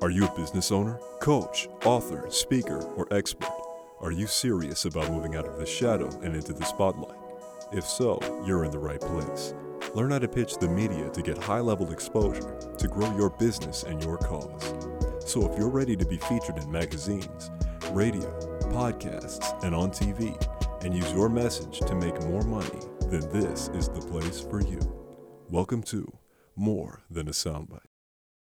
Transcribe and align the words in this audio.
Are 0.00 0.10
you 0.10 0.26
a 0.26 0.36
business 0.36 0.70
owner, 0.70 1.00
coach, 1.18 1.68
author, 1.84 2.30
speaker, 2.30 2.84
or 2.94 3.12
expert? 3.12 3.50
Are 4.00 4.12
you 4.12 4.28
serious 4.28 4.84
about 4.84 5.10
moving 5.10 5.34
out 5.34 5.44
of 5.44 5.58
the 5.58 5.66
shadow 5.66 6.08
and 6.22 6.36
into 6.36 6.52
the 6.52 6.64
spotlight? 6.64 7.18
If 7.72 7.84
so, 7.84 8.20
you're 8.46 8.64
in 8.64 8.70
the 8.70 8.78
right 8.78 9.00
place. 9.00 9.54
Learn 9.94 10.12
how 10.12 10.20
to 10.20 10.28
pitch 10.28 10.56
the 10.58 10.68
media 10.68 11.10
to 11.10 11.20
get 11.20 11.36
high 11.36 11.58
level 11.58 11.90
exposure 11.90 12.56
to 12.78 12.86
grow 12.86 13.12
your 13.16 13.30
business 13.30 13.82
and 13.82 14.00
your 14.04 14.18
cause. 14.18 14.72
So 15.26 15.50
if 15.50 15.58
you're 15.58 15.68
ready 15.68 15.96
to 15.96 16.06
be 16.06 16.18
featured 16.18 16.58
in 16.58 16.70
magazines, 16.70 17.50
radio, 17.90 18.30
podcasts, 18.70 19.64
and 19.64 19.74
on 19.74 19.90
TV, 19.90 20.40
and 20.84 20.94
use 20.94 21.12
your 21.12 21.28
message 21.28 21.80
to 21.80 21.96
make 21.96 22.22
more 22.22 22.44
money, 22.44 22.82
then 23.06 23.28
this 23.32 23.66
is 23.74 23.88
the 23.88 24.00
place 24.00 24.40
for 24.40 24.60
you. 24.60 24.78
Welcome 25.48 25.82
to 25.84 26.16
More 26.54 27.02
Than 27.10 27.26
a 27.26 27.32
Soundbite. 27.32 27.87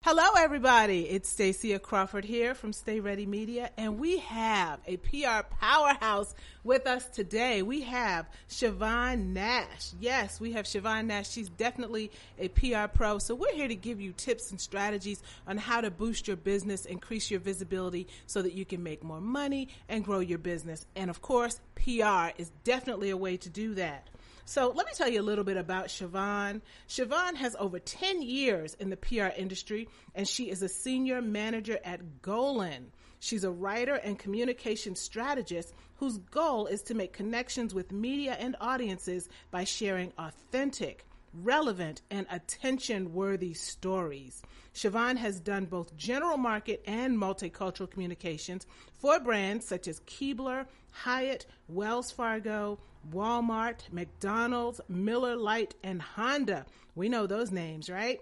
Hello, 0.03 0.29
everybody. 0.35 1.07
It's 1.07 1.29
Stacia 1.29 1.77
Crawford 1.77 2.25
here 2.25 2.55
from 2.55 2.73
Stay 2.73 2.99
Ready 2.99 3.27
Media, 3.27 3.69
and 3.77 3.99
we 3.99 4.17
have 4.17 4.79
a 4.87 4.97
PR 4.97 5.45
powerhouse 5.59 6.33
with 6.63 6.87
us 6.87 7.05
today. 7.05 7.61
We 7.61 7.81
have 7.81 8.27
Siobhan 8.49 9.27
Nash. 9.27 9.91
Yes, 9.99 10.41
we 10.41 10.53
have 10.53 10.65
Siobhan 10.65 11.05
Nash. 11.05 11.29
She's 11.29 11.49
definitely 11.49 12.09
a 12.39 12.47
PR 12.47 12.87
pro. 12.91 13.19
So 13.19 13.35
we're 13.35 13.53
here 13.53 13.67
to 13.67 13.75
give 13.75 14.01
you 14.01 14.11
tips 14.11 14.49
and 14.49 14.59
strategies 14.59 15.21
on 15.45 15.59
how 15.59 15.81
to 15.81 15.91
boost 15.91 16.27
your 16.27 16.37
business, 16.37 16.85
increase 16.87 17.29
your 17.29 17.39
visibility 17.39 18.07
so 18.25 18.41
that 18.41 18.53
you 18.53 18.65
can 18.65 18.81
make 18.81 19.03
more 19.03 19.21
money 19.21 19.69
and 19.87 20.03
grow 20.03 20.19
your 20.19 20.39
business. 20.39 20.87
And 20.95 21.11
of 21.11 21.21
course, 21.21 21.61
PR 21.75 22.29
is 22.39 22.51
definitely 22.63 23.11
a 23.11 23.17
way 23.17 23.37
to 23.37 23.49
do 23.49 23.75
that. 23.75 24.07
So 24.45 24.71
let 24.75 24.85
me 24.85 24.91
tell 24.95 25.07
you 25.07 25.21
a 25.21 25.23
little 25.23 25.43
bit 25.43 25.57
about 25.57 25.87
Siobhan. 25.87 26.61
Siobhan 26.87 27.35
has 27.35 27.55
over 27.59 27.79
10 27.79 28.21
years 28.21 28.73
in 28.75 28.89
the 28.89 28.97
PR 28.97 29.27
industry 29.37 29.87
and 30.15 30.27
she 30.27 30.49
is 30.49 30.61
a 30.61 30.69
senior 30.69 31.21
manager 31.21 31.79
at 31.83 32.21
Golin. 32.21 32.87
She's 33.19 33.43
a 33.43 33.51
writer 33.51 33.95
and 33.95 34.17
communication 34.17 34.95
strategist 34.95 35.73
whose 35.97 36.17
goal 36.17 36.65
is 36.65 36.81
to 36.83 36.95
make 36.95 37.13
connections 37.13 37.73
with 37.73 37.91
media 37.91 38.35
and 38.39 38.55
audiences 38.59 39.29
by 39.51 39.63
sharing 39.63 40.11
authentic, 40.17 41.05
relevant, 41.33 42.01
and 42.09 42.25
attention 42.29 43.13
worthy 43.13 43.53
stories. 43.53 44.41
Siobhan 44.73 45.17
has 45.17 45.39
done 45.39 45.65
both 45.65 45.95
general 45.97 46.37
market 46.37 46.83
and 46.85 47.17
multicultural 47.17 47.89
communications 47.89 48.65
for 48.97 49.19
brands 49.19 49.65
such 49.65 49.87
as 49.87 49.99
Keebler, 50.01 50.65
Hyatt, 50.91 51.45
Wells 51.67 52.11
Fargo, 52.11 52.79
Walmart, 53.11 53.81
McDonald's, 53.91 54.81
Miller 54.87 55.35
Lite, 55.35 55.75
and 55.83 56.01
Honda. 56.01 56.65
We 56.95 57.09
know 57.09 57.27
those 57.27 57.51
names, 57.51 57.89
right? 57.89 58.21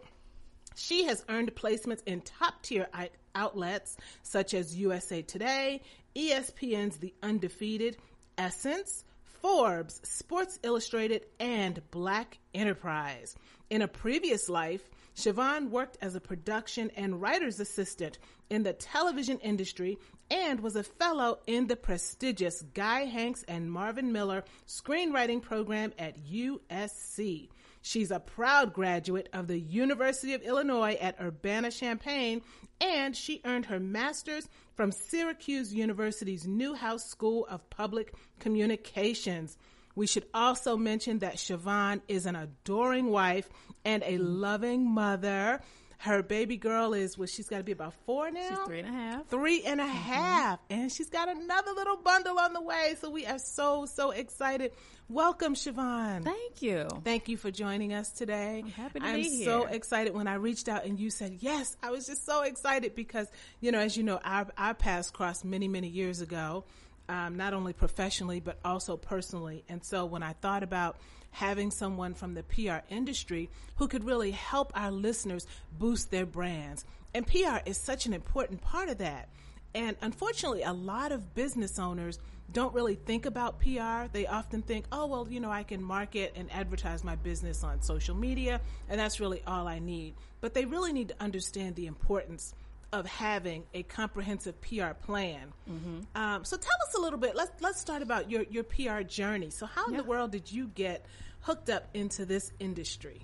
She 0.76 1.04
has 1.06 1.26
earned 1.30 1.54
placements 1.56 2.02
in 2.06 2.22
top 2.22 2.62
tier 2.64 2.88
outlets 3.36 3.98
such 4.24 4.54
as 4.54 4.78
USA 4.78 5.22
Today, 5.22 5.82
ESPN's 6.16 6.98
The 6.98 7.14
Undefeated, 7.22 7.98
Essence, 8.38 9.04
Forbes, 9.42 10.02
Sports 10.04 10.60
Illustrated, 10.64 11.26
and 11.40 11.82
Black 11.92 12.40
Enterprise. 12.54 13.36
In 13.70 13.82
a 13.82 13.88
previous 13.88 14.50
life, 14.50 14.90
Siobhan 15.16 15.70
worked 15.70 15.98
as 16.02 16.16
a 16.16 16.22
production 16.22 16.92
and 16.96 17.22
writer's 17.22 17.60
assistant 17.60 18.18
in 18.50 18.64
the 18.64 18.74
television 18.74 19.38
industry 19.40 19.98
and 20.32 20.60
was 20.60 20.76
a 20.76 20.84
fellow 20.84 21.40
in 21.48 21.68
the 21.68 21.76
prestigious 21.76 22.62
Guy 22.74 23.02
Hanks 23.02 23.44
and 23.48 23.72
Marvin 23.72 24.12
Miller 24.12 24.44
screenwriting 24.68 25.42
program 25.42 25.94
at 25.98 26.24
USC. 26.26 27.50
She's 27.82 28.12
a 28.12 28.20
proud 28.20 28.74
graduate 28.74 29.30
of 29.34 29.48
the 29.48 29.60
University 29.60 30.34
of 30.34 30.42
Illinois 30.42 30.98
at 31.00 31.20
Urbana-Champaign, 31.20 32.42
and 32.82 33.16
she 33.16 33.42
earned 33.46 33.66
her 33.66 33.80
master's 33.80 34.48
from 34.80 34.94
Syracuse 34.94 35.74
University's 35.74 36.48
Newhouse 36.48 37.04
School 37.04 37.46
of 37.50 37.70
Public 37.70 38.14
Communications. 38.40 39.58
We 39.94 40.08
should 40.08 40.24
also 40.34 40.78
mention 40.78 41.20
that 41.20 41.36
Siobhan 41.36 42.00
is 42.08 42.26
an 42.26 42.38
adoring 42.38 43.08
wife 43.08 43.50
and 43.84 44.02
a 44.06 44.18
loving 44.20 44.90
mother. 44.90 45.60
Her 46.02 46.24
baby 46.24 46.56
girl 46.56 46.94
is 46.94 47.18
well, 47.18 47.28
she's 47.28 47.50
got 47.50 47.58
to 47.58 47.64
be 47.64 47.74
about 47.74 47.94
four 48.06 48.32
now. 48.32 48.48
She's 48.48 48.60
three 48.60 48.80
and 48.80 48.88
a 48.88 48.92
half. 48.92 49.28
Three 49.28 49.64
and 49.64 49.82
a 49.82 49.84
mm-hmm. 49.84 49.92
half, 49.92 50.60
and 50.70 50.90
she's 50.90 51.10
got 51.10 51.28
another 51.28 51.74
little 51.74 51.98
bundle 51.98 52.40
on 52.40 52.54
the 52.54 52.62
way. 52.62 52.96
So 53.02 53.10
we 53.10 53.26
are 53.26 53.38
so 53.38 53.86
so 53.86 54.12
excited. 54.12 54.72
Welcome, 55.10 55.56
Siobhan. 55.56 56.24
Thank 56.24 56.62
you. 56.62 56.88
Thank 57.04 57.28
you 57.28 57.36
for 57.36 57.52
joining 57.52 57.92
us 57.92 58.12
today. 58.12 58.62
I'm 58.64 58.72
happy 58.72 59.02
to 59.02 59.06
I'm 59.06 59.16
be 59.16 59.24
here. 59.24 59.46
so 59.46 59.66
excited 59.66 60.14
when 60.14 60.30
I 60.30 60.36
reached 60.36 60.70
out 60.70 60.86
and 60.86 60.98
you 60.98 61.10
said 61.10 61.40
yes. 61.42 61.76
I 61.84 61.92
was 61.92 62.06
just 62.08 62.26
so 62.26 62.44
excited 62.44 62.96
because 62.96 63.28
you 63.60 63.74
know, 63.74 63.80
as 63.80 63.98
you 63.98 64.04
know, 64.04 64.22
our 64.24 64.48
our 64.58 64.74
paths 64.76 65.10
crossed 65.10 65.44
many 65.44 65.68
many 65.68 65.90
years 65.90 66.22
ago. 66.22 66.64
Um, 67.10 67.38
not 67.38 67.56
only 67.56 67.74
professionally 67.74 68.40
but 68.40 68.60
also 68.64 68.96
personally. 68.96 69.64
And 69.68 69.84
so 69.84 70.06
when 70.06 70.22
I 70.22 70.34
thought 70.34 70.62
about 70.62 70.98
having 71.32 71.72
someone 71.72 72.14
from 72.14 72.34
the 72.34 72.44
PR 72.44 72.86
industry 72.94 73.50
who 73.78 73.88
could 73.88 74.04
really 74.04 74.32
help 74.32 74.72
our 74.76 74.92
listeners 74.92 75.48
boost 75.78 76.12
their 76.12 76.26
brands. 76.26 76.86
And 77.14 77.26
PR 77.26 77.58
is 77.66 77.78
such 77.78 78.06
an 78.06 78.14
important 78.14 78.62
part 78.62 78.90
of 78.90 79.00
that. 79.00 79.30
And 79.74 79.96
unfortunately, 80.02 80.64
a 80.64 80.74
lot 80.74 81.12
of 81.12 81.36
business 81.36 81.78
owners 81.78 82.20
don't 82.52 82.74
really 82.74 82.96
think 82.96 83.28
about 83.28 83.60
PR. 83.60 84.12
They 84.12 84.26
often 84.26 84.64
think, 84.64 84.86
oh, 84.92 85.06
well, 85.06 85.28
you 85.30 85.40
know, 85.40 85.52
I 85.52 85.62
can 85.62 85.84
market 85.84 86.34
and 86.36 86.52
advertise 86.52 87.04
my 87.04 87.16
business 87.16 87.64
on 87.64 87.82
social 87.84 88.16
media, 88.16 88.62
and 88.88 89.00
that's 89.00 89.20
really 89.20 89.44
all 89.46 89.68
I 89.68 89.78
need. 89.78 90.16
But 90.42 90.56
they 90.56 90.66
really 90.66 90.92
need 90.92 91.10
to 91.10 91.16
understand 91.20 91.76
the 91.76 91.86
importance 91.86 92.56
of 92.92 93.06
having 93.06 93.64
a 93.74 93.84
comprehensive 93.84 94.60
PR 94.62 94.94
plan. 95.04 95.54
Mm-hmm. 95.70 96.00
Um, 96.16 96.44
so 96.44 96.58
tell 96.58 96.78
us 96.88 96.96
a 96.96 97.02
little 97.02 97.20
bit. 97.20 97.36
Let's 97.36 97.62
let's 97.62 97.80
start 97.80 98.02
about 98.02 98.32
your 98.32 98.44
your 98.44 98.64
PR 98.64 99.02
journey. 99.02 99.50
So 99.52 99.66
how 99.66 99.88
in 99.88 99.98
the 99.98 100.04
world 100.04 100.32
did 100.32 100.52
you 100.52 100.68
get 100.68 101.06
hooked 101.42 101.70
up 101.70 101.88
into 101.94 102.26
this 102.26 102.52
industry? 102.60 103.22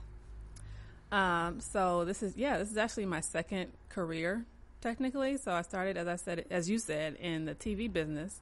Um, 1.11 1.59
so 1.61 2.05
this 2.05 2.21
is 2.21 2.35
yeah, 2.37 2.57
this 2.57 2.71
is 2.71 2.77
actually 2.77 3.05
my 3.05 3.21
second 3.21 3.71
career 3.89 4.45
technically. 4.81 5.37
So 5.37 5.51
I 5.51 5.63
started, 5.63 5.97
as 5.97 6.07
I 6.07 6.15
said, 6.15 6.45
as 6.51 6.69
you 6.69 6.77
said, 6.77 7.15
in 7.15 7.45
the 7.45 7.55
TV 7.55 7.91
business, 7.91 8.39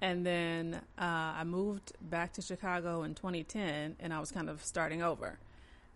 and 0.00 0.24
then 0.24 0.80
uh, 0.98 1.34
I 1.38 1.44
moved 1.44 1.92
back 2.00 2.32
to 2.34 2.42
Chicago 2.42 3.02
in 3.02 3.14
2010, 3.14 3.96
and 4.00 4.12
I 4.12 4.20
was 4.20 4.30
kind 4.30 4.48
of 4.48 4.64
starting 4.64 5.02
over, 5.02 5.38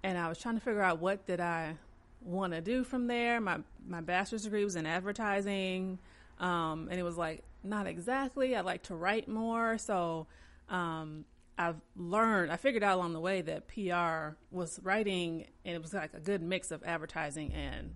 and 0.02 0.18
I 0.18 0.28
was 0.28 0.38
trying 0.38 0.56
to 0.56 0.60
figure 0.60 0.82
out 0.82 1.00
what 1.00 1.26
did 1.26 1.40
I 1.40 1.76
want 2.20 2.52
to 2.52 2.60
do 2.60 2.84
from 2.84 3.06
there. 3.06 3.40
My 3.40 3.58
my 3.86 4.00
bachelor's 4.00 4.42
degree 4.42 4.64
was 4.64 4.76
in 4.76 4.86
advertising, 4.86 5.98
um, 6.38 6.88
and 6.90 6.98
it 6.98 7.02
was 7.02 7.16
like 7.16 7.42
not 7.62 7.86
exactly. 7.86 8.56
I 8.56 8.60
like 8.60 8.84
to 8.84 8.94
write 8.94 9.28
more, 9.28 9.78
so 9.78 10.26
um, 10.68 11.24
I've 11.56 11.80
learned. 11.96 12.52
I 12.52 12.56
figured 12.56 12.82
out 12.82 12.96
along 12.96 13.12
the 13.12 13.20
way 13.20 13.42
that 13.42 13.68
PR 13.68 14.36
was 14.50 14.78
writing, 14.82 15.46
and 15.64 15.74
it 15.74 15.82
was 15.82 15.92
like 15.92 16.14
a 16.14 16.20
good 16.20 16.42
mix 16.42 16.70
of 16.70 16.82
advertising 16.84 17.52
and 17.52 17.94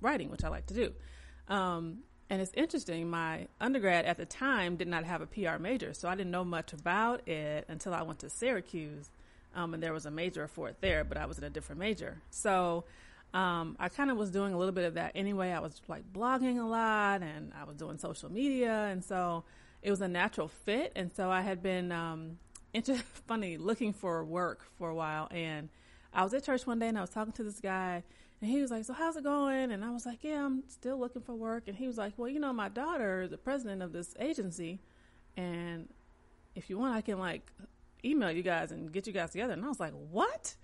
writing, 0.00 0.30
which 0.30 0.44
I 0.44 0.48
like 0.48 0.66
to 0.66 0.74
do. 0.74 0.92
Um, 1.48 1.98
and 2.30 2.40
it's 2.40 2.52
interesting. 2.54 3.08
My 3.10 3.46
undergrad 3.60 4.06
at 4.06 4.16
the 4.16 4.26
time 4.26 4.76
did 4.76 4.88
not 4.88 5.04
have 5.04 5.20
a 5.20 5.26
PR 5.26 5.58
major, 5.58 5.92
so 5.94 6.08
I 6.08 6.14
didn't 6.14 6.30
know 6.30 6.44
much 6.44 6.72
about 6.72 7.28
it 7.28 7.66
until 7.68 7.94
I 7.94 8.02
went 8.02 8.20
to 8.20 8.30
Syracuse, 8.30 9.10
um, 9.54 9.74
and 9.74 9.82
there 9.82 9.92
was 9.92 10.06
a 10.06 10.10
major 10.10 10.48
for 10.48 10.68
it 10.68 10.76
there, 10.80 11.04
but 11.04 11.16
I 11.16 11.26
was 11.26 11.38
in 11.38 11.44
a 11.44 11.50
different 11.50 11.78
major. 11.78 12.20
So 12.30 12.84
um, 13.34 13.76
I 13.80 13.88
kind 13.88 14.10
of 14.10 14.16
was 14.16 14.30
doing 14.30 14.54
a 14.54 14.58
little 14.58 14.72
bit 14.72 14.84
of 14.84 14.94
that 14.94 15.12
anyway. 15.16 15.50
I 15.50 15.58
was 15.58 15.80
like 15.88 16.10
blogging 16.12 16.60
a 16.60 16.66
lot 16.66 17.22
and 17.22 17.52
I 17.60 17.64
was 17.64 17.76
doing 17.76 17.98
social 17.98 18.30
media. 18.30 18.86
And 18.90 19.04
so 19.04 19.44
it 19.82 19.90
was 19.90 20.00
a 20.00 20.08
natural 20.08 20.48
fit. 20.48 20.92
And 20.94 21.12
so 21.12 21.30
I 21.30 21.42
had 21.42 21.62
been, 21.62 21.90
um, 21.90 22.38
funny 23.26 23.56
looking 23.56 23.92
for 23.92 24.24
work 24.24 24.62
for 24.78 24.88
a 24.88 24.94
while. 24.94 25.28
And 25.30 25.68
I 26.12 26.22
was 26.22 26.32
at 26.32 26.44
church 26.44 26.66
one 26.66 26.78
day 26.78 26.88
and 26.88 26.96
I 26.96 27.00
was 27.00 27.10
talking 27.10 27.32
to 27.32 27.42
this 27.42 27.60
guy 27.60 28.04
and 28.40 28.50
he 28.50 28.60
was 28.60 28.70
like, 28.70 28.84
so 28.84 28.92
how's 28.92 29.16
it 29.16 29.24
going? 29.24 29.72
And 29.72 29.84
I 29.84 29.90
was 29.90 30.06
like, 30.06 30.18
yeah, 30.22 30.44
I'm 30.44 30.62
still 30.68 30.98
looking 30.98 31.22
for 31.22 31.34
work. 31.34 31.64
And 31.66 31.76
he 31.76 31.86
was 31.86 31.96
like, 31.96 32.12
well, 32.16 32.28
you 32.28 32.38
know, 32.38 32.52
my 32.52 32.68
daughter 32.68 33.22
is 33.22 33.30
the 33.30 33.38
president 33.38 33.82
of 33.82 33.92
this 33.92 34.14
agency. 34.20 34.80
And 35.36 35.88
if 36.54 36.70
you 36.70 36.78
want, 36.78 36.94
I 36.94 37.00
can 37.00 37.18
like 37.18 37.50
email 38.04 38.30
you 38.30 38.42
guys 38.42 38.70
and 38.70 38.92
get 38.92 39.06
you 39.06 39.12
guys 39.12 39.30
together. 39.30 39.54
And 39.54 39.64
I 39.64 39.68
was 39.68 39.80
like, 39.80 39.94
what? 40.10 40.54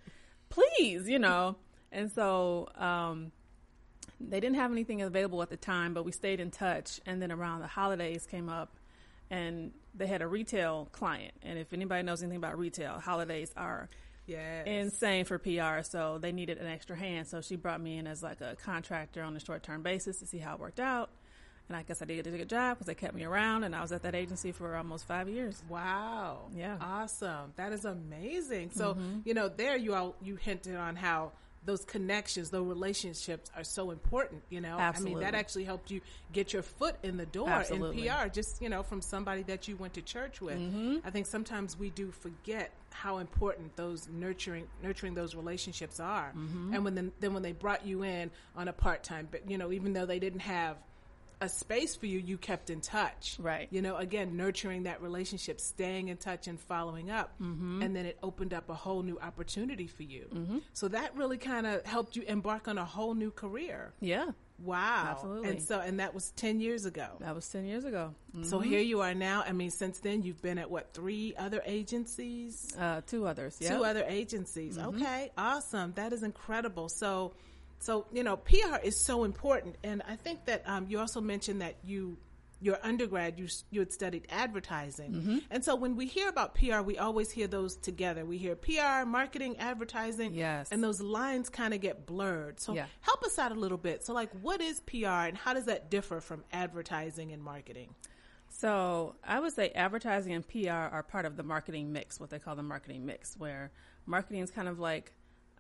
Please, 0.51 1.09
you 1.09 1.19
know. 1.19 1.57
And 1.93 2.11
so 2.11 2.69
um, 2.77 3.33
they 4.21 4.41
didn't 4.41 4.57
have 4.57 4.71
anything 4.71 5.03
available 5.03 5.43
at 5.43 5.51
the 5.51 5.57
time, 5.57 5.95
but 5.95 6.05
we 6.05 6.13
stayed 6.13 6.41
in 6.41 6.51
touch. 6.51 7.01
And 7.07 7.21
then 7.21 7.33
around 7.33 7.61
the 7.61 7.67
holidays 7.67 8.27
came 8.27 8.49
up, 8.49 8.77
and 9.31 9.73
they 9.95 10.07
had 10.07 10.23
a 10.23 10.27
retail 10.27 10.89
client. 10.93 11.35
And 11.43 11.59
if 11.59 11.73
anybody 11.73 12.03
knows 12.03 12.23
anything 12.23 12.39
about 12.39 12.59
retail, 12.59 13.01
holidays 13.01 13.53
are 13.57 13.89
yes. 14.27 14.67
insane 14.67 15.25
for 15.25 15.39
PR. 15.39 15.83
So 15.83 16.19
they 16.19 16.33
needed 16.33 16.59
an 16.59 16.67
extra 16.67 16.97
hand. 16.97 17.29
So 17.29 17.41
she 17.41 17.57
brought 17.57 17.81
me 17.81 17.99
in 17.99 18.07
as 18.07 18.23
like 18.23 18.41
a 18.41 18.57
contractor 18.57 19.23
on 19.23 19.37
a 19.37 19.41
short 19.41 19.63
term 19.63 19.83
basis 19.83 20.19
to 20.19 20.27
see 20.27 20.39
how 20.39 20.55
it 20.55 20.61
worked 20.61 20.81
out. 20.81 21.11
And 21.69 21.77
I 21.77 21.85
guess 21.85 22.03
I 22.03 22.05
did 22.05 22.27
a 22.27 22.31
good 22.31 22.49
job 22.49 22.77
because 22.79 22.89
they 22.89 22.97
kept 22.97 23.15
me 23.15 23.23
around, 23.23 23.63
and 23.63 23.77
I 23.77 23.81
was 23.81 23.93
at 23.93 24.03
that 24.03 24.17
agency 24.17 24.51
for 24.51 24.75
almost 24.75 25.07
five 25.07 25.29
years. 25.29 25.63
Wow! 25.69 26.49
Yeah, 26.53 26.77
awesome. 26.81 27.53
That 27.55 27.73
is 27.73 27.85
amazing. 27.85 28.73
So 28.73 28.95
mm-hmm. 28.95 29.21
you 29.25 29.35
know, 29.35 29.49
there 29.49 29.77
you 29.77 29.95
all 29.95 30.17
you 30.21 30.35
hinted 30.35 30.75
on 30.75 30.97
how 30.97 31.31
those 31.65 31.85
connections, 31.85 32.51
those 32.51 32.67
relationships 32.67 33.51
are 33.57 33.65
so 33.65 33.91
important. 33.91 34.43
You 34.49 34.61
know, 34.61 34.79
I 34.79 34.99
mean, 35.01 35.21
that 35.21 35.35
actually 35.35 35.65
helped 35.65 35.91
you 35.91 36.01
get 36.33 36.53
your 36.53 36.63
foot 36.63 36.97
in 37.03 37.17
the 37.17 37.27
door 37.27 37.49
Absolutely. 37.49 38.09
in 38.09 38.15
PR. 38.15 38.29
Just 38.29 38.63
you 38.63 38.69
know, 38.69 38.83
from 38.83 39.01
somebody 39.03 39.43
that 39.45 39.69
you 39.69 39.77
went 39.77 39.95
to 39.95 40.03
church 40.03 40.41
with. 40.41 40.59
Mm-hmm. 40.59 40.99
I 41.05 41.11
think 41.11 41.27
sometimes 41.27 41.79
we 41.79 41.91
do 41.91 42.11
forget 42.11 42.73
how 42.93 43.19
important 43.19 43.77
those 43.77 44.09
nurturing 44.09 44.67
nurturing 44.83 45.15
those 45.15 45.35
relationships 45.35 46.01
are. 46.01 46.33
Mm-hmm. 46.37 46.75
And 46.75 46.85
when 46.85 46.95
then, 46.95 47.13
then 47.21 47.35
when 47.35 47.43
they 47.43 47.53
brought 47.53 47.87
you 47.87 48.05
in 48.05 48.31
on 48.57 48.69
a 48.69 48.73
part 48.73 49.03
time, 49.03 49.29
but 49.31 49.51
you 49.51 49.59
know, 49.59 49.73
even 49.73 49.93
though 49.93 50.07
they 50.07 50.19
didn't 50.19 50.41
have 50.41 50.77
a 51.41 51.49
space 51.49 51.97
for 51.97 52.07
you, 52.07 52.19
you 52.19 52.37
kept 52.37 52.71
in 52.71 52.81
touch. 52.81 53.37
Right. 53.39 53.69
You 53.71 53.83
know, 53.83 53.97
again, 53.97 54.37
nurturing 54.37 54.85
that 54.85 55.03
relationship, 55.03 55.61
staying 55.61 56.09
in 56.09 56.17
touch 56.17 56.47
and 56.47 56.61
following 56.61 57.11
up. 57.11 57.33
Mm-hmm. 57.41 57.83
And 57.83 57.97
then 57.97 58.07
it 58.07 58.19
opened 58.23 58.53
up 58.55 58.69
a 58.69 58.75
whole 58.75 59.03
new 59.03 59.19
opportunity 59.19 59.87
for 59.87 60.03
you. 60.03 60.27
Mm-hmm. 60.33 60.59
So 60.73 60.89
that 60.89 61.17
really 61.17 61.39
kind 61.39 61.67
of 61.67 61.85
helped 61.85 62.17
you 62.17 62.23
embark 62.23 62.69
on 62.69 62.79
a 62.79 62.85
whole 62.85 63.15
new 63.15 63.31
career. 63.31 63.93
Yeah, 64.01 64.31
Wow. 64.63 65.09
Absolutely. 65.11 65.49
And 65.49 65.63
so, 65.63 65.81
and 65.81 66.01
that 66.01 66.15
was 66.15 66.31
10 66.37 66.61
years 66.61 66.85
ago. 66.85 67.09
that 67.21 67.35
was 67.35 67.49
ten 67.49 67.65
years 67.65 67.85
ago. 67.85 68.15
Mm. 68.37 68.45
So 68.45 68.61
here 68.61 68.81
you 68.81 69.01
are 69.01 69.15
now. 69.15 69.43
I 69.47 69.53
mean, 69.53 69.71
since 69.71 70.01
then, 70.01 70.23
you've 70.23 70.43
been 70.43 70.59
at 70.59 70.71
what, 70.71 70.93
three 70.93 71.35
other 71.39 71.63
agencies? 71.65 72.75
Uh, 72.79 73.01
two 73.07 73.27
others. 73.27 73.57
Yeah. 73.61 73.77
two 73.77 73.85
other 73.85 74.05
agencies. 74.07 74.77
Mm-hmm. 74.77 74.97
Okay, 74.97 75.33
awesome. 75.37 75.93
That 75.97 76.13
is 76.13 76.23
incredible. 76.23 76.89
So, 76.89 77.33
so 77.81 78.07
you 78.13 78.23
know, 78.23 78.37
PR 78.37 78.77
is 78.83 78.99
so 78.99 79.25
important, 79.25 79.77
and 79.83 80.03
I 80.09 80.15
think 80.17 80.45
that 80.47 80.63
um, 80.67 80.87
you 80.89 80.99
also 81.01 81.21
mentioned 81.21 81.61
that 81.63 81.77
you. 81.85 82.17
Your 82.63 82.79
undergrad, 82.83 83.39
you 83.39 83.49
you 83.71 83.81
had 83.81 83.91
studied 83.91 84.27
advertising, 84.29 85.13
Mm-hmm. 85.15 85.39
and 85.51 85.65
so 85.65 85.75
when 85.77 85.97
we 85.97 86.05
hear 86.05 86.29
about 86.29 86.55
PR, 86.55 86.83
we 86.83 86.99
always 86.99 87.31
hear 87.31 87.47
those 87.47 87.75
together. 87.75 88.27
We 88.27 88.37
hear 88.37 88.55
PR, 88.55 89.07
marketing, 89.07 89.57
advertising, 89.57 90.35
Yes. 90.35 90.69
and 90.71 90.85
those 90.85 91.01
lines 91.01 91.49
kind 91.49 91.73
of 91.73 91.81
get 91.81 92.05
blurred. 92.05 92.61
So 92.61 92.75
Yeah. 92.75 92.85
help 93.01 93.25
us 93.25 93.39
out 93.39 93.51
a 93.51 93.55
little 93.55 93.79
bit. 93.79 94.05
So, 94.05 94.13
like, 94.13 94.29
what 94.43 94.61
is 94.61 94.81
PR, 94.81 95.07
and 95.31 95.39
how 95.39 95.55
does 95.55 95.65
that 95.65 95.91
differ 95.91 96.21
from 96.21 96.45
advertising 96.53 97.33
and 97.33 97.43
marketing? 97.43 97.95
So 98.51 99.15
I 99.25 99.41
would 99.41 99.55
say 99.55 99.71
advertising 99.71 100.35
and 100.35 100.47
PR 100.47 100.69
are 100.71 101.03
part 101.03 101.25
of 101.25 101.39
the 101.39 101.43
marketing 101.43 101.93
mix, 101.95 102.21
what 102.21 102.29
they 102.29 102.39
call 102.39 102.57
the 102.57 102.63
marketing 102.63 103.07
mix, 103.07 103.37
where 103.39 103.71
marketing 104.05 104.43
is 104.43 104.51
kind 104.51 104.69
of 104.69 104.79
like 104.79 105.13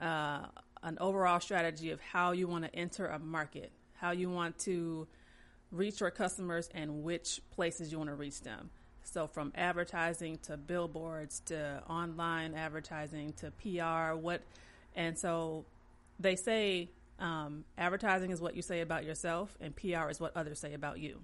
uh, 0.03 0.47
an 0.83 0.97
overall 1.01 1.41
strategy 1.41 1.91
of 1.91 2.01
how 2.01 2.33
you 2.33 2.47
want 2.47 2.65
to 2.65 2.75
enter 2.75 3.07
a 3.07 3.19
market, 3.19 3.73
how 3.95 4.13
you 4.13 4.31
want 4.31 4.59
to 4.61 5.07
reach 5.71 6.01
your 6.01 6.11
customers, 6.11 6.69
and 6.75 7.03
which 7.03 7.41
places 7.51 7.93
you 7.93 7.99
want 7.99 8.11
to 8.11 8.17
reach 8.17 8.41
them. 8.41 8.71
So 9.03 9.27
from 9.27 9.53
advertising 9.55 10.39
to 10.45 10.57
billboards 10.57 11.41
to 11.47 11.83
online 11.89 12.55
advertising 12.55 13.35
to 13.35 13.51
PR, 13.51 14.17
what, 14.17 14.43
and 14.95 15.19
so 15.19 15.65
they 16.19 16.37
say 16.37 16.91
um, 17.19 17.65
advertising 17.77 18.31
is 18.31 18.41
what 18.41 18.57
you 18.57 18.63
say 18.63 18.81
about 18.81 19.05
yourself, 19.05 19.57
and 19.61 19.75
PR 19.75 20.09
is 20.11 20.21
what 20.21 20.37
others 20.37 20.59
say 20.59 20.75
about 20.75 20.99
you. 20.99 21.21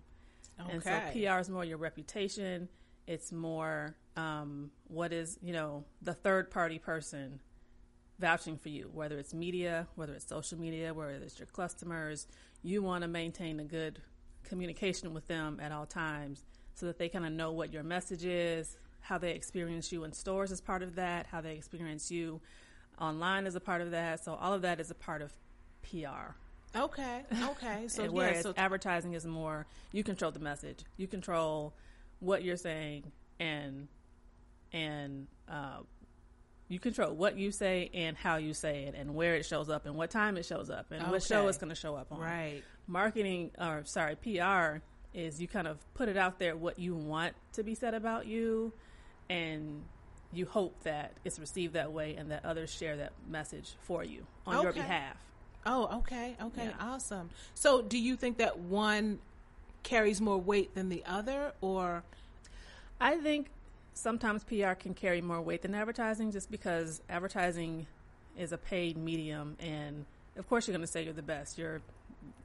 Okay. 0.61 0.73
And 0.73 0.83
so 0.83 1.01
PR 1.13 1.39
is 1.41 1.49
more 1.49 1.65
your 1.65 1.79
reputation. 1.79 2.69
It's 3.07 3.31
more 3.31 3.95
um, 4.17 4.71
what 4.89 5.13
is, 5.13 5.39
you 5.43 5.53
know, 5.53 5.85
the 6.03 6.15
third 6.15 6.51
party 6.51 6.79
person 6.79 7.41
vouching 8.19 8.57
for 8.57 8.69
you, 8.69 8.91
whether 8.93 9.19
it's 9.19 9.35
media, 9.35 9.87
whether 9.95 10.15
it's 10.15 10.27
social 10.27 10.59
media, 10.59 10.95
whether 10.95 11.11
it's 11.11 11.39
your 11.39 11.47
customers. 11.47 12.27
You 12.63 12.83
want 12.83 13.03
to 13.03 13.09
maintain 13.09 13.61
a 13.61 13.65
good 13.65 14.01
communication 14.45 15.13
with 15.13 15.27
them 15.29 15.61
at 15.63 15.73
all 15.73 15.87
times 15.87 16.45
so 16.75 16.87
that 16.87 16.99
they 16.99 17.09
kind 17.09 17.27
of 17.27 17.33
know 17.33 17.53
what 17.53 17.73
your 17.73 17.83
message 17.83 18.25
is, 18.25 18.77
how 19.01 19.19
they 19.19 19.33
experience 19.33 19.93
you 19.93 20.05
in 20.05 20.13
stores 20.13 20.51
is 20.51 20.61
part 20.61 20.83
of 20.83 20.95
that, 20.97 21.27
how 21.27 21.41
they 21.41 21.55
experience 21.55 22.11
you 22.11 22.41
online 23.01 23.47
is 23.47 23.55
a 23.55 23.61
part 23.61 23.81
of 23.81 23.91
that. 23.91 24.25
So 24.25 24.35
all 24.35 24.53
of 24.53 24.63
that 24.63 24.81
is 24.81 24.91
a 24.91 24.95
part 24.95 25.23
of 25.23 25.33
PR. 25.83 26.35
Okay, 26.77 27.23
okay. 27.43 27.85
So 27.89 28.05
And 28.05 28.13
yeah, 28.13 28.17
whereas 28.19 28.43
so 28.43 28.53
advertising 28.57 29.15
is 29.15 29.25
more 29.27 29.67
you 29.93 30.03
control 30.03 30.31
the 30.31 30.41
message, 30.41 30.81
you 30.97 31.07
control 31.07 31.75
what 32.21 32.43
you're 32.43 32.57
saying, 32.57 33.13
and 33.39 33.89
and 34.73 35.27
uh, 35.49 35.79
you 36.69 36.79
control 36.79 37.13
what 37.15 37.37
you 37.37 37.51
say 37.53 37.91
and 37.95 38.17
how 38.17 38.37
you 38.37 38.53
say 38.55 38.85
it, 38.85 38.95
and 38.97 39.15
where 39.15 39.35
it 39.35 39.45
shows 39.47 39.69
up, 39.71 39.87
and 39.87 39.95
what 39.95 40.11
time 40.11 40.37
it 40.37 40.45
shows 40.45 40.69
up, 40.71 40.87
and 40.91 41.11
what 41.11 41.23
show 41.23 41.47
it's 41.49 41.59
going 41.59 41.69
to 41.71 41.75
show 41.77 41.95
up 41.95 42.09
on. 42.11 42.19
right. 42.21 42.63
Marketing, 42.89 43.51
or 43.59 43.83
sorry, 43.85 44.17
PR 44.17 44.79
is 45.15 45.41
you 45.41 45.49
kind 45.49 45.67
of 45.67 45.79
put 45.95 46.09
it 46.09 46.17
out 46.17 46.39
there 46.39 46.57
what 46.57 46.79
you 46.79 46.95
want 46.95 47.35
to 47.53 47.63
be 47.63 47.75
said 47.75 47.95
about 47.95 48.27
you, 48.27 48.73
and 49.29 49.83
you 50.33 50.45
hope 50.47 50.83
that 50.83 51.13
it's 51.25 51.39
received 51.39 51.75
that 51.75 51.93
way, 51.93 52.15
and 52.17 52.31
that 52.31 52.45
others 52.45 52.71
share 52.71 52.97
that 52.97 53.13
message 53.29 53.75
for 53.83 54.05
you 54.05 54.27
on 54.47 54.63
your 54.63 54.73
behalf. 54.73 55.17
Oh, 55.65 55.99
okay, 55.99 56.37
okay, 56.41 56.67
Yeah. 56.67 56.73
awesome. 56.81 57.31
So, 57.55 57.83
do 57.83 57.99
you 57.99 58.15
think 58.17 58.39
that 58.39 58.59
one 58.59 59.19
carries 59.83 60.21
more 60.21 60.39
weight 60.39 60.75
than 60.75 60.89
the 60.91 61.03
other, 61.07 61.53
or 61.61 62.05
I 63.01 63.17
think 63.17 63.49
sometimes 63.97 64.45
PR 64.45 64.73
can 64.73 64.95
carry 64.95 65.21
more 65.21 65.41
weight 65.41 65.63
than 65.63 65.75
advertising 65.75 66.31
just 66.31 66.51
because 66.51 67.03
advertising 67.09 67.87
is 68.39 68.53
a 68.53 68.59
paid 68.59 68.97
medium 68.97 69.57
and 69.59 70.05
of 70.37 70.47
course 70.49 70.67
you're 70.67 70.77
going 70.77 70.87
to 70.87 70.91
say 70.91 71.03
you're 71.03 71.13
the 71.13 71.23
best. 71.23 71.59
You're 71.59 71.81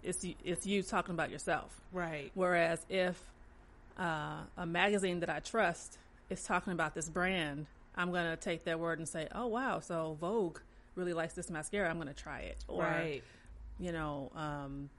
it's 0.04 0.26
it's 0.44 0.66
you 0.66 0.82
talking 0.84 1.14
about 1.14 1.30
yourself. 1.30 1.80
right? 1.92 2.32
Whereas 2.34 2.84
if 2.90 3.22
uh, 4.00 4.38
a 4.58 4.66
magazine 4.66 5.20
that 5.20 5.30
I 5.30 5.40
trust 5.40 5.98
is 6.30 6.44
talking 6.44 6.74
about 6.74 6.96
this 6.96 7.10
brand, 7.10 7.66
I'm 7.96 8.12
going 8.12 8.30
to 8.30 8.38
take 8.38 8.64
their 8.64 8.78
word 8.78 9.00
and 9.00 9.08
say, 9.08 9.28
"Oh 9.34 9.48
wow, 9.48 9.80
so 9.80 10.18
Vogue 10.20 10.60
really 10.96 11.14
likes 11.14 11.34
this 11.34 11.50
mascara. 11.50 11.90
I'm 11.90 11.98
going 11.98 12.08
to 12.08 12.14
try 12.14 12.40
it." 12.42 12.64
Or 12.68 12.84
right. 12.84 13.24
you 13.80 13.92
know, 13.92 14.32
um, 14.36 14.90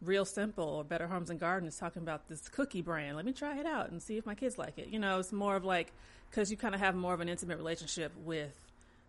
Real 0.00 0.24
Simple 0.24 0.64
or 0.64 0.84
Better 0.84 1.06
Homes 1.06 1.30
and 1.30 1.40
Gardens 1.40 1.76
talking 1.76 2.02
about 2.02 2.28
this 2.28 2.48
cookie 2.48 2.82
brand. 2.82 3.16
Let 3.16 3.24
me 3.24 3.32
try 3.32 3.58
it 3.58 3.66
out 3.66 3.90
and 3.90 4.02
see 4.02 4.16
if 4.16 4.26
my 4.26 4.34
kids 4.34 4.58
like 4.58 4.78
it. 4.78 4.88
You 4.88 4.98
know, 4.98 5.18
it's 5.18 5.32
more 5.32 5.56
of 5.56 5.64
like 5.64 5.92
because 6.30 6.50
you 6.50 6.56
kind 6.56 6.74
of 6.74 6.80
have 6.80 6.94
more 6.94 7.14
of 7.14 7.20
an 7.20 7.28
intimate 7.28 7.56
relationship 7.58 8.12
with 8.24 8.54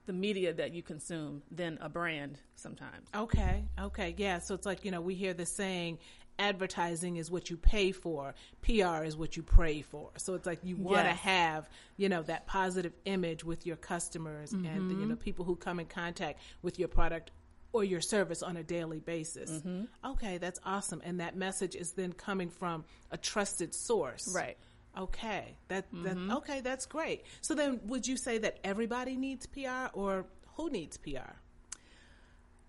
the 0.06 0.13
media 0.13 0.53
that 0.53 0.74
you 0.74 0.81
consume 0.81 1.44
than 1.51 1.77
a 1.81 1.89
brand 1.89 2.39
sometimes. 2.56 3.07
Okay, 3.15 3.63
okay, 3.80 4.15
yeah. 4.18 4.39
So 4.39 4.56
it's 4.56 4.65
like 4.65 4.83
you 4.83 4.91
know 4.91 5.01
we 5.01 5.13
hear 5.13 5.33
the 5.33 5.45
saying, 5.45 6.00
advertising 6.39 7.18
is 7.18 7.30
what 7.30 7.50
you 7.50 7.57
pay 7.57 7.92
for, 7.92 8.33
PR 8.62 9.03
is 9.03 9.15
what 9.15 9.38
you 9.38 9.44
pray 9.44 9.81
for. 9.81 10.09
So 10.18 10.33
it's 10.33 10.47
like 10.47 10.59
you 10.63 10.77
want 10.77 11.01
to 11.01 11.09
Yes. 11.09 11.19
have 11.19 11.69
you 11.97 12.09
know 12.09 12.24
that 12.24 12.47
positive 12.47 12.94
image 13.06 13.44
with 13.44 13.68
your 13.68 13.75
customers 13.75 14.51
mm-hmm. 14.51 14.65
and 14.65 14.89
the, 14.89 14.95
you 14.95 15.06
know 15.06 15.15
people 15.15 15.45
who 15.45 15.56
come 15.56 15.80
in 15.80 15.85
contact 15.85 16.39
with 16.63 16.80
your 16.80 16.88
product 16.88 17.31
or 17.71 17.83
your 17.83 18.01
service 18.01 18.42
on 18.42 18.57
a 18.57 18.63
daily 18.63 19.00
basis. 19.00 19.62
Okay, 20.04 20.38
that's 20.38 20.60
awesome. 20.66 21.01
And 21.04 21.19
that 21.19 21.36
message 21.36 21.75
is 21.75 21.92
then 21.92 22.13
coming 22.13 22.50
from 22.50 22.86
a 23.12 23.18
trusted 23.18 23.76
source. 23.76 24.31
Right. 24.33 24.57
Okay. 24.97 25.56
That 25.68 25.85
that 26.04 26.18
okay, 26.38 26.61
that's 26.61 26.85
great. 26.85 27.26
So 27.42 27.54
then 27.54 27.80
would 27.85 28.07
you 28.07 28.18
say 28.18 28.40
that 28.40 28.59
everybody 28.64 29.16
needs 29.16 29.45
PR 29.45 29.88
or 29.94 30.26
who 30.56 30.69
needs 30.69 30.97
PR? 30.97 31.35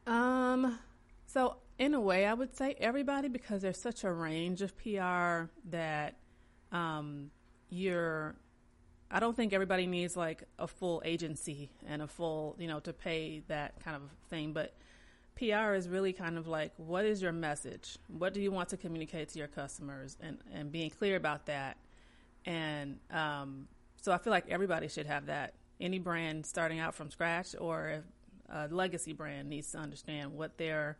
Um, 0.07 0.78
so 1.26 1.57
in 1.78 1.95
a 1.95 2.00
way, 2.00 2.26
I 2.26 2.35
would 2.35 2.57
say 2.57 2.76
everybody 2.78 3.28
because 3.28 3.62
there's 3.62 3.80
such 3.80 4.04
a 4.04 4.12
range 4.12 4.62
of 4.62 4.76
PR 4.76 5.50
that 5.71 6.16
um, 6.73 7.30
you're. 7.69 8.37
I 9.12 9.19
don't 9.19 9.35
think 9.35 9.52
everybody 9.52 9.87
needs 9.88 10.16
like 10.16 10.45
a 10.57 10.69
full 10.69 11.02
agency 11.04 11.73
and 11.88 12.00
a 12.00 12.07
full, 12.07 12.54
you 12.61 12.69
know, 12.69 12.78
to 12.80 12.92
pay 12.92 13.42
that 13.49 13.83
kind 13.83 13.97
of 13.97 14.02
thing. 14.28 14.52
But 14.52 14.73
PR 15.40 15.73
is 15.73 15.88
really 15.88 16.12
kind 16.12 16.37
of 16.37 16.47
like, 16.47 16.73
what 16.76 17.06
is 17.06 17.23
your 17.23 17.32
message? 17.32 17.97
What 18.09 18.35
do 18.35 18.42
you 18.42 18.50
want 18.50 18.68
to 18.68 18.76
communicate 18.76 19.30
to 19.30 19.38
your 19.38 19.49
customers, 19.49 20.18
and 20.20 20.37
and 20.52 20.70
being 20.70 20.90
clear 20.90 21.16
about 21.16 21.47
that. 21.47 21.78
And 22.44 22.99
um, 23.11 23.66
so 24.02 24.12
I 24.12 24.18
feel 24.18 24.32
like 24.32 24.50
everybody 24.50 24.87
should 24.88 25.06
have 25.06 25.26
that. 25.26 25.54
Any 25.80 25.99
brand 25.99 26.44
starting 26.44 26.78
out 26.78 26.94
from 26.94 27.11
scratch 27.11 27.54
or 27.59 28.04
a 28.50 28.68
legacy 28.68 29.14
brand 29.14 29.49
needs 29.49 29.73
to 29.73 29.78
understand 29.78 30.35
what 30.35 30.59
their 30.59 30.99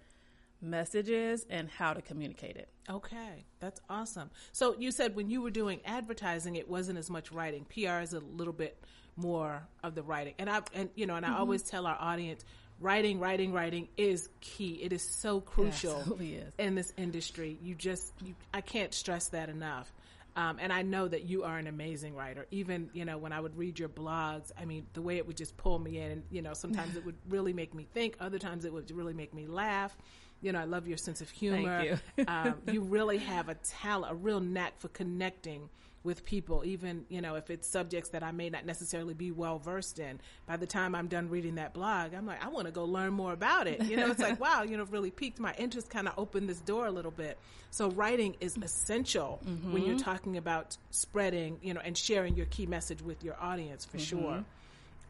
message 0.63 1.11
is 1.11 1.45
and 1.51 1.69
how 1.69 1.93
to 1.93 2.01
communicate 2.01 2.57
it. 2.57 2.71
Okay, 2.89 3.45
that's 3.59 3.83
awesome. 3.91 4.31
So 4.53 4.75
you 4.79 4.91
said 4.91 5.15
when 5.15 5.29
you 5.29 5.43
were 5.43 5.51
doing 5.51 5.81
advertising, 5.85 6.57
it 6.57 6.67
wasn't 6.67 6.99
as 6.99 7.11
much 7.11 7.31
writing. 7.31 7.67
PR 7.67 8.01
is 8.01 8.15
a 8.15 8.21
little 8.21 8.55
bit 8.55 8.83
more 9.17 9.69
of 9.85 9.95
the 9.95 10.03
writing, 10.03 10.33
and 10.39 10.49
I 10.49 10.63
and 10.73 10.89
you 10.95 11.07
know, 11.07 11.17
and 11.17 11.27
I 11.27 11.37
always 11.37 11.63
tell 11.63 11.87
our 11.87 11.99
audience, 12.01 12.43
writing, 12.81 13.21
writing, 13.21 13.53
writing 13.53 13.89
is 13.97 14.29
key. 14.41 14.81
It 14.83 14.93
is 14.93 15.03
so 15.03 15.41
crucial 15.41 16.19
is. 16.21 16.53
in 16.59 16.75
this 16.75 16.93
industry. 16.97 17.59
You 17.63 17.75
just, 17.75 18.13
you, 18.25 18.35
I 18.53 18.61
can't 18.61 18.93
stress 18.93 19.29
that 19.29 19.49
enough. 19.49 19.93
Um, 20.37 20.59
and 20.61 20.73
I 20.73 20.83
know 20.83 21.09
that 21.09 21.25
you 21.25 21.43
are 21.43 21.59
an 21.59 21.67
amazing 21.67 22.15
writer. 22.15 22.47
Even 22.51 22.89
you 22.93 23.05
know 23.05 23.19
when 23.19 23.33
I 23.33 23.41
would 23.41 23.57
read 23.59 23.79
your 23.79 23.89
blogs, 23.89 24.53
I 24.59 24.65
mean 24.65 24.87
the 24.93 25.03
way 25.03 25.17
it 25.17 25.27
would 25.27 25.37
just 25.37 25.57
pull 25.57 25.79
me 25.79 25.99
in, 25.99 26.13
and 26.13 26.23
you 26.31 26.41
know 26.41 26.55
sometimes 26.55 26.97
it 26.97 27.05
would 27.05 27.17
really 27.29 27.53
make 27.53 27.75
me 27.75 27.87
think. 27.93 28.17
Other 28.21 28.39
times 28.39 28.65
it 28.65 28.73
would 28.73 28.91
really 28.93 29.13
make 29.13 29.35
me 29.35 29.47
laugh. 29.47 29.97
you 30.41 30.53
know, 30.53 30.61
I 30.61 30.65
love 30.65 30.87
your 30.87 30.97
sense 30.97 31.21
of 31.21 31.29
humor. 31.29 31.85
Thank 31.85 32.01
you. 32.17 32.25
um, 32.29 32.55
you 32.71 32.81
really 32.81 33.19
have 33.19 33.49
a 33.49 33.55
talent, 33.57 34.13
a 34.13 34.15
real 34.15 34.41
knack 34.41 34.79
for 34.79 34.89
connecting 34.89 35.69
with 36.03 36.25
people, 36.25 36.65
even 36.65 37.05
you 37.09 37.21
know 37.21 37.35
if 37.35 37.51
it's 37.51 37.69
subjects 37.69 38.11
that 38.11 38.23
I 38.23 38.33
may 38.33 38.49
not 38.51 38.65
necessarily 38.65 39.15
be 39.15 39.31
well 39.31 39.59
versed 39.59 39.99
in. 39.99 40.21
By 40.47 40.57
the 40.57 40.67
time 40.67 40.95
I'm 40.95 41.09
done 41.09 41.29
reading 41.29 41.57
that 41.57 41.75
blog, 41.75 42.15
I'm 42.15 42.27
like, 42.27 42.45
I 42.45 42.49
want 42.49 42.67
to 42.67 42.73
go 42.73 42.85
learn 42.85 43.13
more 43.13 43.33
about 43.33 43.67
it. 43.67 43.83
You 43.85 43.97
know, 43.97 44.11
it's 44.11 44.21
like, 44.21 44.41
wow, 44.41 44.63
you 44.63 44.77
know, 44.77 44.85
really 44.85 45.11
piqued 45.11 45.39
my 45.39 45.55
interest, 45.59 45.91
kind 45.91 46.09
of 46.09 46.15
opened 46.17 46.49
this 46.49 46.61
door 46.61 46.87
a 46.87 46.91
little 46.91 47.11
bit. 47.11 47.39
So 47.71 47.91
writing 47.91 48.37
is 48.41 48.57
essential 48.57 49.41
mm-hmm. 49.47 49.73
when 49.73 49.85
you're 49.85 49.99
talking 49.99 50.37
about 50.37 50.77
spreading, 50.91 51.59
you 51.63 51.75
know, 51.75 51.81
and 51.85 51.97
sharing 51.97 52.37
your 52.37 52.47
key 52.47 52.67
message 52.67 53.03
with 53.03 53.23
your 53.23 53.37
audience 53.41 53.85
for 53.85 53.99
mm-hmm. 53.99 54.21
sure. 54.21 54.45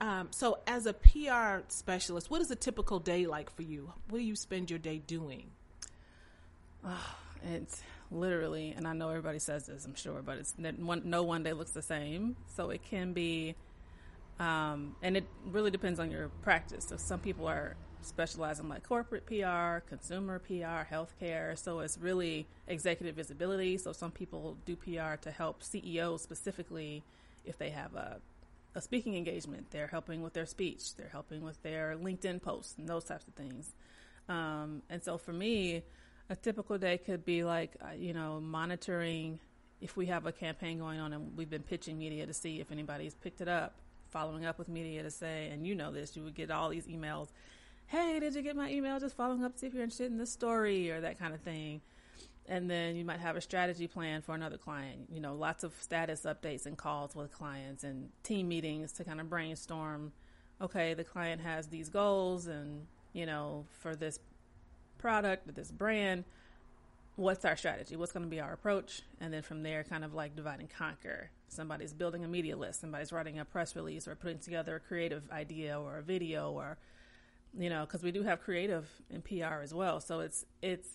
Um, 0.01 0.29
so, 0.31 0.59
as 0.67 0.87
a 0.87 0.95
PR 0.95 1.63
specialist, 1.69 2.31
what 2.31 2.41
is 2.41 2.51
a 2.51 2.57
typical 2.57 2.99
day 2.99 3.27
like 3.27 3.55
for 3.55 3.63
you? 3.63 3.93
What 4.09 4.19
do 4.19 4.25
you 4.25 4.35
spend 4.35 4.71
your 4.71 4.79
day 4.79 5.03
doing? 5.07 5.51
Oh, 6.85 7.17
it's 7.53 7.83
literally, 8.11 8.75
and 8.77 8.87
I 8.87 8.93
know 8.93 9.09
everybody 9.09 9.39
says 9.39 9.67
this, 9.67 9.85
I'm 9.85 9.95
sure, 9.95 10.23
but 10.23 10.39
it's 10.39 10.53
that 10.53 10.79
one, 10.79 11.03
no 11.05 11.23
one 11.23 11.43
day 11.43 11.53
looks 11.53 11.71
the 11.73 11.83
same. 11.83 12.37
So 12.57 12.71
it 12.71 12.83
can 12.85 13.13
be, 13.13 13.55
um, 14.39 14.97
and 15.03 15.17
it 15.17 15.25
really 15.47 15.71
depends 15.71 16.01
on 16.01 16.11
your 16.11 16.29
practice. 16.43 16.87
So 16.89 16.97
some 16.97 17.21
people 17.21 17.47
are 17.47 17.77
specializing 18.03 18.69
like 18.69 18.83
corporate 18.83 19.27
PR, 19.27 19.87
consumer 19.89 20.39
PR, 20.39 20.87
healthcare. 20.93 21.57
So 21.59 21.81
it's 21.81 21.99
really 21.99 22.47
executive 22.67 23.15
visibility. 23.15 23.79
So 23.79 23.93
some 23.93 24.11
people 24.11 24.57
do 24.65 24.77
PR 24.77 25.17
to 25.23 25.31
help 25.31 25.63
CEOs 25.63 26.23
specifically 26.23 27.03
if 27.45 27.59
they 27.59 27.71
have 27.71 27.95
a 27.95 28.21
a 28.75 28.81
speaking 28.81 29.17
engagement. 29.17 29.67
They're 29.71 29.89
helping 29.89 30.23
with 30.23 30.33
their 30.33 30.47
speech. 30.47 30.95
They're 30.97 31.09
helping 31.11 31.43
with 31.43 31.63
their 31.63 31.97
LinkedIn 31.97 32.43
posts 32.43 32.77
and 32.79 32.89
those 32.89 33.05
types 33.05 33.27
of 33.27 33.35
things. 33.35 33.73
Um, 34.29 34.83
and 34.89 35.03
so 35.03 35.19
for 35.19 35.33
me, 35.33 35.83
a 36.31 36.37
typical 36.37 36.79
day 36.79 36.97
could 36.97 37.25
be 37.25 37.43
like, 37.43 37.73
uh, 37.83 37.93
you 37.99 38.15
know, 38.15 38.41
monitoring 38.41 39.41
if 39.81 39.97
we 39.97 40.07
have 40.07 40.27
a 40.27 40.33
campaign 40.33 40.79
going 40.79 41.01
on 41.01 41.13
and 41.13 41.37
we've 41.37 41.51
been 41.51 41.63
pitching 41.63 41.99
media 41.99 42.25
to 42.25 42.33
see 42.33 42.61
if 42.61 42.71
anybody's 42.71 43.15
picked 43.15 43.41
it 43.41 43.49
up, 43.49 43.75
following 44.11 44.47
up 44.47 44.59
with 44.59 44.69
media 44.69 45.03
to 45.03 45.11
say, 45.11 45.51
and 45.53 45.67
you 45.67 45.75
know 45.75 45.91
this, 45.91 46.17
you 46.17 46.23
would 46.23 46.35
get 46.35 46.51
all 46.51 46.69
these 46.69 46.87
emails. 46.87 47.29
Hey, 47.87 48.21
did 48.21 48.37
you 48.37 48.43
get 48.43 48.55
my 48.55 48.71
email? 48.71 49.01
Just 49.01 49.17
following 49.17 49.43
up 49.43 49.55
to 49.55 49.59
see 49.59 49.67
if 49.67 49.75
you're 49.75 49.83
interested 49.83 50.13
in 50.13 50.19
this 50.19 50.31
story 50.31 50.93
or 50.93 51.01
that 51.01 51.19
kind 51.19 51.35
of 51.35 51.41
thing. 51.41 51.81
And 52.47 52.71
then 52.71 52.95
you 52.95 53.05
might 53.05 53.19
have 53.19 53.37
a 53.37 53.41
strategy 53.41 53.89
plan 53.89 54.23
for 54.23 54.35
another 54.35 54.57
client. 54.57 55.09
You 55.13 55.21
know, 55.21 55.35
lots 55.35 55.65
of 55.65 55.73
status 55.81 56.23
updates 56.23 56.67
and 56.67 56.77
calls 56.77 57.17
with 57.17 57.33
clients 57.33 57.83
and 57.83 58.11
team 58.23 58.47
meetings 58.49 58.93
to 58.93 59.05
kind 59.05 59.21
of 59.21 59.29
brainstorm. 59.29 60.13
Okay, 60.61 60.95
the 60.95 61.05
client 61.05 61.41
has 61.41 61.69
these 61.69 61.89
goals, 61.89 62.47
and 62.47 62.87
you 63.13 63.25
know, 63.27 63.65
for 63.81 63.97
this 63.97 64.19
product, 65.01 65.49
or 65.49 65.53
this 65.53 65.71
brand, 65.71 66.25
what's 67.17 67.45
our 67.45 67.57
strategy? 67.57 67.97
What's 67.97 68.13
going 68.13 68.25
to 68.25 68.31
be 68.31 68.41
our 68.41 68.53
approach? 68.53 69.03
And 69.21 69.33
then 69.33 69.43
from 69.43 69.63
there, 69.63 69.85
kind 69.85 70.05
of 70.05 70.15
like 70.15 70.37
divide 70.37 70.61
and 70.61 70.71
conquer. 70.71 71.31
Somebody's 71.49 71.93
building 71.93 72.25
a 72.25 72.29
media 72.29 72.57
list, 72.57 72.81
somebody's 72.81 73.13
writing 73.13 73.39
a 73.39 73.45
press 73.45 73.75
release 73.75 74.07
or 74.07 74.15
putting 74.15 74.39
together 74.39 74.77
a 74.77 74.81
creative 74.81 75.29
idea 75.31 75.79
or 75.79 75.99
a 75.99 76.03
video 76.03 76.53
or, 76.53 76.79
you 77.59 77.69
know, 77.69 77.85
because 77.85 78.03
we 78.03 78.13
do 78.13 78.23
have 78.23 78.41
creative 78.41 78.89
in 79.11 79.23
PR 79.23 79.61
as 79.63 79.75
well. 79.75 80.01
So 80.01 80.21
it's, 80.21 80.45
it's, 80.63 80.89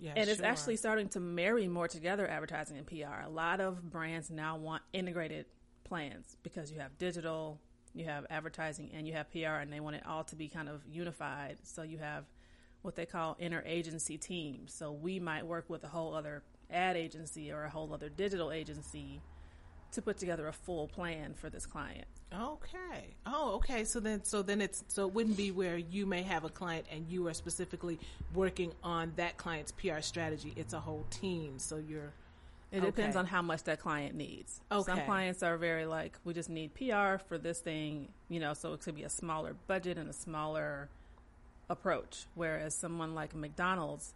yeah, 0.00 0.12
and 0.16 0.28
it's 0.28 0.42
actually 0.42 0.76
starting 0.76 1.08
to 1.10 1.20
marry 1.20 1.66
more 1.66 1.88
together 1.88 2.28
advertising 2.28 2.76
and 2.76 2.86
PR. 2.86 3.24
A 3.24 3.28
lot 3.28 3.60
of 3.60 3.90
brands 3.90 4.30
now 4.30 4.56
want 4.56 4.82
integrated 4.92 5.46
plans 5.84 6.36
because 6.42 6.70
you 6.70 6.78
have 6.78 6.96
digital, 6.98 7.58
you 7.94 8.04
have 8.04 8.24
advertising, 8.30 8.90
and 8.94 9.08
you 9.08 9.14
have 9.14 9.30
PR, 9.32 9.58
and 9.60 9.72
they 9.72 9.80
want 9.80 9.96
it 9.96 10.06
all 10.06 10.22
to 10.24 10.36
be 10.36 10.48
kind 10.48 10.68
of 10.68 10.82
unified. 10.88 11.56
So 11.64 11.82
you 11.82 11.98
have 11.98 12.26
what 12.82 12.96
they 12.96 13.06
call 13.06 13.36
interagency 13.40 14.20
teams. 14.20 14.74
So 14.74 14.92
we 14.92 15.18
might 15.20 15.46
work 15.46 15.68
with 15.68 15.84
a 15.84 15.88
whole 15.88 16.14
other 16.14 16.42
ad 16.70 16.96
agency 16.96 17.50
or 17.50 17.64
a 17.64 17.70
whole 17.70 17.92
other 17.92 18.08
digital 18.08 18.52
agency 18.52 19.20
to 19.92 20.02
put 20.02 20.18
together 20.18 20.46
a 20.48 20.52
full 20.52 20.88
plan 20.88 21.34
for 21.34 21.48
this 21.50 21.66
client. 21.66 22.06
Okay. 22.32 23.16
Oh, 23.26 23.54
okay. 23.56 23.84
So 23.84 24.00
then, 24.00 24.22
so 24.24 24.42
then 24.42 24.60
it's 24.60 24.84
so 24.88 25.06
it 25.06 25.14
wouldn't 25.14 25.36
be 25.36 25.50
where 25.50 25.78
you 25.78 26.04
may 26.04 26.22
have 26.22 26.44
a 26.44 26.50
client 26.50 26.86
and 26.92 27.06
you 27.08 27.26
are 27.26 27.34
specifically 27.34 27.98
working 28.34 28.72
on 28.82 29.12
that 29.16 29.38
client's 29.38 29.72
PR 29.72 30.00
strategy. 30.00 30.52
It's 30.56 30.74
a 30.74 30.80
whole 30.80 31.06
team. 31.10 31.58
So 31.58 31.76
you're. 31.76 32.12
It 32.70 32.80
okay. 32.80 32.86
depends 32.86 33.16
on 33.16 33.24
how 33.24 33.40
much 33.40 33.64
that 33.64 33.80
client 33.80 34.14
needs. 34.14 34.60
Okay. 34.70 34.92
Some 34.92 35.00
clients 35.06 35.42
are 35.42 35.56
very 35.56 35.86
like, 35.86 36.18
we 36.24 36.34
just 36.34 36.50
need 36.50 36.74
PR 36.74 37.16
for 37.26 37.38
this 37.38 37.60
thing, 37.60 38.08
you 38.28 38.40
know, 38.40 38.52
so 38.52 38.74
it 38.74 38.80
could 38.82 38.94
be 38.94 39.04
a 39.04 39.08
smaller 39.08 39.56
budget 39.66 39.96
and 39.96 40.10
a 40.10 40.12
smaller 40.12 40.90
approach, 41.70 42.26
whereas 42.34 42.74
someone 42.74 43.14
like 43.14 43.34
McDonald's 43.34 44.14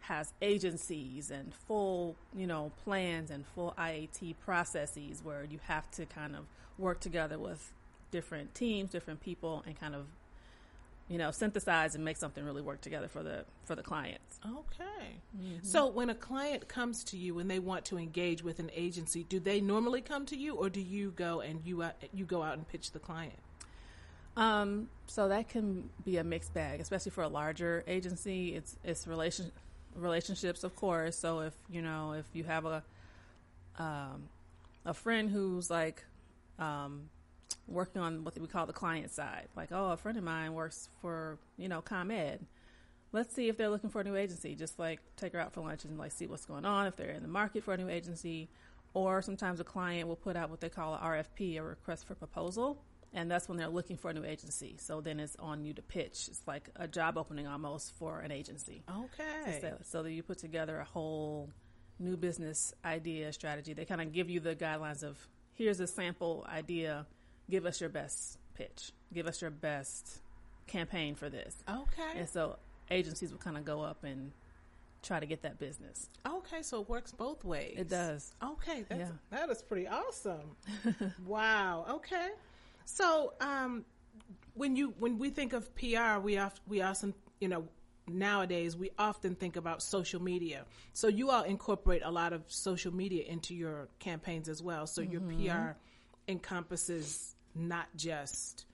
has 0.00 0.32
agencies 0.42 1.30
and 1.30 1.54
full, 1.66 2.14
you 2.36 2.46
know, 2.46 2.70
plans 2.84 3.30
and 3.30 3.46
full 3.54 3.74
IAT 3.78 4.34
processes 4.44 5.22
where 5.24 5.44
you 5.44 5.58
have 5.66 5.90
to 5.92 6.04
kind 6.06 6.36
of 6.36 6.44
work 6.76 7.00
together 7.00 7.38
with 7.38 7.72
different 8.10 8.54
teams, 8.54 8.90
different 8.90 9.20
people, 9.20 9.62
and 9.66 9.78
kind 9.80 9.94
of, 9.94 10.04
you 11.08 11.16
know, 11.16 11.30
synthesize 11.30 11.94
and 11.94 12.04
make 12.04 12.18
something 12.18 12.44
really 12.44 12.60
work 12.60 12.82
together 12.82 13.08
for 13.08 13.22
the 13.22 13.44
for 13.64 13.74
the 13.74 13.82
clients. 13.82 14.38
Okay. 14.46 15.16
Mm-hmm. 15.36 15.58
So 15.62 15.86
when 15.86 16.10
a 16.10 16.14
client 16.14 16.68
comes 16.68 17.02
to 17.04 17.16
you 17.16 17.38
and 17.38 17.50
they 17.50 17.58
want 17.58 17.86
to 17.86 17.98
engage 17.98 18.42
with 18.42 18.58
an 18.58 18.70
agency, 18.74 19.24
do 19.24 19.40
they 19.40 19.62
normally 19.62 20.02
come 20.02 20.26
to 20.26 20.36
you, 20.36 20.54
or 20.54 20.68
do 20.68 20.80
you 20.80 21.12
go 21.12 21.40
and 21.40 21.60
you 21.64 21.80
uh, 21.80 21.92
you 22.12 22.26
go 22.26 22.42
out 22.42 22.58
and 22.58 22.68
pitch 22.68 22.92
the 22.92 22.98
client? 22.98 23.38
Um, 24.36 24.88
so 25.06 25.28
that 25.28 25.48
can 25.48 25.88
be 26.04 26.16
a 26.16 26.24
mixed 26.24 26.54
bag, 26.54 26.80
especially 26.80 27.10
for 27.10 27.22
a 27.22 27.28
larger 27.28 27.84
agency. 27.86 28.54
It's 28.54 28.76
it's 28.82 29.06
relation 29.06 29.52
relationships, 29.94 30.64
of 30.64 30.74
course. 30.74 31.16
So 31.16 31.40
if 31.40 31.54
you 31.70 31.82
know 31.82 32.12
if 32.12 32.26
you 32.32 32.44
have 32.44 32.64
a 32.64 32.82
um, 33.78 34.28
a 34.84 34.94
friend 34.94 35.30
who's 35.30 35.70
like 35.70 36.04
um, 36.58 37.08
working 37.68 38.02
on 38.02 38.24
what 38.24 38.38
we 38.38 38.46
call 38.46 38.66
the 38.66 38.72
client 38.72 39.10
side, 39.12 39.48
like 39.56 39.70
oh, 39.70 39.92
a 39.92 39.96
friend 39.96 40.18
of 40.18 40.24
mine 40.24 40.54
works 40.54 40.88
for 41.00 41.38
you 41.56 41.68
know 41.68 41.80
ComEd. 41.80 42.40
Let's 43.12 43.32
see 43.32 43.48
if 43.48 43.56
they're 43.56 43.68
looking 43.68 43.90
for 43.90 44.00
a 44.00 44.04
new 44.04 44.16
agency. 44.16 44.56
Just 44.56 44.80
like 44.80 44.98
take 45.16 45.34
her 45.34 45.38
out 45.38 45.52
for 45.52 45.60
lunch 45.60 45.84
and 45.84 45.96
like 45.96 46.10
see 46.10 46.26
what's 46.26 46.44
going 46.44 46.64
on. 46.64 46.88
If 46.88 46.96
they're 46.96 47.10
in 47.10 47.22
the 47.22 47.28
market 47.28 47.62
for 47.62 47.72
a 47.72 47.76
new 47.76 47.88
agency, 47.88 48.48
or 48.94 49.22
sometimes 49.22 49.60
a 49.60 49.64
client 49.64 50.08
will 50.08 50.16
put 50.16 50.34
out 50.34 50.50
what 50.50 50.60
they 50.60 50.68
call 50.68 50.94
a 50.94 50.98
RFP, 50.98 51.58
a 51.58 51.62
request 51.62 52.08
for 52.08 52.16
proposal 52.16 52.82
and 53.14 53.30
that's 53.30 53.48
when 53.48 53.56
they're 53.56 53.68
looking 53.68 53.96
for 53.96 54.10
a 54.10 54.14
new 54.14 54.24
agency. 54.24 54.76
So 54.78 55.00
then 55.00 55.20
it's 55.20 55.36
on 55.36 55.64
you 55.64 55.72
to 55.74 55.82
pitch. 55.82 56.28
It's 56.28 56.42
like 56.46 56.68
a 56.76 56.88
job 56.88 57.16
opening 57.16 57.46
almost 57.46 57.94
for 57.96 58.20
an 58.20 58.32
agency. 58.32 58.82
Okay. 58.90 59.60
So, 59.60 59.76
so 59.82 60.02
that 60.02 60.10
you 60.10 60.22
put 60.22 60.38
together 60.38 60.78
a 60.78 60.84
whole 60.84 61.48
new 61.98 62.16
business 62.16 62.74
idea 62.84 63.32
strategy. 63.32 63.72
They 63.72 63.84
kind 63.84 64.00
of 64.00 64.12
give 64.12 64.28
you 64.28 64.40
the 64.40 64.56
guidelines 64.56 65.04
of 65.04 65.16
here's 65.54 65.78
a 65.78 65.86
sample 65.86 66.44
idea. 66.48 67.06
Give 67.48 67.66
us 67.66 67.80
your 67.80 67.90
best 67.90 68.38
pitch. 68.54 68.90
Give 69.12 69.26
us 69.26 69.40
your 69.40 69.52
best 69.52 70.20
campaign 70.66 71.14
for 71.14 71.28
this. 71.28 71.54
Okay. 71.68 72.18
And 72.18 72.28
so 72.28 72.58
agencies 72.90 73.30
will 73.30 73.38
kind 73.38 73.56
of 73.56 73.64
go 73.64 73.80
up 73.82 74.02
and 74.02 74.32
try 75.02 75.20
to 75.20 75.26
get 75.26 75.42
that 75.42 75.58
business. 75.58 76.08
Okay, 76.26 76.62
so 76.62 76.80
it 76.80 76.88
works 76.88 77.12
both 77.12 77.44
ways. 77.44 77.76
It 77.76 77.88
does. 77.88 78.32
Okay, 78.42 78.84
that's, 78.88 79.00
yeah. 79.00 79.08
that 79.30 79.50
is 79.50 79.62
pretty 79.62 79.86
awesome. 79.86 80.56
wow. 81.26 81.84
Okay. 81.90 82.30
So, 82.84 83.32
um, 83.40 83.84
when 84.54 84.76
you 84.76 84.94
when 84.98 85.18
we 85.18 85.30
think 85.30 85.52
of 85.52 85.74
PR, 85.74 86.18
we 86.22 86.38
oft, 86.38 86.60
we 86.66 86.82
often 86.82 87.14
you 87.40 87.48
know 87.48 87.64
nowadays 88.06 88.76
we 88.76 88.90
often 88.98 89.34
think 89.34 89.56
about 89.56 89.82
social 89.82 90.22
media. 90.22 90.64
So 90.92 91.08
you 91.08 91.30
all 91.30 91.42
incorporate 91.42 92.02
a 92.04 92.10
lot 92.10 92.32
of 92.32 92.42
social 92.48 92.94
media 92.94 93.24
into 93.24 93.54
your 93.54 93.88
campaigns 93.98 94.48
as 94.48 94.62
well. 94.62 94.86
So 94.86 95.02
mm-hmm. 95.02 95.40
your 95.40 95.72
PR 95.72 95.76
encompasses 96.28 97.34
not 97.54 97.86
just 97.96 98.66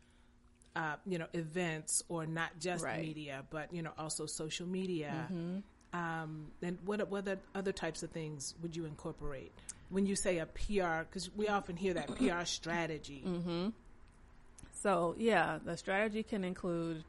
uh, 0.76 0.96
you 1.06 1.18
know 1.18 1.26
events 1.32 2.02
or 2.08 2.26
not 2.26 2.50
just 2.58 2.84
right. 2.84 3.00
media, 3.00 3.44
but 3.50 3.72
you 3.72 3.82
know 3.82 3.92
also 3.98 4.26
social 4.26 4.66
media. 4.66 5.28
Mm-hmm. 5.32 5.58
Um, 5.92 6.46
and 6.62 6.78
what 6.84 7.08
what 7.10 7.26
other 7.54 7.72
types 7.72 8.02
of 8.02 8.10
things 8.10 8.54
would 8.62 8.76
you 8.76 8.84
incorporate 8.84 9.52
when 9.88 10.06
you 10.06 10.14
say 10.14 10.38
a 10.38 10.46
PR? 10.46 11.02
Because 11.08 11.34
we 11.34 11.48
often 11.48 11.76
hear 11.76 11.94
that 11.94 12.14
PR 12.16 12.44
strategy. 12.44 13.24
Mm-hmm. 13.26 13.68
So 14.82 15.14
yeah, 15.18 15.58
the 15.62 15.76
strategy 15.76 16.22
can 16.22 16.42
include 16.42 17.04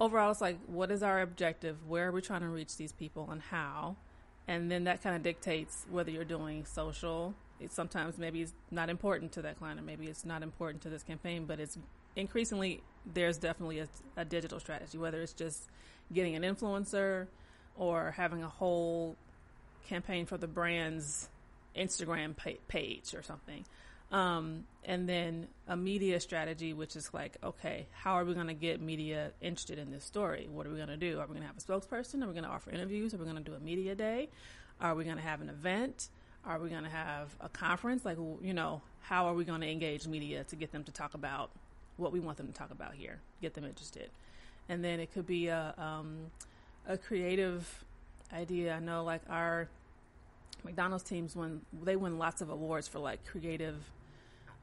overall 0.00 0.30
it's 0.30 0.40
like 0.40 0.58
what 0.66 0.90
is 0.90 1.02
our 1.02 1.20
objective, 1.20 1.76
where 1.86 2.08
are 2.08 2.12
we 2.12 2.22
trying 2.22 2.40
to 2.40 2.48
reach 2.48 2.76
these 2.76 2.92
people 2.92 3.28
and 3.30 3.42
how? 3.42 3.96
And 4.48 4.70
then 4.70 4.84
that 4.84 5.02
kind 5.02 5.16
of 5.16 5.22
dictates 5.22 5.84
whether 5.90 6.10
you're 6.10 6.24
doing 6.24 6.64
social. 6.64 7.34
It 7.60 7.72
sometimes 7.72 8.16
maybe 8.16 8.42
it's 8.42 8.52
not 8.70 8.88
important 8.88 9.32
to 9.32 9.42
that 9.42 9.58
client 9.58 9.80
or 9.80 9.82
maybe 9.82 10.06
it's 10.06 10.24
not 10.24 10.42
important 10.42 10.82
to 10.82 10.88
this 10.88 11.02
campaign, 11.02 11.44
but 11.46 11.60
it's 11.60 11.76
increasingly 12.14 12.82
there's 13.12 13.36
definitely 13.36 13.80
a, 13.80 13.88
a 14.16 14.24
digital 14.24 14.58
strategy, 14.58 14.96
whether 14.96 15.20
it's 15.20 15.32
just 15.32 15.68
getting 16.12 16.34
an 16.34 16.42
influencer 16.42 17.26
or 17.76 18.12
having 18.16 18.42
a 18.42 18.48
whole 18.48 19.16
campaign 19.88 20.26
for 20.26 20.38
the 20.38 20.46
brand's 20.46 21.28
Instagram 21.76 22.34
page 22.68 23.14
or 23.14 23.22
something. 23.22 23.64
Um, 24.12 24.64
and 24.84 25.08
then 25.08 25.48
a 25.66 25.76
media 25.76 26.20
strategy, 26.20 26.72
which 26.72 26.94
is 26.94 27.12
like, 27.12 27.36
okay, 27.42 27.86
how 27.92 28.14
are 28.14 28.24
we 28.24 28.34
going 28.34 28.46
to 28.46 28.54
get 28.54 28.80
media 28.80 29.32
interested 29.40 29.78
in 29.78 29.90
this 29.90 30.04
story? 30.04 30.48
What 30.50 30.66
are 30.66 30.70
we 30.70 30.76
going 30.76 30.88
to 30.88 30.96
do? 30.96 31.18
Are 31.18 31.26
we 31.26 31.34
going 31.34 31.40
to 31.40 31.46
have 31.46 31.56
a 31.56 31.60
spokesperson? 31.60 32.22
Are 32.22 32.28
we 32.28 32.32
going 32.32 32.44
to 32.44 32.50
offer 32.50 32.70
interviews? 32.70 33.14
Are 33.14 33.16
we 33.16 33.24
going 33.24 33.36
to 33.36 33.42
do 33.42 33.54
a 33.54 33.60
media 33.60 33.94
day? 33.96 34.28
Are 34.80 34.94
we 34.94 35.04
going 35.04 35.16
to 35.16 35.22
have 35.22 35.40
an 35.40 35.48
event? 35.48 36.08
Are 36.44 36.60
we 36.60 36.68
going 36.68 36.84
to 36.84 36.90
have 36.90 37.34
a 37.40 37.48
conference? 37.48 38.04
Like, 38.04 38.18
you 38.40 38.54
know, 38.54 38.80
how 39.02 39.26
are 39.26 39.34
we 39.34 39.44
going 39.44 39.60
to 39.60 39.68
engage 39.68 40.06
media 40.06 40.44
to 40.44 40.56
get 40.56 40.70
them 40.70 40.84
to 40.84 40.92
talk 40.92 41.14
about 41.14 41.50
what 41.96 42.12
we 42.12 42.20
want 42.20 42.36
them 42.36 42.46
to 42.46 42.52
talk 42.52 42.70
about 42.70 42.94
here, 42.94 43.18
get 43.42 43.54
them 43.54 43.64
interested? 43.64 44.10
And 44.68 44.84
then 44.84 45.00
it 45.00 45.12
could 45.12 45.26
be 45.26 45.48
a 45.48 45.74
um, 45.78 46.30
a 46.88 46.96
creative 46.96 47.84
idea. 48.32 48.74
I 48.74 48.80
know, 48.80 49.04
like 49.04 49.22
our 49.28 49.68
McDonald's 50.64 51.04
teams 51.04 51.34
win 51.36 51.60
they 51.82 51.96
win 51.96 52.18
lots 52.18 52.40
of 52.40 52.50
awards 52.50 52.88
for 52.88 52.98
like 52.98 53.24
creative. 53.24 53.76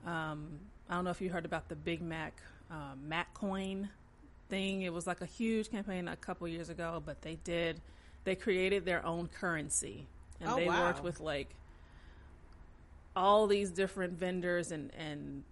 Um, 0.06 0.60
I 0.90 0.96
don't 0.96 1.04
know 1.06 1.12
if 1.12 1.22
you 1.22 1.30
heard 1.30 1.46
about 1.46 1.70
the 1.70 1.76
Big 1.76 2.02
Mac 2.02 2.42
uh, 2.70 2.96
Mac 3.02 3.34
coin 3.34 3.90
thing. 4.50 4.82
It 4.82 4.94
was 4.94 5.08
like 5.08 5.22
a 5.22 5.26
huge 5.26 5.72
campaign 5.72 6.08
a 6.08 6.16
couple 6.16 6.48
years 6.48 6.70
ago, 6.70 7.02
but 7.06 7.22
they 7.22 7.36
did 7.36 7.82
they 8.26 8.36
created 8.36 8.86
their 8.86 9.06
own 9.06 9.28
currency. 9.28 10.08
And 10.40 10.50
Oh, 10.50 10.58
they 10.58 10.66
wow. 10.68 10.80
worked 10.80 11.04
with 11.04 11.20
like 11.20 11.56
all 13.16 13.48
these 13.48 13.72
different 13.72 14.14
vendors 14.18 14.72
and 14.72 14.92
and 14.96 15.44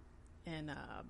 and 0.46 0.70
uh, 0.70 1.02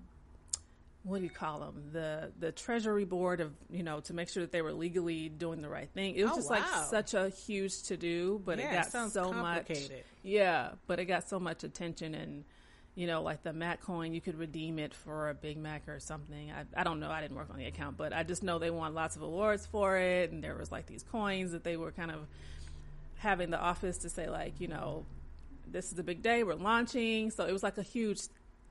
what 1.03 1.17
do 1.17 1.23
you 1.25 1.29
call 1.29 1.59
them 1.59 1.89
the 1.91 2.31
the 2.39 2.51
treasury 2.51 3.03
board 3.05 3.41
of 3.41 3.51
you 3.69 3.83
know 3.83 3.99
to 3.99 4.13
make 4.13 4.29
sure 4.29 4.41
that 4.43 4.51
they 4.51 4.61
were 4.61 4.73
legally 4.73 5.29
doing 5.29 5.61
the 5.61 5.69
right 5.69 5.89
thing. 5.93 6.15
It 6.15 6.23
was 6.23 6.31
Oh, 6.31 6.35
just 6.35 6.49
like 6.49 6.67
such 6.67 7.13
a 7.13 7.29
huge 7.29 7.83
to 7.83 7.97
do 7.97 8.41
but 8.45 8.59
Yeah, 8.59 8.65
it 8.67 8.69
it 8.69 8.71
got 8.71 8.91
sounds 8.91 9.13
so 9.13 9.33
much 9.33 9.91
yeah 10.23 10.69
but 10.87 10.99
it 10.99 11.05
got 11.05 11.27
so 11.27 11.39
much 11.39 11.63
attention 11.63 12.15
and 12.15 12.45
you 12.95 13.07
know 13.07 13.21
like 13.21 13.43
the 13.43 13.53
mac 13.53 13.81
coin 13.81 14.13
you 14.13 14.21
could 14.21 14.37
redeem 14.37 14.77
it 14.77 14.93
for 14.93 15.29
a 15.29 15.33
big 15.33 15.57
mac 15.57 15.87
or 15.87 15.99
something. 15.99 16.51
I, 16.51 16.79
I 16.79 16.83
don't 16.83 16.99
know. 16.99 17.09
I 17.09 17.21
didn't 17.21 17.37
work 17.37 17.49
on 17.49 17.57
the 17.57 17.65
account 17.65 17.97
but 17.97 18.13
i 18.13 18.23
just 18.23 18.43
know 18.43 18.59
they 18.59 18.69
won 18.69 18.93
lots 18.93 19.15
of 19.15 19.21
awards 19.21 19.65
for 19.65 19.97
it. 19.97 20.31
And 20.31 20.43
there 20.43 20.55
was 20.55 20.71
like 20.71 20.85
these 20.85 21.03
coins 21.03 21.51
that 21.51 21.63
they 21.63 21.77
were 21.77 21.91
kind 21.91 22.11
of 22.11 22.27
having 23.17 23.49
the 23.49 23.59
office 23.59 23.99
to 23.99 24.09
say 24.09 24.29
like 24.29 24.59
you 24.59 24.67
know 24.67 25.05
this 25.67 25.91
is 25.91 25.99
a 25.99 26.03
big 26.03 26.21
day. 26.21 26.43
We're 26.43 26.55
launching. 26.55 27.31
So 27.31 27.45
it 27.45 27.51
was 27.51 27.63
like 27.63 27.77
a 27.77 27.83
huge 27.83 28.21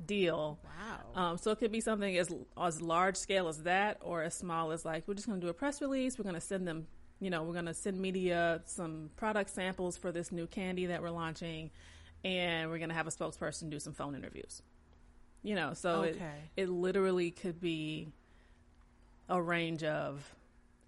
deal. 0.07 0.59
Wow. 0.64 1.23
um, 1.23 1.38
so 1.38 1.50
it 1.50 1.59
could 1.59 1.73
be 1.73 1.81
something 1.81 2.17
as 2.17 2.33
as 2.61 2.81
large 2.81 3.17
scale 3.17 3.49
as 3.49 3.62
that, 3.64 3.99
or 4.00 4.23
as 4.23 4.35
small 4.35 4.73
as 4.73 4.85
like 4.85 5.07
we're 5.07 5.14
just 5.14 5.26
going 5.26 5.41
to 5.41 5.47
do 5.47 5.50
a 5.50 5.55
press 5.55 5.81
release. 5.81 6.19
We're 6.19 6.25
going 6.25 6.35
to 6.35 6.41
send 6.41 6.67
them, 6.67 6.87
you 7.21 7.31
know, 7.31 7.43
we're 7.43 7.52
going 7.52 7.67
to 7.67 7.75
send 7.75 8.00
media 8.00 8.62
some 8.64 9.11
product 9.17 9.50
samples 9.50 9.97
for 9.97 10.12
this 10.12 10.33
new 10.33 10.47
candy 10.47 10.87
that 10.87 11.02
we're 11.02 11.11
launching, 11.11 11.71
and 12.25 12.71
we're 12.71 12.79
going 12.79 12.91
to 12.91 12.95
have 12.95 13.07
a 13.07 13.11
spokesperson 13.11 13.71
do 13.71 13.79
some 13.81 13.93
phone 13.95 14.14
interviews. 14.14 14.62
You 15.43 15.55
know, 15.57 15.75
so 15.75 16.02
it 16.02 16.17
Okay. 16.17 16.31
it 16.57 16.69
literally 16.69 17.31
could 17.33 17.61
be 17.61 18.09
a 19.29 19.41
range 19.41 19.83
of 19.83 20.23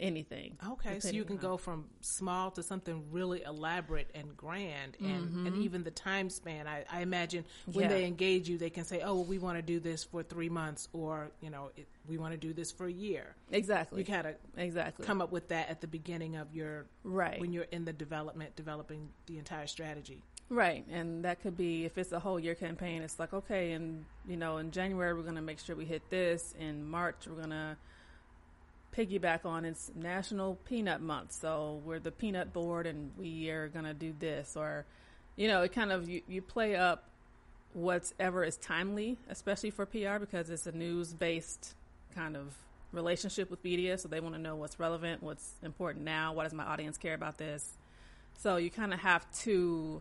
anything. 0.01 0.57
Okay, 0.73 0.99
so 1.01 1.09
you 1.11 1.25
can 1.25 1.37
on- 1.37 1.43
go 1.43 1.57
from 1.57 1.87
small 2.01 2.51
to 2.53 2.63
something 2.63 3.05
really 3.13 3.43
elaborate 3.43 4.11
and 4.15 4.37
grand, 4.37 4.97
and, 5.01 5.47
and 5.47 5.57
even 5.59 5.83
the 5.85 5.91
time 5.91 6.29
span. 6.31 6.67
I, 6.67 6.85
I 6.91 7.01
imagine 7.03 7.45
when 7.67 7.73
Mm-hmm. 7.75 7.81
Yeah. 7.81 7.89
they 7.89 8.05
engage 8.05 8.49
you, 8.49 8.59
they 8.59 8.71
can 8.71 8.85
say, 8.85 9.01
"Oh, 9.03 9.15
well, 9.15 9.25
we 9.25 9.39
want 9.39 9.57
to 9.59 9.63
do 9.63 9.79
this 9.81 10.05
for 10.05 10.23
three 10.23 10.49
months," 10.49 10.89
or 10.93 11.31
you 11.41 11.51
know, 11.51 11.71
it, 11.77 11.87
"We 12.09 12.19
want 12.19 12.33
to 12.33 12.39
do 12.39 12.53
this 12.53 12.71
for 12.73 12.87
a 12.87 12.93
year." 12.93 13.35
exactly 13.51 14.01
You 14.01 14.05
kind 14.07 14.27
of 14.27 14.35
exactly 14.57 15.05
come 15.07 15.21
up 15.23 15.31
with 15.33 15.49
that 15.49 15.69
at 15.69 15.81
the 15.81 15.87
beginning 15.89 16.37
of 16.37 16.53
your 16.55 16.87
right 17.05 17.41
when 17.41 17.53
you're 17.53 17.65
in 17.73 17.85
the 17.85 17.93
development, 17.93 18.55
developing 18.57 19.09
the 19.27 19.39
entire 19.39 19.67
strategy. 19.69 20.23
Right, 20.51 20.85
and 20.91 21.25
that 21.25 21.41
could 21.41 21.57
be 21.57 21.85
if 21.85 21.97
it's 21.97 22.13
a 22.13 22.19
whole 22.21 22.39
year 22.39 22.55
campaign. 22.55 23.03
It's 23.03 23.19
like 23.19 23.33
okay, 23.33 23.73
and 23.73 24.05
you 24.29 24.37
know, 24.37 24.59
in 24.59 24.71
January 24.71 25.15
we're 25.15 25.23
going 25.23 25.37
to 25.37 25.43
make 25.43 25.59
sure 25.59 25.75
we 25.75 25.85
hit 25.85 26.09
this. 26.11 26.55
In 26.59 26.89
March 26.89 27.27
we're 27.27 27.37
going 27.37 27.51
to 27.51 27.77
piggyback 28.97 29.45
on 29.45 29.65
it's 29.65 29.91
National 29.95 30.57
Peanut 30.67 31.01
Month, 31.01 31.33
so 31.33 31.81
we're 31.85 31.99
the 31.99 32.13
peanut 32.13 32.53
board, 32.53 32.87
and 32.87 33.11
we 33.19 33.51
are 33.51 33.69
going 33.69 33.85
to 33.85 33.95
do 33.95 34.15
this. 34.19 34.57
Or, 34.57 34.85
you 35.37 35.49
know, 35.49 35.63
it 35.63 35.73
kind 35.73 35.91
of 35.91 36.09
you, 36.09 36.23
you 36.29 36.43
play 36.43 36.77
up 36.77 37.09
whatever 37.73 38.45
is 38.45 38.57
timely, 38.57 39.19
especially 39.29 39.71
for 39.71 39.85
PR 39.85 40.19
because 40.21 40.49
it's 40.51 40.67
a 40.67 40.73
news 40.73 41.13
based 41.13 41.75
kind 42.15 42.37
of 42.37 42.55
relationship 42.93 43.51
with 43.51 43.63
media, 43.65 43.99
so 43.99 44.09
they 44.09 44.21
want 44.21 44.35
to 44.35 44.41
know 44.41 44.55
what's 44.55 44.79
relevant, 44.79 45.23
what's 45.23 45.55
important 45.63 46.05
now, 46.05 46.33
what 46.33 46.45
does 46.45 46.53
my 46.53 46.65
audience 46.65 46.97
care 46.97 47.15
about 47.15 47.39
this. 47.39 47.77
So 48.39 48.57
you 48.57 48.71
kind 48.71 48.95
of 48.95 49.01
have 49.01 49.27
to 49.41 50.01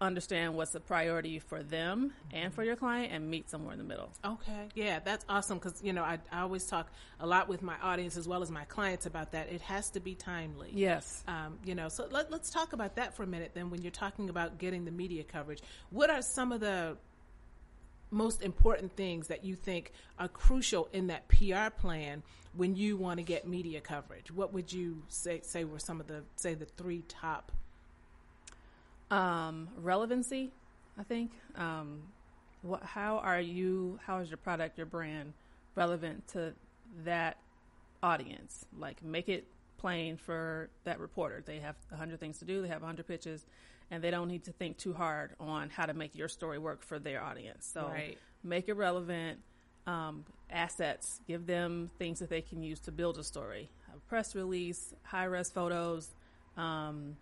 understand 0.00 0.54
what's 0.54 0.74
a 0.74 0.80
priority 0.80 1.38
for 1.38 1.62
them 1.62 2.12
and 2.32 2.54
for 2.54 2.64
your 2.64 2.76
client 2.76 3.12
and 3.12 3.28
meet 3.28 3.50
somewhere 3.50 3.72
in 3.72 3.78
the 3.78 3.84
middle. 3.84 4.10
Okay, 4.24 4.68
yeah, 4.74 5.00
that's 5.00 5.24
awesome 5.28 5.58
because 5.58 5.82
you 5.82 5.92
know 5.92 6.02
I, 6.02 6.18
I 6.32 6.40
always 6.40 6.66
talk 6.66 6.90
a 7.18 7.26
lot 7.26 7.48
with 7.48 7.62
my 7.62 7.76
audience 7.82 8.16
as 8.16 8.26
well 8.26 8.42
as 8.42 8.50
my 8.50 8.64
clients 8.64 9.06
about 9.06 9.32
that. 9.32 9.52
It 9.52 9.60
has 9.62 9.90
to 9.90 10.00
be 10.00 10.14
timely. 10.14 10.70
Yes. 10.72 11.22
Um, 11.28 11.58
you 11.64 11.74
know, 11.74 11.88
so 11.88 12.06
let, 12.10 12.30
let's 12.30 12.50
talk 12.50 12.72
about 12.72 12.96
that 12.96 13.16
for 13.16 13.22
a 13.22 13.26
minute. 13.26 13.52
Then, 13.54 13.70
when 13.70 13.82
you're 13.82 13.90
talking 13.90 14.30
about 14.30 14.58
getting 14.58 14.84
the 14.84 14.90
media 14.90 15.24
coverage, 15.24 15.62
what 15.90 16.10
are 16.10 16.22
some 16.22 16.52
of 16.52 16.60
the 16.60 16.96
most 18.10 18.42
important 18.42 18.96
things 18.96 19.28
that 19.28 19.44
you 19.44 19.54
think 19.54 19.92
are 20.18 20.28
crucial 20.28 20.88
in 20.92 21.08
that 21.08 21.28
PR 21.28 21.70
plan 21.76 22.22
when 22.54 22.74
you 22.74 22.96
want 22.96 23.18
to 23.18 23.22
get 23.22 23.46
media 23.46 23.80
coverage? 23.80 24.30
What 24.32 24.52
would 24.52 24.72
you 24.72 25.02
say 25.08 25.40
say 25.42 25.64
were 25.64 25.78
some 25.78 26.00
of 26.00 26.06
the 26.06 26.22
say 26.36 26.54
the 26.54 26.64
three 26.64 27.02
top? 27.08 27.52
Um, 29.10 29.68
relevancy, 29.76 30.50
I 30.98 31.02
think. 31.02 31.32
Um, 31.56 32.02
what, 32.62 32.82
how 32.82 33.18
are 33.18 33.40
you, 33.40 33.98
how 34.06 34.18
is 34.18 34.28
your 34.30 34.36
product, 34.36 34.76
your 34.76 34.86
brand 34.86 35.32
relevant 35.74 36.28
to 36.28 36.52
that 37.04 37.38
audience? 38.02 38.64
Like, 38.78 39.02
make 39.02 39.28
it 39.28 39.46
plain 39.78 40.16
for 40.16 40.68
that 40.84 41.00
reporter. 41.00 41.42
They 41.44 41.58
have 41.60 41.76
a 41.90 41.96
hundred 41.96 42.20
things 42.20 42.38
to 42.38 42.44
do. 42.44 42.62
They 42.62 42.68
have 42.68 42.82
a 42.82 42.86
hundred 42.86 43.06
pitches, 43.08 43.44
and 43.90 44.04
they 44.04 44.10
don't 44.10 44.28
need 44.28 44.44
to 44.44 44.52
think 44.52 44.76
too 44.76 44.92
hard 44.92 45.30
on 45.40 45.70
how 45.70 45.86
to 45.86 45.94
make 45.94 46.14
your 46.14 46.28
story 46.28 46.58
work 46.58 46.82
for 46.82 46.98
their 46.98 47.22
audience. 47.22 47.68
So, 47.72 47.88
Right. 47.88 48.18
make 48.44 48.68
it 48.68 48.74
relevant. 48.74 49.40
Um, 49.86 50.24
assets, 50.50 51.20
give 51.26 51.46
them 51.46 51.90
things 51.98 52.18
that 52.18 52.28
they 52.28 52.42
can 52.42 52.62
use 52.62 52.78
to 52.80 52.92
build 52.92 53.18
a 53.18 53.24
story. 53.24 53.70
A 53.94 53.98
press 54.08 54.34
release, 54.36 54.94
high 55.02 55.24
res 55.24 55.50
photos, 55.50 56.14
um, 56.56 57.16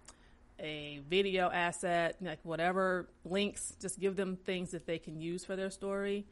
a 0.61 1.01
video 1.09 1.49
asset, 1.51 2.16
like 2.21 2.40
whatever 2.42 3.09
links, 3.25 3.75
just 3.81 3.99
give 4.01 4.16
them 4.16 4.37
things 4.37 4.71
that 4.73 4.87
they 4.87 4.99
can 4.99 5.21
use 5.21 5.44
for 5.44 5.55
their 5.57 5.71
story. 5.71 6.25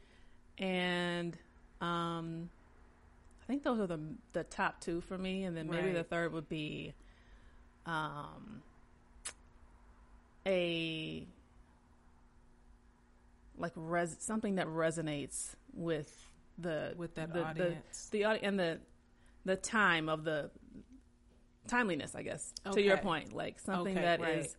And 0.57 1.37
um, 1.81 2.49
I 3.41 3.45
think 3.47 3.63
those 3.63 3.79
are 3.79 3.87
the 3.87 3.99
the 4.33 4.43
top 4.43 4.81
two 4.81 5.01
for 5.01 5.17
me, 5.17 5.43
and 5.43 5.55
then 5.55 5.69
maybe 5.69 5.87
Right. 5.87 5.93
the 5.95 6.03
third 6.03 6.33
would 6.33 6.49
be 6.49 6.93
um, 7.85 8.61
a 10.45 11.25
like 13.57 13.71
res- 13.75 14.17
something 14.19 14.55
that 14.55 14.67
resonates 14.67 15.55
with 15.73 16.11
the 16.57 16.93
With 16.97 17.15
that 17.15 17.33
the, 17.33 17.43
audience. 17.45 18.09
the, 18.11 18.17
the 18.19 18.25
audi- 18.25 18.43
and 18.43 18.59
the 18.59 18.79
the 19.45 19.55
time 19.55 20.09
of 20.09 20.23
the 20.25 20.49
timeliness, 21.67 22.15
I 22.15 22.23
guess. 22.23 22.53
To 22.71 22.81
your 22.81 22.97
point, 22.97 23.33
like 23.33 23.59
something 23.59 23.95
Okay, 23.97 24.01
that 24.05 24.19
is 24.19 24.25
right. 24.25 24.55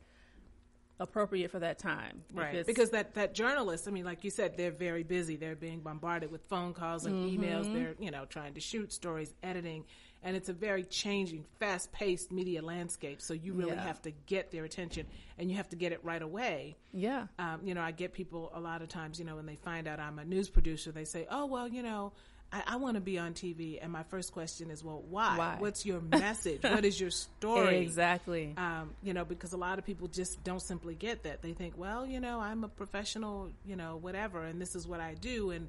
appropriate 1.01 1.51
for 1.53 1.61
that 1.61 1.79
time, 1.79 2.25
Right. 2.35 2.67
Because 2.67 2.91
that, 2.91 3.15
that 3.15 3.33
journalist, 3.33 3.87
I 3.87 3.93
mean, 3.93 4.05
like 4.05 4.25
you 4.25 4.31
said, 4.31 4.57
they're 4.57 4.73
very 4.73 5.05
busy. 5.05 5.37
They're 5.37 5.55
being 5.55 5.81
bombarded 5.81 6.33
with 6.33 6.43
phone 6.49 6.75
calls 6.75 7.07
and 7.07 7.15
Mm-hmm. 7.17 7.43
emails. 7.43 7.71
They're, 7.73 7.95
you 8.01 8.11
know, 8.11 8.25
trying 8.25 8.55
to 8.55 8.61
shoot 8.61 8.93
stories, 8.93 9.33
editing. 9.43 9.85
And 10.25 10.37
it's 10.37 10.49
a 10.49 10.53
very 10.53 10.83
changing, 10.83 11.45
fast 11.61 11.93
paced 11.93 12.33
media 12.33 12.63
landscape. 12.63 13.23
So 13.23 13.33
you 13.33 13.53
really 13.53 13.77
Yeah. 13.77 13.83
have 13.85 14.03
to 14.03 14.11
get 14.27 14.51
their 14.51 14.65
attention 14.65 15.07
and 15.39 15.49
you 15.49 15.57
have 15.57 15.69
to 15.69 15.77
get 15.77 15.93
it 15.93 16.01
right 16.05 16.21
away. 16.21 16.77
yeah, 16.93 17.29
Um, 17.39 17.61
you 17.63 17.75
know, 17.75 17.83
I 17.83 17.93
get 17.93 18.13
people 18.13 18.51
a 18.53 18.59
lot 18.61 18.83
of 18.83 18.89
times, 18.89 19.21
you 19.21 19.25
know, 19.25 19.37
when 19.37 19.47
they 19.47 19.55
find 19.55 19.87
out 19.87 20.01
I'm 20.01 20.19
a 20.19 20.25
news 20.25 20.51
producer, 20.51 20.91
they 20.91 21.05
say, 21.05 21.29
oh, 21.31 21.47
well, 21.47 21.69
you 21.69 21.85
know, 21.85 22.13
I, 22.53 22.63
I 22.67 22.77
want 22.77 22.95
to 22.95 23.01
be 23.01 23.19
on 23.19 23.35
TV. 23.35 23.79
And 23.81 23.93
my 23.93 24.03
first 24.05 24.33
question 24.33 24.71
is, 24.71 24.83
well, 24.83 25.03
why? 25.09 25.37
Why? 25.37 25.57
What's 25.59 25.85
your 25.85 26.01
message? 26.11 26.63
what 26.63 26.85
is 26.85 27.01
your 27.01 27.11
story? 27.11 27.79
exactly. 27.79 28.55
um, 28.57 28.91
you 29.03 29.13
know, 29.15 29.25
because 29.25 29.53
a 29.53 29.57
lot 29.57 29.79
of 29.79 29.85
people 29.85 30.09
just 30.09 30.43
don't 30.45 30.63
simply 30.63 30.95
get 30.95 31.25
that. 31.25 31.43
They 31.43 31.53
think, 31.53 31.75
well, 31.77 32.07
you 32.07 32.21
know, 32.21 32.41
I'm 32.41 32.65
a 32.65 32.69
professional, 32.69 33.51
you 33.67 33.77
know, 33.77 33.99
whatever, 34.01 34.43
and 34.45 34.61
this 34.61 34.75
is 34.75 34.87
what 34.87 35.01
I 35.01 35.15
do. 35.15 35.51
And 35.51 35.69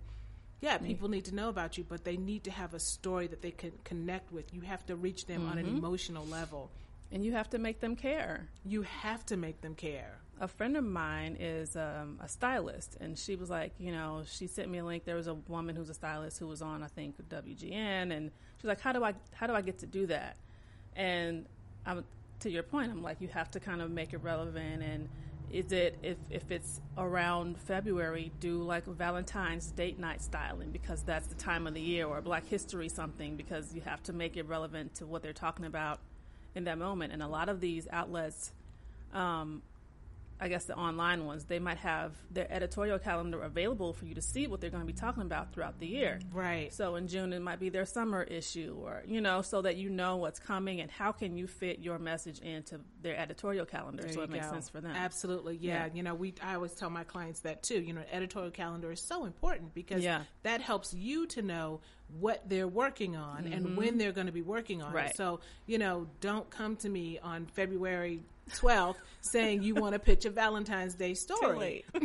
yeah, 0.62 0.78
people 0.78 1.08
need 1.10 1.26
to 1.26 1.36
know 1.36 1.50
about 1.50 1.78
you, 1.78 1.86
but 1.88 2.04
they 2.04 2.18
need 2.18 2.44
to 2.46 2.52
have 2.52 2.74
a 2.74 2.80
story 2.80 3.28
that 3.28 3.42
they 3.42 3.52
can 3.52 3.72
connect 3.86 4.32
with. 4.32 4.54
You 4.54 4.62
have 4.62 4.86
to 4.88 4.96
reach 4.96 5.26
them 5.26 5.48
on 5.48 5.58
an 5.58 5.68
emotional 5.68 6.26
level. 6.26 6.70
and 7.12 7.24
you 7.26 7.32
have 7.32 7.50
to 7.52 7.58
make 7.58 7.80
them 7.80 7.96
care. 7.96 8.48
You 8.66 8.82
have 8.84 9.26
to 9.28 9.38
make 9.38 9.62
them 9.62 9.74
care. 9.76 10.20
A 10.40 10.48
friend 10.48 10.78
of 10.78 10.84
mine 10.84 11.36
is 11.40 11.76
um, 11.76 12.20
a 12.22 12.28
stylist, 12.28 12.98
and 13.02 13.18
she 13.18 13.36
was 13.36 13.50
like, 13.50 13.74
you 13.78 13.92
know, 13.92 14.24
she 14.26 14.48
sent 14.48 14.70
me 14.70 14.78
a 14.78 14.86
link. 14.86 15.04
There 15.04 15.16
was 15.16 15.28
a 15.28 15.34
woman 15.34 15.76
who's 15.76 15.90
a 15.90 15.94
stylist 15.94 16.40
who 16.40 16.48
was 16.48 16.62
on, 16.62 16.82
I 16.82 16.88
think, 16.88 17.16
WGN, 17.30 18.16
and 18.16 18.32
she 18.58 18.68
was 18.68 18.70
like, 18.70 18.82
how 18.82 18.94
do 18.94 19.04
I, 19.04 19.14
how 19.34 19.48
do 19.48 19.54
I 19.54 19.62
get 19.62 19.80
to 19.80 19.86
do 19.86 20.08
that? 20.08 20.38
And 20.96 21.46
I'm, 21.86 22.06
to 22.42 22.50
your 22.50 22.64
point, 22.64 22.92
I'm 22.92 23.04
like, 23.04 23.20
you 23.20 23.28
have 23.30 23.52
to 23.52 23.60
kind 23.60 23.82
of 23.82 23.92
make 23.92 24.14
it 24.14 24.24
relevant, 24.24 24.82
and 24.82 25.10
is 25.52 25.72
it 25.72 25.98
if 26.04 26.18
if 26.30 26.52
it's 26.52 26.80
around 26.98 27.58
February, 27.58 28.32
do 28.40 28.62
like 28.62 28.86
Valentine's 28.86 29.72
date 29.72 30.00
night 30.00 30.22
styling 30.22 30.70
because 30.72 31.02
that's 31.02 31.28
the 31.28 31.36
time 31.36 31.68
of 31.68 31.74
the 31.74 31.82
year, 31.82 32.06
or 32.06 32.22
Black 32.22 32.48
History 32.48 32.88
something 32.88 33.36
because 33.36 33.74
you 33.74 33.82
have 33.82 34.02
to 34.04 34.14
make 34.14 34.38
it 34.38 34.48
relevant 34.48 34.96
to 34.96 35.06
what 35.06 35.22
they're 35.22 35.34
talking 35.34 35.66
about 35.66 36.00
in 36.56 36.64
that 36.66 36.78
moment. 36.78 37.12
And 37.14 37.22
a 37.22 37.28
lot 37.28 37.50
of 37.50 37.60
these 37.60 37.88
outlets 37.92 38.52
um, 39.14 39.64
I 40.42 40.48
guess 40.48 40.66
the 40.66 40.76
online 40.76 41.26
ones, 41.26 41.44
they 41.46 41.60
might 41.60 41.80
have 41.80 42.14
their 42.32 42.50
editorial 42.52 42.98
calendar 42.98 43.42
available 43.42 43.92
for 43.94 44.06
you 44.06 44.16
to 44.16 44.22
see 44.22 44.48
what 44.48 44.62
they're 44.62 44.70
going 44.70 44.84
to 44.84 44.88
be 44.88 44.98
talking 44.98 45.24
about 45.24 45.54
throughout 45.54 45.80
the 45.80 45.88
year. 45.88 46.20
Right. 46.32 46.74
So 46.74 46.96
in 46.96 47.08
June, 47.08 47.34
it 47.34 47.42
might 47.42 47.60
be 47.60 47.70
their 47.70 47.86
summer 47.86 48.24
issue, 48.24 48.78
or 48.82 49.04
you 49.06 49.20
know, 49.22 49.42
so 49.42 49.62
that 49.62 49.76
you 49.76 49.90
know 49.90 50.16
what's 50.18 50.40
coming 50.40 50.80
and 50.80 50.90
how 50.90 51.12
can 51.12 51.38
you 51.38 51.46
fit 51.48 51.80
your 51.80 52.00
message 52.00 52.40
into 52.40 52.80
their 53.02 53.18
editorial 53.18 53.66
calendar 53.66 54.04
There 54.04 54.14
so 54.14 54.22
it 54.22 54.30
makes 54.30 54.46
go. 54.48 54.54
sense 54.54 54.70
for 54.70 54.80
them. 54.80 54.96
Absolutely, 54.96 55.58
yeah. 55.62 55.88
Yeah. 55.88 55.94
You 55.94 56.04
know, 56.04 56.16
we 56.16 56.34
I 56.42 56.56
always 56.56 56.74
tell 56.74 56.90
my 56.90 57.04
clients 57.04 57.42
that 57.42 57.64
too. 57.64 57.82
You 57.82 57.94
know, 57.94 58.02
editorial 58.12 58.52
calendar 58.52 58.92
is 58.92 59.02
so 59.02 59.26
important 59.26 59.74
because 59.74 60.02
Yeah. 60.04 60.22
that 60.44 60.62
helps 60.62 60.94
you 60.94 61.28
to 61.28 61.42
know 61.42 61.82
what 62.20 62.48
they're 62.50 62.68
working 62.68 63.16
on 63.16 63.46
and 63.46 63.78
when 63.78 63.98
they're 64.00 64.12
going 64.12 64.26
to 64.26 64.34
be 64.34 64.42
working 64.42 64.82
on 64.82 64.96
it. 64.96 65.00
Mm-hmm. 65.00 65.16
So, 65.16 65.42
you 65.68 65.78
know, 65.78 66.08
don't 66.22 66.50
come 66.50 66.76
to 66.78 66.90
me 66.90 67.20
on 67.20 67.46
February 67.46 68.22
12th 68.50 68.98
saying 69.22 69.62
you 69.64 69.76
want 69.76 69.94
to 69.94 70.00
pitch 70.00 70.26
a 70.26 70.30
Valentine's 70.30 70.96
Day 70.96 71.14
story. 71.14 71.58
late. 71.58 71.86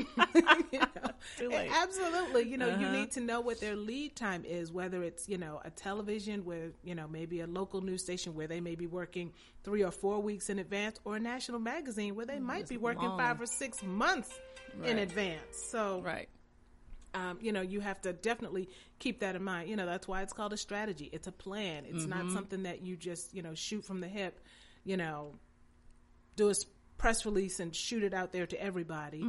you 0.72 0.78
know? 0.78 0.87
Too 1.38 1.50
late. 1.50 1.70
Absolutely. 1.72 2.42
You 2.48 2.57
know, 2.59 2.68
you 2.68 2.87
Uh-huh. 2.87 2.92
need 2.92 3.12
to 3.12 3.20
know 3.20 3.40
what 3.40 3.61
their 3.61 3.76
lead 3.76 4.16
time 4.16 4.44
is, 4.44 4.72
whether 4.72 5.02
it's, 5.02 5.28
you 5.28 5.38
know, 5.38 5.61
a 5.64 5.70
television 5.70 6.44
where, 6.44 6.72
you 6.83 6.94
know, 6.94 7.07
maybe 7.09 7.40
a 7.40 7.46
local 7.46 7.80
news 7.80 8.02
station 8.02 8.35
where 8.35 8.46
they 8.46 8.61
may 8.61 8.74
be 8.74 8.87
working 8.87 9.33
three 9.62 9.83
or 9.85 9.90
four 9.90 10.20
weeks 10.20 10.50
in 10.50 10.59
advance, 10.59 10.98
or 11.04 11.16
a 11.16 11.20
national 11.20 11.59
magazine 11.61 12.14
where 12.14 12.26
they 12.26 12.38
might 12.38 12.68
be 12.68 12.76
working 12.76 13.09
long. 13.09 13.18
five 13.18 13.40
or 13.40 13.46
six 13.46 13.83
months 13.83 14.30
in 14.85 14.98
advance. 14.98 15.57
So, 15.70 16.02
right. 16.04 16.28
um, 17.14 17.38
you 17.40 17.52
know, 17.52 17.61
you 17.62 17.80
have 17.80 18.00
to 18.02 18.12
definitely 18.12 18.68
keep 18.98 19.20
that 19.20 19.37
in 19.37 19.42
mind. 19.44 19.70
You 19.70 19.76
know, 19.76 19.87
that's 19.87 20.07
why 20.09 20.22
it's 20.22 20.33
called 20.33 20.52
a 20.52 20.57
strategy. 20.57 21.09
It's 21.12 21.26
a 21.28 21.33
plan. 21.33 21.85
It's 21.87 22.07
not 22.07 22.26
Mm-hmm. 22.26 22.35
something 22.35 22.62
that 22.64 22.83
you 22.83 22.96
just, 22.96 23.33
you 23.35 23.42
know, 23.42 23.54
shoot 23.54 23.85
from 23.85 24.00
the 24.00 24.09
hip, 24.09 24.40
you 24.85 24.96
know, 24.96 25.37
do 26.37 26.51
a 26.51 26.55
press 26.99 27.27
release 27.27 27.61
and 27.61 27.75
shoot 27.75 28.03
it 28.03 28.14
out 28.14 28.33
there 28.33 28.47
to 28.47 28.61
everybody 28.62 29.23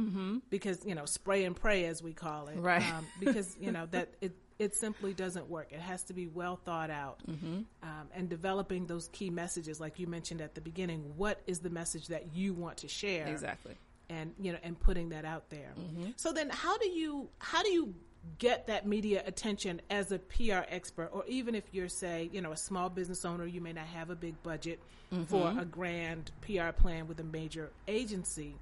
because, 0.50 0.84
you 0.86 0.94
know, 0.94 1.04
spray 1.04 1.44
and 1.44 1.54
pray 1.56 1.84
as 1.86 2.02
we 2.02 2.12
call 2.12 2.48
it. 2.48 2.56
Mm-hmm. 2.56 2.64
Right. 2.66 2.92
Um, 2.94 3.06
because, 3.20 3.54
you 3.60 3.72
know, 3.72 3.86
that 3.90 4.14
it, 4.20 4.32
it 4.58 4.74
simply 4.76 5.12
doesn't 5.12 5.48
work. 5.50 5.68
It 5.72 5.80
has 5.80 6.04
to 6.04 6.14
be 6.14 6.26
well 6.26 6.56
thought 6.56 6.90
out 6.90 7.20
Mm-hmm. 7.28 7.58
um, 7.82 8.08
and 8.14 8.28
developing 8.30 8.86
those 8.86 9.08
key 9.08 9.28
messages, 9.30 9.78
like 9.80 9.98
you 9.98 10.06
mentioned 10.06 10.40
at 10.40 10.54
the 10.54 10.60
beginning. 10.62 11.12
What 11.16 11.42
is 11.46 11.58
the 11.58 11.70
message 11.70 12.06
that 12.08 12.34
you 12.34 12.54
want 12.54 12.78
to 12.78 12.88
share? 12.88 13.26
Exactly. 13.26 13.74
and 14.08 14.32
you 14.40 14.52
know 14.52 14.58
and 14.62 14.78
putting 14.78 15.10
that 15.10 15.24
out 15.24 15.50
there. 15.50 15.72
Mm-hmm. 15.78 16.10
So 16.16 16.32
then 16.32 16.48
how 16.48 16.78
do 16.78 16.88
you 16.88 17.28
how 17.38 17.62
do 17.62 17.70
you 17.70 17.94
get 18.38 18.66
that 18.66 18.86
media 18.86 19.22
attention 19.26 19.80
as 19.90 20.12
a 20.12 20.18
PR 20.18 20.64
expert 20.68 21.10
or 21.12 21.24
even 21.26 21.54
if 21.54 21.64
you're 21.72 21.88
say, 21.88 22.28
you 22.32 22.40
know, 22.40 22.52
a 22.52 22.56
small 22.56 22.88
business 22.88 23.24
owner, 23.24 23.46
you 23.46 23.60
may 23.60 23.72
not 23.72 23.86
have 23.86 24.10
a 24.10 24.16
big 24.16 24.40
budget 24.42 24.80
for 25.28 25.46
Mm-hmm. 25.46 25.58
a 25.60 25.64
grand 25.64 26.30
PR 26.42 26.72
plan 26.72 27.06
with 27.06 27.20
a 27.20 27.24
major 27.24 27.70
agency. 27.86 28.54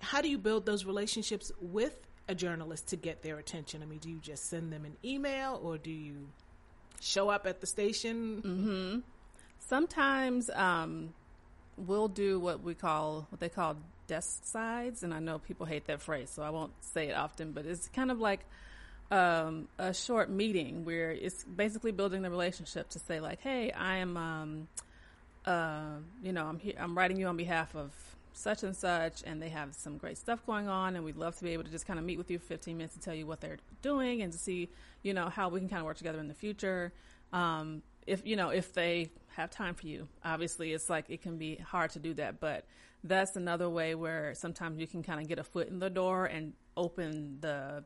How 0.00 0.20
do 0.20 0.28
you 0.28 0.36
build 0.38 0.66
those 0.66 0.84
relationships 0.84 1.50
with 1.60 1.96
a 2.28 2.34
journalist 2.34 2.88
to 2.88 2.96
get 2.96 3.22
their 3.22 3.38
attention? 3.38 3.82
I 3.82 3.86
mean, 3.86 3.98
do 3.98 4.10
you 4.10 4.18
just 4.18 4.48
send 4.50 4.72
them 4.72 4.84
an 4.84 4.96
email 5.04 5.60
or 5.62 5.78
do 5.78 5.90
you 5.90 6.28
show 7.00 7.28
up 7.30 7.46
at 7.46 7.60
the 7.60 7.66
station? 7.66 8.42
Mm-hmm. 8.42 8.98
Sometimes 9.58 10.50
um, 10.50 11.14
we'll 11.76 12.08
do 12.08 12.38
what 12.40 12.62
we 12.62 12.74
call 12.74 13.26
what 13.30 13.40
they 13.40 13.48
call 13.48 13.76
desk 14.06 14.44
sides, 14.44 15.02
and 15.02 15.14
I 15.14 15.20
know 15.20 15.38
people 15.38 15.66
hate 15.66 15.86
that 15.86 16.00
phrase, 16.00 16.30
so 16.30 16.42
I 16.42 16.50
won't 16.50 16.72
say 16.80 17.08
it 17.08 17.14
often. 17.16 17.52
But 17.52 17.66
it's 17.66 17.88
kind 17.88 18.10
of 18.10 18.18
like 18.20 18.40
um, 19.10 19.68
a 19.78 19.92
short 19.92 20.30
meeting 20.30 20.84
where 20.84 21.10
it's 21.10 21.44
basically 21.44 21.92
building 21.92 22.22
the 22.22 22.30
relationship 22.30 22.88
to 22.90 22.98
say 22.98 23.20
like, 23.20 23.40
"Hey, 23.40 23.72
I 23.72 23.96
am, 23.96 24.16
um, 24.16 24.68
uh, 25.44 25.96
you 26.22 26.32
know, 26.32 26.46
I'm 26.46 26.58
here. 26.58 26.74
I'm 26.78 26.96
writing 26.96 27.18
you 27.18 27.26
on 27.26 27.36
behalf 27.36 27.74
of." 27.74 27.92
Such 28.32 28.62
and 28.62 28.74
such, 28.74 29.22
and 29.26 29.42
they 29.42 29.50
have 29.50 29.74
some 29.74 29.98
great 29.98 30.16
stuff 30.16 30.46
going 30.46 30.66
on, 30.66 30.94
and 30.94 31.04
we'd 31.04 31.16
love 31.16 31.36
to 31.38 31.44
be 31.44 31.50
able 31.50 31.64
to 31.64 31.70
just 31.70 31.84
kind 31.84 31.98
of 31.98 32.06
meet 32.06 32.16
with 32.16 32.30
you 32.30 32.38
for 32.38 32.46
15 32.46 32.74
minutes 32.78 32.94
to 32.94 33.00
tell 33.00 33.12
you 33.12 33.26
what 33.26 33.40
they're 33.40 33.58
doing 33.82 34.22
and 34.22 34.32
to 34.32 34.38
see, 34.38 34.70
you 35.02 35.12
know, 35.12 35.28
how 35.28 35.50
we 35.50 35.58
can 35.58 35.68
kind 35.68 35.80
of 35.80 35.84
work 35.84 35.98
together 35.98 36.20
in 36.20 36.28
the 36.28 36.32
future. 36.32 36.90
Um, 37.34 37.82
if 38.06 38.26
you 38.26 38.36
know 38.36 38.50
if 38.50 38.72
they 38.72 39.08
have 39.36 39.50
time 39.50 39.74
for 39.74 39.86
you 39.86 40.08
obviously 40.24 40.72
it's 40.72 40.90
like 40.90 41.04
it 41.08 41.22
can 41.22 41.36
be 41.38 41.56
hard 41.56 41.90
to 41.90 41.98
do 41.98 42.14
that 42.14 42.40
but 42.40 42.64
that's 43.04 43.36
another 43.36 43.68
way 43.68 43.94
where 43.94 44.34
sometimes 44.34 44.78
you 44.78 44.86
can 44.86 45.02
kind 45.02 45.20
of 45.20 45.28
get 45.28 45.38
a 45.38 45.44
foot 45.44 45.68
in 45.68 45.78
the 45.78 45.88
door 45.88 46.26
and 46.26 46.52
open 46.76 47.38
the 47.40 47.84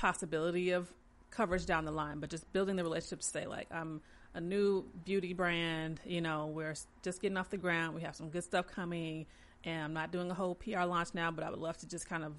possibility 0.00 0.70
of 0.70 0.92
coverage 1.30 1.66
down 1.66 1.84
the 1.84 1.92
line 1.92 2.18
but 2.18 2.30
just 2.30 2.50
building 2.52 2.76
the 2.76 2.82
relationship 2.82 3.20
to 3.20 3.26
say 3.26 3.46
like 3.46 3.68
i'm 3.70 4.00
a 4.34 4.40
new 4.40 4.84
beauty 5.04 5.32
brand 5.32 6.00
you 6.06 6.20
know 6.20 6.46
we're 6.46 6.74
just 7.02 7.20
getting 7.20 7.36
off 7.36 7.50
the 7.50 7.56
ground 7.56 7.94
we 7.94 8.00
have 8.00 8.16
some 8.16 8.28
good 8.30 8.42
stuff 8.42 8.66
coming 8.66 9.26
and 9.64 9.84
i'm 9.84 9.92
not 9.92 10.10
doing 10.10 10.30
a 10.30 10.34
whole 10.34 10.54
pr 10.54 10.70
launch 10.70 11.08
now 11.14 11.30
but 11.30 11.44
i 11.44 11.50
would 11.50 11.58
love 11.58 11.76
to 11.76 11.86
just 11.86 12.08
kind 12.08 12.24
of 12.24 12.32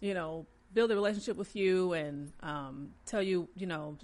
you 0.00 0.14
know 0.14 0.46
build 0.74 0.90
a 0.90 0.94
relationship 0.94 1.36
with 1.36 1.56
you 1.56 1.94
and 1.94 2.32
um, 2.42 2.90
tell 3.06 3.22
you 3.22 3.48
you 3.56 3.66
know 3.66 3.96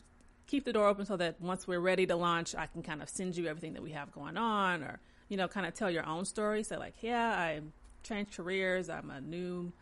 keep 0.47 0.65
the 0.65 0.73
door 0.73 0.87
open 0.87 1.05
so 1.05 1.17
that 1.17 1.41
once 1.41 1.67
we're 1.67 1.81
ready 1.81 2.07
to 2.07 2.17
launch, 2.17 2.55
I 2.55 2.67
can 2.67 2.83
kind 2.83 3.03
of 3.03 3.09
send 3.09 3.37
you 3.37 3.47
everything 3.47 3.75
that 3.75 3.83
we 3.83 3.93
have 3.93 4.13
going 4.13 4.37
on, 4.37 4.83
or 4.83 5.01
you 5.29 5.37
know, 5.37 5.49
kind 5.49 5.67
of 5.67 5.75
tell 5.75 5.91
your 5.91 6.07
own 6.07 6.25
story. 6.25 6.63
Say 6.63 6.77
like, 6.77 6.95
yeah, 7.01 7.31
I 7.31 7.61
changed 8.03 8.37
careers. 8.37 8.89
I'm 8.89 9.11
a 9.11 9.21
new 9.21 9.73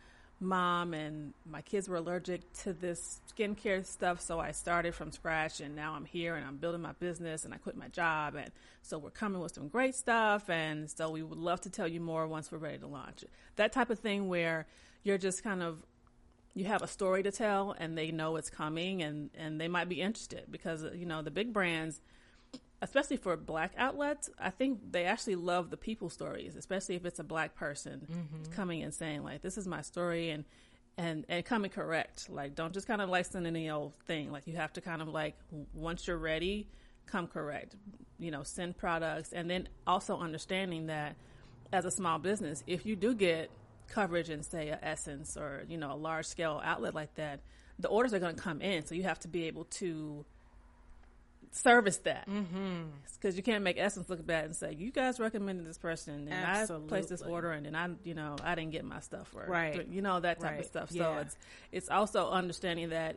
mom, 0.45 0.95
and 0.95 1.35
my 1.45 1.63
kids 1.63 1.89
were 1.89 1.97
allergic 1.97 2.53
to 2.63 2.73
this 2.73 3.21
skincare 3.35 3.85
stuff, 3.85 4.21
so 4.21 4.39
I 4.39 4.53
started 4.53 4.95
from 4.95 5.11
scratch, 5.11 5.61
and 5.61 5.75
now 5.75 5.95
I'm 5.95 6.05
here 6.05 6.37
and 6.37 6.47
I'm 6.47 6.57
building 6.57 6.83
my 6.83 6.93
business, 6.93 7.45
and 7.45 7.53
I 7.53 7.57
quit 7.57 7.77
my 7.77 7.89
job, 7.89 8.35
and 8.35 8.51
so 8.83 8.99
we're 8.99 9.11
coming 9.11 9.41
with 9.41 9.55
some 9.55 9.69
great 9.69 9.95
stuff, 9.95 10.49
and 10.49 10.91
so 10.91 11.11
we 11.11 11.23
would 11.23 11.39
love 11.39 11.61
to 11.63 11.71
tell 11.71 11.89
you 11.89 12.01
more 12.01 12.27
once 12.27 12.53
we're 12.53 12.59
ready 12.59 12.79
to 12.79 12.87
launch. 12.87 13.25
That 13.57 13.73
type 13.73 13.91
of 13.91 13.99
thing 13.99 14.29
where 14.29 14.67
you're 15.03 15.19
just 15.19 15.43
kind 15.43 15.63
of 15.63 15.85
you 16.55 16.65
have 16.67 16.83
a 16.83 16.87
story 16.87 17.23
to 17.23 17.33
tell 17.33 17.75
and 17.79 17.99
they 17.99 18.13
know 18.13 18.37
it's 18.37 18.49
coming 18.49 19.03
and, 19.03 19.31
and 19.37 19.61
they 19.61 19.67
might 19.69 19.89
be 19.89 20.01
interested 20.01 20.45
because, 20.51 20.85
you 20.95 21.05
know, 21.05 21.21
the 21.21 21.31
big 21.31 21.53
brands, 21.53 22.01
especially 22.83 23.17
for 23.17 23.37
black 23.37 23.73
outlets, 23.77 24.31
I 24.39 24.51
think 24.51 24.93
they 24.93 25.05
actually 25.05 25.37
love 25.37 25.71
the 25.71 25.77
people 25.77 26.11
stories, 26.11 26.57
especially 26.57 26.97
if 26.97 27.05
it's 27.05 27.19
a 27.19 27.25
black 27.25 27.55
person 27.55 28.07
mm-hmm. 28.11 28.53
coming 28.53 28.83
and 28.83 28.93
saying 28.93 29.23
like, 29.23 29.43
this 29.43 29.57
is 29.57 29.67
my 29.67 29.83
story 29.83 30.31
and, 30.31 30.45
and, 30.99 31.25
and 31.29 31.45
coming 31.45 31.71
correct. 31.71 32.29
Like, 32.31 32.55
don't 32.55 32.75
just 32.75 32.87
kind 32.87 33.01
of 33.01 33.09
like 33.09 33.27
send 33.27 33.47
any 33.47 33.71
old 33.71 33.95
thing. 34.07 34.31
Like 34.31 34.47
you 34.47 34.57
have 34.57 34.73
to 34.75 34.81
kind 34.81 35.03
of 35.03 35.09
like, 35.09 35.37
once 35.73 36.07
you're 36.07 36.19
ready, 36.19 36.69
come 37.07 37.27
correct, 37.27 37.77
you 38.19 38.31
know, 38.31 38.43
send 38.43 38.77
products 38.77 39.33
and 39.33 39.49
then 39.51 39.69
also 39.87 40.19
understanding 40.19 40.87
that 40.87 41.17
as 41.73 41.85
a 41.85 41.91
small 41.91 42.19
business, 42.19 42.63
if 42.67 42.87
you 42.87 42.97
do 42.97 43.15
get 43.15 43.51
coverage 43.89 44.31
in 44.31 44.43
say 44.43 44.69
a 44.69 44.79
Essence 44.83 45.37
or 45.37 45.65
you 45.69 45.77
know 45.77 45.93
a 45.93 45.97
large 45.97 46.27
scale 46.27 46.61
outlet 46.65 46.95
like 46.95 47.15
that, 47.17 47.41
the 47.79 47.89
orders 47.89 48.15
are 48.15 48.19
going 48.19 48.35
to 48.35 48.41
come 48.41 48.61
in, 48.61 48.85
so 48.87 48.95
you 48.95 49.03
have 49.03 49.19
to 49.21 49.29
be 49.29 49.45
able 49.45 49.65
to 49.65 50.25
service 51.55 51.99
that 51.99 52.29
mm-hmm. 52.29 52.83
because 53.15 53.37
you 53.37 53.43
can't 53.43 53.63
make 53.63 53.77
Essence 53.79 54.11
look 54.11 54.25
bad 54.27 54.47
and 54.47 54.57
say 54.57 54.75
you 54.75 54.91
guys 54.91 55.21
recommended 55.21 55.65
this 55.65 55.79
person 55.79 56.27
and 56.29 56.35
I 56.45 56.67
placed 56.89 57.11
this 57.11 57.23
order 57.23 57.53
and 57.53 57.65
then 57.65 57.77
I 57.77 57.91
you 58.03 58.15
know 58.15 58.35
I 58.43 58.57
didn't 58.57 58.73
get 58.73 58.85
my 58.85 58.99
stuff 59.01 59.33
or 59.37 59.47
Right. 59.47 59.87
you 59.89 60.03
know 60.03 60.19
that 60.19 60.41
type 60.41 60.51
Right. 60.53 60.61
of 60.61 60.67
stuff. 60.67 60.91
So 60.91 61.19
it's 61.19 61.37
it's 61.71 61.89
also 61.89 62.29
understanding 62.31 62.91
that 62.91 63.17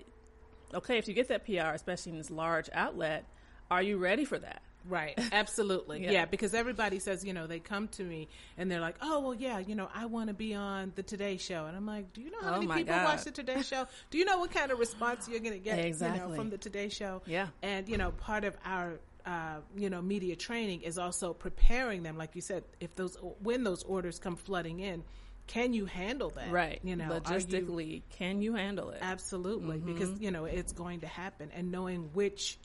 okay 0.73 0.97
if 0.99 1.07
you 1.07 1.15
get 1.15 1.29
that 1.29 1.45
PR, 1.45 1.73
especially 1.73 2.11
in 2.11 2.17
this 2.19 2.29
large 2.29 2.69
outlet, 2.73 3.25
are 3.71 3.81
you 3.81 3.97
ready 3.97 4.23
for 4.23 4.37
that? 4.37 4.61
Right, 4.87 5.17
absolutely. 5.31 6.03
yeah. 6.03 6.11
Yeah. 6.11 6.25
because 6.25 6.53
everybody 6.53 6.99
says, 6.99 7.23
you 7.25 7.33
know, 7.33 7.47
they 7.47 7.59
come 7.59 7.87
to 7.89 8.03
me 8.03 8.27
and 8.57 8.71
they're 8.71 8.79
like, 8.81 8.95
oh, 9.01 9.19
well, 9.21 9.33
yeah, 9.33 9.59
you 9.59 9.75
know, 9.75 9.89
I 9.93 10.05
want 10.05 10.27
to 10.29 10.33
be 10.33 10.53
on 10.53 10.91
the 10.95 11.03
Today 11.03 11.37
Show. 11.37 11.65
And 11.65 11.75
I'm 11.75 11.85
like, 11.85 12.13
do 12.13 12.21
you 12.21 12.31
know 12.31 12.41
how 12.41 12.55
Oh, 12.55 12.61
many 12.61 12.81
people 12.83 12.95
God. 12.95 13.05
watch 13.05 13.23
the 13.23 13.31
Today 13.31 13.61
Show? 13.61 13.85
Do 14.11 14.17
you 14.17 14.25
know 14.25 14.37
what 14.39 14.51
kind 14.51 14.71
of 14.71 14.79
response 14.79 15.27
you're 15.27 15.39
going 15.39 15.53
to 15.53 15.59
get 15.59 15.77
you 15.83 15.93
know, 15.99 16.33
from 16.35 16.49
the 16.49 16.57
Today 16.57 16.89
Show? 16.89 17.21
Yeah. 17.25 17.47
And, 17.61 17.87
you 17.89 17.97
know, 17.97 18.11
part 18.11 18.43
of 18.43 18.55
our, 18.65 18.99
uh, 19.25 19.57
you 19.75 19.89
know, 19.89 20.01
media 20.01 20.35
training 20.35 20.81
is 20.83 20.97
also 20.97 21.33
preparing 21.33 22.03
them, 22.03 22.17
like 22.17 22.35
you 22.35 22.41
said, 22.41 22.63
if 22.79 22.95
those, 22.95 23.17
when 23.43 23.63
those 23.63 23.83
orders 23.83 24.19
come 24.19 24.35
flooding 24.37 24.79
in, 24.79 25.03
can 25.47 25.71
you 25.73 25.85
handle 25.85 26.29
that? 26.31 26.51
Right. 26.51 26.79
You 26.83 26.95
know, 26.97 27.05
are 27.05 27.13
you- 27.15 27.21
logistically, 27.45 28.01
can 28.17 28.41
you 28.41 28.55
handle 28.55 28.89
it? 28.89 28.99
Absolutely, 29.01 29.77
Mm-hmm. 29.77 29.93
because 29.93 30.19
you 30.19 30.29
know 30.31 30.43
it's 30.45 30.73
going 30.73 30.99
to 31.01 31.07
happen, 31.07 31.51
and 31.55 31.71
knowing 31.71 32.09
which 32.13 32.57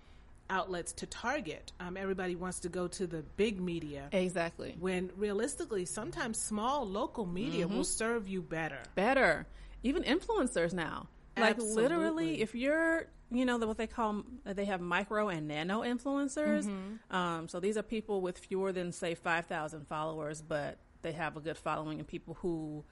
outlets 0.52 0.92
to 0.92 1.06
target. 1.06 1.72
Um, 1.80 1.96
everybody 1.96 2.36
wants 2.36 2.60
to 2.60 2.68
go 2.68 2.86
to 2.88 3.06
the 3.06 3.22
big 3.36 3.60
media, 3.60 4.08
Exactly. 4.12 4.76
when 4.78 5.10
realistically, 5.16 5.84
sometimes 5.86 6.38
small 6.38 6.86
local 6.86 7.26
media 7.26 7.66
Mm-hmm. 7.66 7.76
will 7.78 7.84
serve 7.84 8.28
you 8.28 8.42
better. 8.42 8.78
better. 8.94 9.46
Even 9.82 10.02
influencers 10.04 10.72
now. 10.72 11.08
Like 11.36 11.52
Absolutely. 11.56 11.82
literally, 11.82 12.40
if 12.42 12.54
you're, 12.54 13.06
you 13.30 13.44
know, 13.46 13.56
the, 13.58 13.66
what 13.66 13.78
they 13.78 13.86
call, 13.86 14.22
they 14.44 14.66
have 14.66 14.80
micro 14.82 15.28
and 15.30 15.48
nano 15.48 15.80
influencers. 15.82 16.64
Mm-hmm. 16.66 17.16
Um, 17.16 17.48
so 17.48 17.58
these 17.58 17.76
are 17.78 17.82
people 17.82 18.20
with 18.20 18.36
fewer 18.38 18.70
than 18.72 18.92
say 18.92 19.14
five 19.14 19.46
thousand 19.46 19.88
followers, 19.88 20.42
but 20.42 20.76
they 21.00 21.12
have 21.12 21.36
a 21.36 21.40
good 21.40 21.56
following 21.56 21.98
and 21.98 22.06
people 22.06 22.34
who 22.42 22.84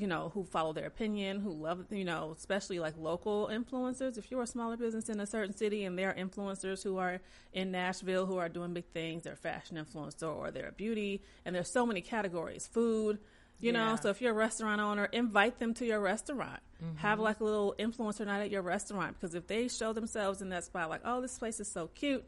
you 0.00 0.06
know, 0.06 0.30
who 0.34 0.44
follow 0.44 0.72
their 0.72 0.86
opinion, 0.86 1.40
who 1.40 1.52
love, 1.52 1.84
you 1.90 2.04
know, 2.04 2.34
especially 2.36 2.78
like 2.78 2.94
local 2.96 3.48
influencers. 3.52 4.16
If 4.16 4.30
you're 4.30 4.42
a 4.42 4.46
smaller 4.46 4.76
business 4.76 5.08
in 5.08 5.20
a 5.20 5.26
certain 5.26 5.54
city 5.56 5.84
and 5.84 5.98
there 5.98 6.10
are 6.10 6.14
influencers 6.14 6.82
who 6.82 6.96
are 6.98 7.20
in 7.52 7.70
Nashville 7.70 8.26
who 8.26 8.38
are 8.38 8.48
doing 8.48 8.72
big 8.72 8.86
things, 8.86 9.24
they're 9.24 9.34
a 9.34 9.36
fashion 9.36 9.76
influencer 9.76 10.34
or 10.34 10.50
they're 10.50 10.68
a 10.68 10.72
beauty, 10.72 11.22
and 11.44 11.54
there's 11.54 11.70
so 11.70 11.84
many 11.84 12.00
categories, 12.00 12.66
food, 12.66 13.18
you 13.60 13.72
Yeah. 13.72 13.90
know. 13.90 13.96
So 13.96 14.08
if 14.08 14.20
you're 14.22 14.32
a 14.32 14.34
restaurant 14.34 14.80
owner, 14.80 15.04
invite 15.04 15.58
them 15.58 15.74
to 15.74 15.84
your 15.86 16.00
restaurant. 16.00 16.60
Mm-hmm. 16.82 16.96
Have 16.96 17.20
like 17.20 17.40
a 17.40 17.44
little 17.44 17.74
influencer 17.78 18.24
night 18.24 18.40
at 18.40 18.50
your 18.50 18.62
restaurant 18.62 19.16
because 19.20 19.34
if 19.34 19.46
they 19.46 19.68
show 19.68 19.92
themselves 19.92 20.40
in 20.40 20.48
that 20.48 20.64
spot, 20.64 20.88
like, 20.88 21.02
oh, 21.04 21.20
this 21.20 21.38
place 21.38 21.60
is 21.60 21.70
so 21.70 21.88
cute. 21.88 22.24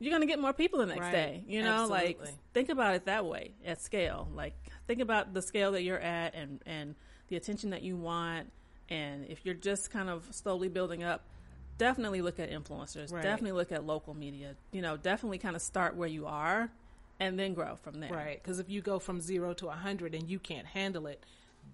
You're 0.00 0.12
gonna 0.12 0.26
get 0.26 0.40
more 0.40 0.52
people 0.52 0.80
the 0.80 0.86
next 0.86 1.00
Right. 1.00 1.12
day, 1.12 1.44
you 1.46 1.62
know. 1.62 1.86
Like, 1.88 2.18
think 2.52 2.68
about 2.68 2.96
it 2.96 3.04
that 3.06 3.24
way 3.24 3.54
at 3.64 3.80
scale. 3.80 4.28
Like, 4.34 4.54
think 4.88 5.00
about 5.00 5.32
the 5.32 5.40
scale 5.40 5.72
that 5.72 5.82
you're 5.82 6.00
at 6.00 6.34
and 6.34 6.60
and 6.66 6.96
the 7.28 7.36
attention 7.36 7.70
that 7.70 7.82
you 7.82 7.96
want. 7.96 8.50
And 8.88 9.26
if 9.28 9.44
you're 9.44 9.54
just 9.54 9.90
kind 9.90 10.10
of 10.10 10.28
slowly 10.30 10.68
building 10.68 11.02
up, 11.02 11.24
definitely 11.78 12.22
look 12.22 12.38
at 12.38 12.50
influencers. 12.50 13.12
Right. 13.12 13.22
Definitely 13.22 13.52
look 13.52 13.72
at 13.72 13.84
local 13.84 14.14
media. 14.14 14.54
You 14.72 14.82
know, 14.82 14.96
definitely 14.96 15.38
kind 15.38 15.56
of 15.56 15.62
start 15.62 15.96
where 15.96 16.08
you 16.08 16.26
are, 16.26 16.70
and 17.18 17.38
then 17.38 17.54
grow 17.54 17.76
from 17.76 18.00
there. 18.00 18.12
Right. 18.12 18.42
Because 18.42 18.58
if 18.58 18.68
you 18.68 18.80
go 18.82 18.98
from 18.98 19.20
zero 19.20 19.54
to 19.54 19.66
a 19.66 19.68
100 19.68 20.14
and 20.14 20.28
you 20.28 20.38
can't 20.38 20.66
handle 20.66 21.06
it, 21.06 21.22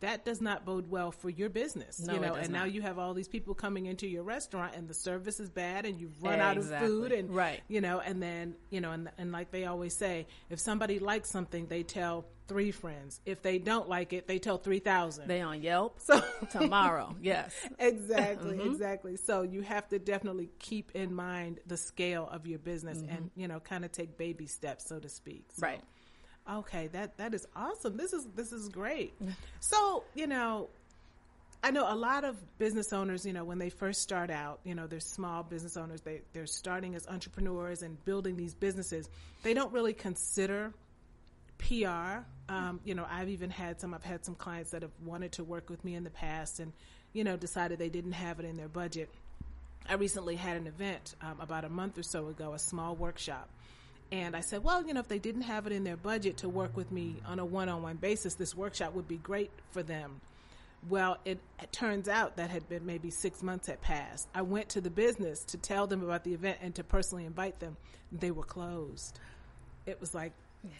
that 0.00 0.24
does 0.24 0.40
not 0.40 0.64
bode 0.64 0.88
well 0.88 1.10
for 1.12 1.28
your 1.28 1.48
business. 1.50 2.00
No, 2.00 2.14
you 2.14 2.20
know, 2.20 2.34
and 2.34 2.50
now 2.52 2.64
you 2.64 2.80
have 2.82 2.98
all 2.98 3.12
these 3.12 3.28
people 3.28 3.54
coming 3.54 3.86
into 3.86 4.06
your 4.06 4.22
restaurant 4.22 4.74
and 4.76 4.88
the 4.88 4.94
service 4.94 5.40
is 5.40 5.50
bad 5.50 5.84
and 5.84 6.00
you've 6.00 6.22
run 6.22 6.40
out 6.40 6.56
of 6.56 6.66
food 6.78 7.12
and 7.12 7.28
Right. 7.34 7.60
you 7.68 7.80
know, 7.80 8.00
and 8.00 8.22
then, 8.22 8.54
you 8.70 8.80
know, 8.80 8.92
and 8.92 9.10
and 9.18 9.32
like 9.32 9.50
they 9.50 9.64
always 9.66 9.94
say, 9.96 10.26
if 10.48 10.58
somebody 10.60 10.98
likes 10.98 11.30
something, 11.30 11.66
they 11.66 11.82
tell 11.82 12.24
three 12.48 12.70
friends. 12.72 13.20
If 13.26 13.42
they 13.42 13.58
don't 13.58 13.88
like 13.88 14.12
it, 14.12 14.26
they 14.26 14.38
tell 14.40 14.58
3,000. 14.58 15.28
They 15.28 15.40
on 15.40 15.62
Yelp 15.62 16.00
so 16.00 16.20
tomorrow. 16.50 17.14
yes. 17.20 17.54
exactly 17.78 18.56
Mm-hmm. 18.56 18.72
exactly 18.72 19.16
so 19.16 19.42
you 19.42 19.60
have 19.62 19.88
to 19.90 19.98
definitely 19.98 20.50
keep 20.58 20.90
in 20.94 21.14
mind 21.14 21.60
the 21.66 21.76
scale 21.76 22.28
of 22.30 22.46
your 22.46 22.58
business 22.58 22.98
and 23.08 23.30
you 23.36 23.46
know 23.48 23.60
kind 23.60 23.84
of 23.84 23.92
take 23.92 24.16
baby 24.18 24.46
steps 24.46 24.86
so 24.88 24.98
to 24.98 25.08
speak 25.08 25.44
So- 25.52 25.62
Mm-hmm. 25.66 25.72
Right. 25.74 25.80
Okay 26.48 26.88
that 26.88 27.16
that 27.16 27.34
is 27.34 27.46
awesome 27.56 27.96
this 27.96 28.12
is 28.12 28.26
this 28.34 28.52
is 28.52 28.68
great 28.68 29.14
so 29.60 30.04
you 30.14 30.26
know 30.26 30.68
I 31.62 31.70
know 31.72 31.92
a 31.92 31.94
lot 31.94 32.24
of 32.24 32.36
business 32.58 32.92
owners, 32.92 33.26
you 33.26 33.34
know, 33.34 33.44
when 33.44 33.58
they 33.58 33.68
first 33.68 34.00
start 34.00 34.30
out, 34.30 34.60
you 34.64 34.74
know, 34.74 34.86
they're 34.86 34.98
small 34.98 35.42
business 35.42 35.76
owners, 35.76 36.00
they, 36.00 36.22
they're 36.32 36.46
starting 36.46 36.94
as 36.94 37.06
entrepreneurs 37.06 37.82
and 37.82 38.02
building 38.06 38.36
these 38.36 38.54
businesses. 38.54 39.10
They 39.42 39.52
don't 39.52 39.70
really 39.70 39.92
consider 39.92 40.72
PR. 41.58 42.24
Um, 42.48 42.80
you 42.84 42.94
know, 42.94 43.06
I've 43.10 43.28
even 43.28 43.50
had 43.50 43.78
some, 43.78 43.92
I've 43.92 44.02
had 44.02 44.24
some 44.24 44.34
clients 44.34 44.70
that 44.70 44.80
have 44.80 44.90
wanted 45.04 45.32
to 45.32 45.44
work 45.44 45.68
with 45.68 45.84
me 45.84 45.94
in 45.94 46.04
the 46.04 46.10
past 46.10 46.60
and, 46.60 46.72
you 47.12 47.24
know, 47.24 47.36
decided 47.36 47.78
they 47.78 47.90
didn't 47.90 48.12
have 48.12 48.40
it 48.40 48.46
in 48.46 48.56
their 48.56 48.68
budget. 48.68 49.10
I 49.86 49.94
recently 49.94 50.36
had 50.36 50.56
an 50.56 50.66
event 50.66 51.14
um, 51.20 51.40
about 51.40 51.64
a 51.64 51.68
month 51.68 51.98
or 51.98 52.02
so 52.02 52.28
ago, 52.28 52.54
a 52.54 52.58
small 52.58 52.96
workshop. 52.96 53.50
And 54.12 54.34
I 54.34 54.40
said, 54.40 54.64
well, 54.64 54.84
you 54.84 54.92
know, 54.92 55.00
if 55.00 55.08
they 55.08 55.18
didn't 55.20 55.42
have 55.42 55.66
it 55.66 55.72
in 55.72 55.84
their 55.84 55.96
budget 55.96 56.38
to 56.38 56.48
work 56.48 56.76
with 56.76 56.90
me 56.90 57.16
on 57.26 57.38
a 57.38 57.44
one 57.44 57.68
on 57.68 57.82
one 57.82 57.96
basis, 57.96 58.34
this 58.34 58.54
workshop 58.56 58.94
would 58.94 59.06
be 59.06 59.18
great 59.18 59.50
for 59.70 59.82
them. 59.82 60.20
Well, 60.88 61.18
it, 61.24 61.38
it 61.62 61.72
turns 61.72 62.08
out 62.08 62.36
that 62.36 62.50
had 62.50 62.68
been 62.68 62.86
maybe 62.86 63.10
six 63.10 63.42
months 63.42 63.66
had 63.66 63.80
passed. 63.82 64.26
I 64.34 64.42
went 64.42 64.70
to 64.70 64.80
the 64.80 64.90
business 64.90 65.44
to 65.44 65.58
tell 65.58 65.86
them 65.86 66.02
about 66.02 66.24
the 66.24 66.32
event 66.32 66.58
and 66.62 66.74
to 66.76 66.84
personally 66.84 67.26
invite 67.26 67.60
them. 67.60 67.76
They 68.10 68.30
were 68.30 68.42
closed. 68.42 69.20
It 69.86 70.00
was 70.00 70.14
like 70.14 70.32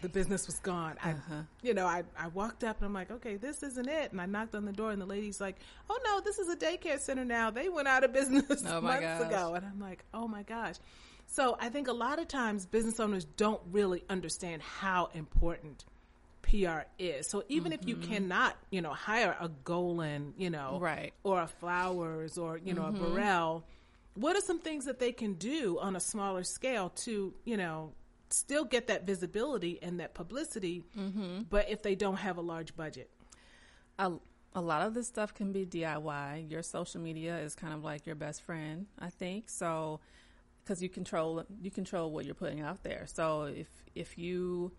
the 0.03 0.09
business 0.09 0.47
was 0.47 0.59
gone. 0.59 0.97
I, 1.03 1.13
uh-huh. 1.13 1.43
you 1.63 1.75
know, 1.75 1.87
I, 1.87 2.03
I 2.19 2.29
walked 2.29 2.65
up 2.65 2.79
and 2.79 2.87
I'm 2.87 2.93
like, 2.93 3.11
okay, 3.11 3.37
this 3.37 3.63
isn't 3.63 3.89
it. 3.89 4.13
And 4.13 4.21
I 4.21 4.27
knocked 4.27 4.55
on 4.55 4.65
the 4.65 4.73
door 4.73 4.91
and 4.91 5.01
the 5.01 5.07
lady's 5.07 5.41
like, 5.41 5.57
oh 5.89 5.99
no, 6.05 6.21
this 6.21 6.39
is 6.39 6.49
a 6.49 6.57
daycare 6.57 6.99
center 6.99 7.25
now. 7.25 7.51
They 7.51 7.69
went 7.69 7.89
out 7.89 8.03
of 8.05 8.13
business 8.15 8.63
Oh, 8.67 8.81
months 8.81 9.03
gosh. 9.03 9.27
ago. 9.29 9.55
And 9.55 9.65
I'm 9.65 9.81
like, 9.81 10.05
oh 10.13 10.27
my 10.29 10.43
gosh. 10.43 10.77
So 11.33 11.57
I 11.61 11.69
think 11.69 11.89
a 11.89 11.93
lot 11.93 12.19
of 12.19 12.29
times 12.29 12.67
business 12.67 12.99
owners 13.01 13.25
don't 13.25 13.61
really 13.71 14.05
understand 14.09 14.63
how 14.63 15.11
important 15.15 15.85
PR 16.43 16.81
is. 16.99 17.29
So 17.29 17.45
even 17.49 17.73
if 17.73 17.87
you 17.87 17.97
mm-hmm. 17.97 18.13
cannot, 18.13 18.57
you 18.71 18.83
know, 18.83 18.93
hire 18.93 19.37
a 19.39 19.49
Golin, 19.49 20.33
you 20.37 20.51
know, 20.51 20.79
Right. 20.81 21.13
or 21.23 21.41
a 21.41 21.47
Flowers 21.47 22.37
or, 22.37 22.59
you 22.59 22.75
know, 22.75 22.87
a 22.87 22.93
mm-hmm. 22.93 23.15
Burrell, 23.15 23.65
what 24.15 24.37
are 24.37 24.41
some 24.41 24.59
things 24.59 24.87
that 24.87 24.99
they 24.99 25.13
can 25.13 25.35
do 25.35 25.79
on 25.81 25.95
a 25.95 26.01
smaller 26.01 26.43
scale 26.43 26.91
to, 27.05 27.33
you 27.45 27.57
know, 27.57 27.93
still 28.31 28.65
get 28.65 28.89
that 28.89 29.07
visibility 29.07 29.79
and 29.83 30.01
that 30.01 30.15
publicity, 30.15 30.85
mm-hmm. 30.99 31.43
but 31.49 31.71
if 31.71 31.83
they 31.83 31.95
don't 31.95 32.17
have 32.17 32.39
a 32.39 32.43
large 32.43 32.77
budget? 32.77 33.09
a, 34.01 34.13
a 34.55 34.61
lot 34.61 34.87
of 34.87 34.95
this 34.95 35.07
stuff 35.07 35.35
can 35.35 35.53
be 35.53 35.65
DIY. 35.65 36.51
Your 36.51 36.63
social 36.63 37.01
media 37.01 37.39
is 37.39 37.55
kind 37.55 37.73
of 37.73 37.85
like 37.85 38.07
your 38.07 38.17
best 38.17 38.43
friend, 38.43 38.87
I 38.99 39.11
think. 39.11 39.49
So, 39.49 40.01
because 40.71 40.81
you 40.81 40.89
control 40.89 41.45
you 41.61 41.69
control 41.69 42.13
what 42.13 42.25
you're 42.25 42.33
putting 42.33 42.61
out 42.61 42.85
there. 42.85 43.05
So 43.13 43.43
if 43.43 43.67
if 43.97 44.17
you 44.17 44.71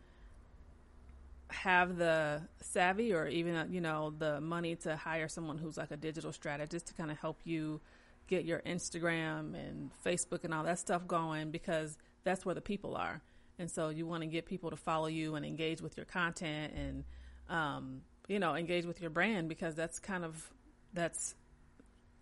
have 1.50 1.98
the 1.98 2.44
savvy 2.62 3.12
or 3.12 3.28
even 3.28 3.56
uh, 3.56 3.66
you 3.70 3.82
know 3.82 4.14
the 4.18 4.40
money 4.40 4.78
to 4.78 4.96
hire 4.96 5.28
someone 5.28 5.58
who's 5.58 5.76
like 5.76 5.92
a 5.92 5.98
digital 5.98 6.32
strategist 6.32 6.88
to 6.88 6.94
kind 6.94 7.12
of 7.12 7.18
help 7.20 7.42
you 7.44 7.82
get 8.28 8.46
your 8.46 8.60
Instagram 8.60 9.54
and 9.54 9.92
Facebook 10.06 10.46
and 10.46 10.54
all 10.54 10.64
that 10.64 10.80
stuff 10.80 11.06
going 11.06 11.52
because 11.52 11.98
that's 12.24 12.46
where 12.46 12.56
the 12.56 12.62
people 12.62 12.96
are. 12.96 13.22
And 13.60 13.70
so 13.70 13.90
you 13.90 14.08
want 14.08 14.24
to 14.24 14.28
get 14.28 14.46
people 14.46 14.70
to 14.70 14.78
follow 14.78 15.08
you 15.08 15.36
and 15.36 15.46
engage 15.46 15.82
with 15.82 15.98
your 15.98 16.06
content 16.06 16.72
and 16.74 17.04
um, 17.50 18.02
you 18.30 18.40
know 18.40 18.56
engage 18.56 18.86
with 18.86 19.02
your 19.02 19.10
brand 19.10 19.50
because 19.50 19.76
that's 19.76 20.00
kind 20.00 20.24
of 20.24 20.54
that's 20.94 21.36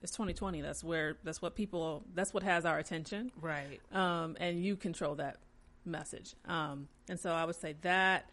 it's 0.02 0.12
2020 0.14 0.62
that's 0.62 0.84
where 0.84 1.18
that's 1.24 1.42
what 1.42 1.56
people 1.56 2.04
that's 2.14 2.34
what 2.34 2.44
has 2.44 2.66
our 2.66 2.78
attention 2.80 3.32
Right. 3.42 3.80
um, 3.92 4.38
and 4.40 4.64
you 4.64 4.76
control 4.76 5.16
that 5.16 5.38
message. 5.86 6.36
Um, 6.46 6.88
and 7.10 7.20
so 7.20 7.32
I 7.32 7.46
would 7.46 7.56
say 7.56 7.76
that. 7.82 8.30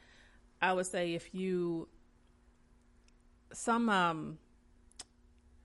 I 0.61 0.73
would 0.73 0.87
say 0.87 1.15
if 1.15 1.35
you 1.35 1.89
some 3.53 3.89
um, 3.89 4.39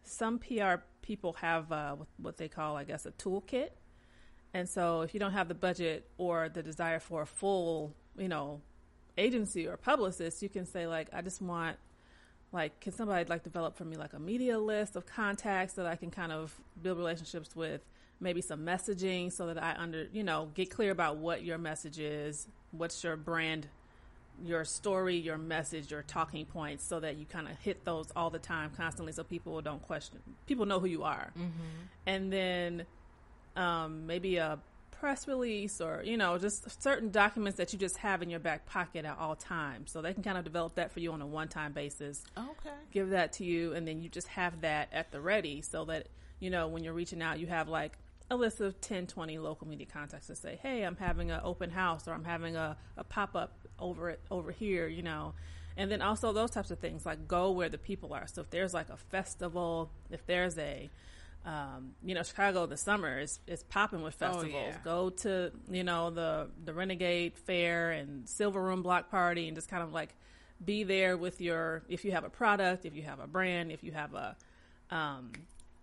some 0.04 0.40
PR 0.40 0.76
people 1.02 1.34
have 1.34 1.72
uh, 1.72 1.96
what- 1.96 2.08
what 2.18 2.38
they 2.38 2.48
call, 2.48 2.76
I 2.78 2.84
guess, 2.84 3.06
a 3.06 3.12
toolkit. 3.12 3.70
And 4.54 4.68
so 4.70 5.02
if 5.02 5.14
you 5.14 5.20
don't 5.20 5.32
have 5.32 5.48
the 5.48 5.56
budget 5.56 6.10
or 6.18 6.50
the 6.50 6.62
desire 6.62 7.00
for 7.00 7.22
a 7.22 7.26
full, 7.26 7.96
you 8.18 8.28
know, 8.28 8.62
agency 9.18 9.68
or 9.68 9.78
publicist, 9.78 10.42
you 10.42 10.50
can 10.50 10.66
say 10.66 10.88
like, 10.88 11.08
I 11.14 11.22
just 11.22 11.42
want 11.42 11.78
like 12.52 12.80
can 12.80 12.92
somebody 12.92 13.28
like 13.30 13.44
develop 13.44 13.76
for 13.78 13.86
me 13.86 13.96
like 13.96 14.14
a 14.14 14.20
media 14.20 14.60
list 14.60 14.96
of 14.96 15.06
contacts 15.06 15.74
that 15.74 15.86
I 15.86 15.96
can 15.96 16.12
kind 16.12 16.32
of 16.32 16.60
build 16.82 16.98
relationships 16.98 17.56
with? 17.56 17.82
Maybe 18.20 18.42
some 18.42 18.66
messaging 18.66 19.32
so 19.32 19.48
that 19.48 19.62
I 19.62 19.76
under 19.78 20.08
you 20.12 20.24
know 20.24 20.50
get 20.54 20.70
clear 20.70 20.92
about 20.92 21.18
what 21.18 21.44
your 21.44 21.58
message 21.58 22.00
is 22.00 22.48
what's 22.72 23.04
your 23.04 23.18
brand 23.18 23.68
your 24.44 24.64
story 24.64 25.18
your 25.18 25.38
message 25.38 25.92
your 25.92 26.04
talking 26.04 26.46
points 26.46 26.84
so 26.84 27.00
that 27.00 27.18
you 27.18 27.26
kind 27.26 27.48
of 27.48 27.58
hit 27.60 27.84
those 27.84 28.08
all 28.16 28.30
the 28.30 28.40
time 28.40 28.72
constantly 28.76 29.12
so 29.12 29.24
people 29.24 29.60
don't 29.62 29.82
question 29.82 30.20
people 30.48 30.66
know 30.66 30.80
who 30.80 30.88
you 30.88 31.04
are. 31.04 31.32
And 32.06 32.32
then 32.32 32.86
um, 33.56 34.08
maybe 34.08 34.38
a 34.38 34.58
press 35.02 35.28
release 35.28 35.82
or 35.82 36.04
you 36.06 36.16
know 36.16 36.38
just 36.38 36.80
certain 36.84 37.10
documents 37.10 37.58
that 37.58 37.74
you 37.74 37.80
just 37.80 37.98
have 37.98 38.22
in 38.22 38.30
your 38.30 38.40
back 38.40 38.68
pocket 38.68 39.04
at 39.04 39.18
all 39.18 39.36
times. 39.36 39.92
So 39.92 40.00
they 40.00 40.14
can 40.14 40.22
kind 40.22 40.38
of 40.38 40.44
develop 40.44 40.76
that 40.76 40.92
for 40.92 41.00
you 41.00 41.12
on 41.12 41.24
a 41.24 41.26
one-time 41.26 41.74
basis. 41.74 42.24
Okay. 42.38 42.76
give 42.92 43.10
that 43.10 43.34
to 43.34 43.44
you 43.44 43.74
and 43.74 43.88
then 43.88 44.00
you 44.00 44.10
just 44.10 44.28
have 44.28 44.62
that 44.62 44.90
at 44.94 45.12
the 45.12 45.20
ready 45.20 45.64
so 45.64 45.86
that 45.86 46.08
you 46.40 46.52
know 46.52 46.68
when 46.68 46.84
you're 46.84 46.94
reaching 46.94 47.20
out 47.20 47.40
you 47.40 47.48
have 47.48 47.68
like 47.68 47.98
a 48.30 48.36
list 48.36 48.62
of 48.62 48.80
10 48.80 49.08
20 49.08 49.40
local 49.40 49.68
media 49.68 49.88
contacts 49.92 50.28
to 50.28 50.36
say 50.36 50.60
hey 50.62 50.84
i'm 50.84 50.96
having 50.96 51.32
an 51.32 51.42
open 51.44 51.72
house 51.72 52.08
or 52.08 52.14
i'm 52.14 52.24
having 52.24 52.56
a, 52.56 52.78
a 52.96 53.04
pop-up 53.04 53.58
over 53.80 54.12
it 54.12 54.20
over 54.30 54.52
here 54.52 54.88
you 54.88 55.02
know. 55.02 55.34
And 55.78 55.90
then 55.90 56.04
also 56.04 56.32
those 56.32 56.52
types 56.52 56.70
of 56.70 56.78
things 56.78 57.08
like 57.08 57.28
go 57.28 57.52
where 57.52 57.70
the 57.70 57.78
people 57.80 58.14
are. 58.14 58.28
So 58.28 58.42
if 58.42 58.50
there's 58.52 58.74
like 58.74 58.90
a 58.90 58.98
festival 58.98 59.90
if 60.12 60.24
there's 60.28 60.60
a 60.60 60.92
um, 61.46 61.92
you 62.04 62.14
know 62.14 62.24
chicago 62.24 62.66
this 62.66 62.82
summer 62.82 63.20
is, 63.20 63.40
is 63.48 63.64
popping 63.64 64.04
with 64.04 64.14
festivals 64.14 64.54
yeah. 64.54 64.78
go 64.84 65.10
to 65.10 65.52
you 65.70 65.84
know 65.84 66.10
the 66.10 66.48
the 66.64 66.74
renegade 66.74 67.36
fair 67.36 67.92
and 67.92 68.28
silver 68.30 68.62
room 68.62 68.84
block 68.84 69.10
party 69.10 69.48
and 69.48 69.56
just 69.56 69.70
kind 69.70 69.84
of 69.84 69.92
like 69.92 70.16
be 70.64 70.84
there 70.84 71.18
with 71.18 71.42
your 71.42 71.84
if 71.90 72.06
you 72.06 72.12
have 72.12 72.24
a 72.24 72.30
product 72.30 72.86
if 72.86 72.96
you 72.96 73.02
have 73.02 73.20
a 73.20 73.28
brand 73.28 73.72
if 73.72 73.84
you 73.84 73.92
have 73.92 74.14
a 74.14 74.36
um 74.92 75.32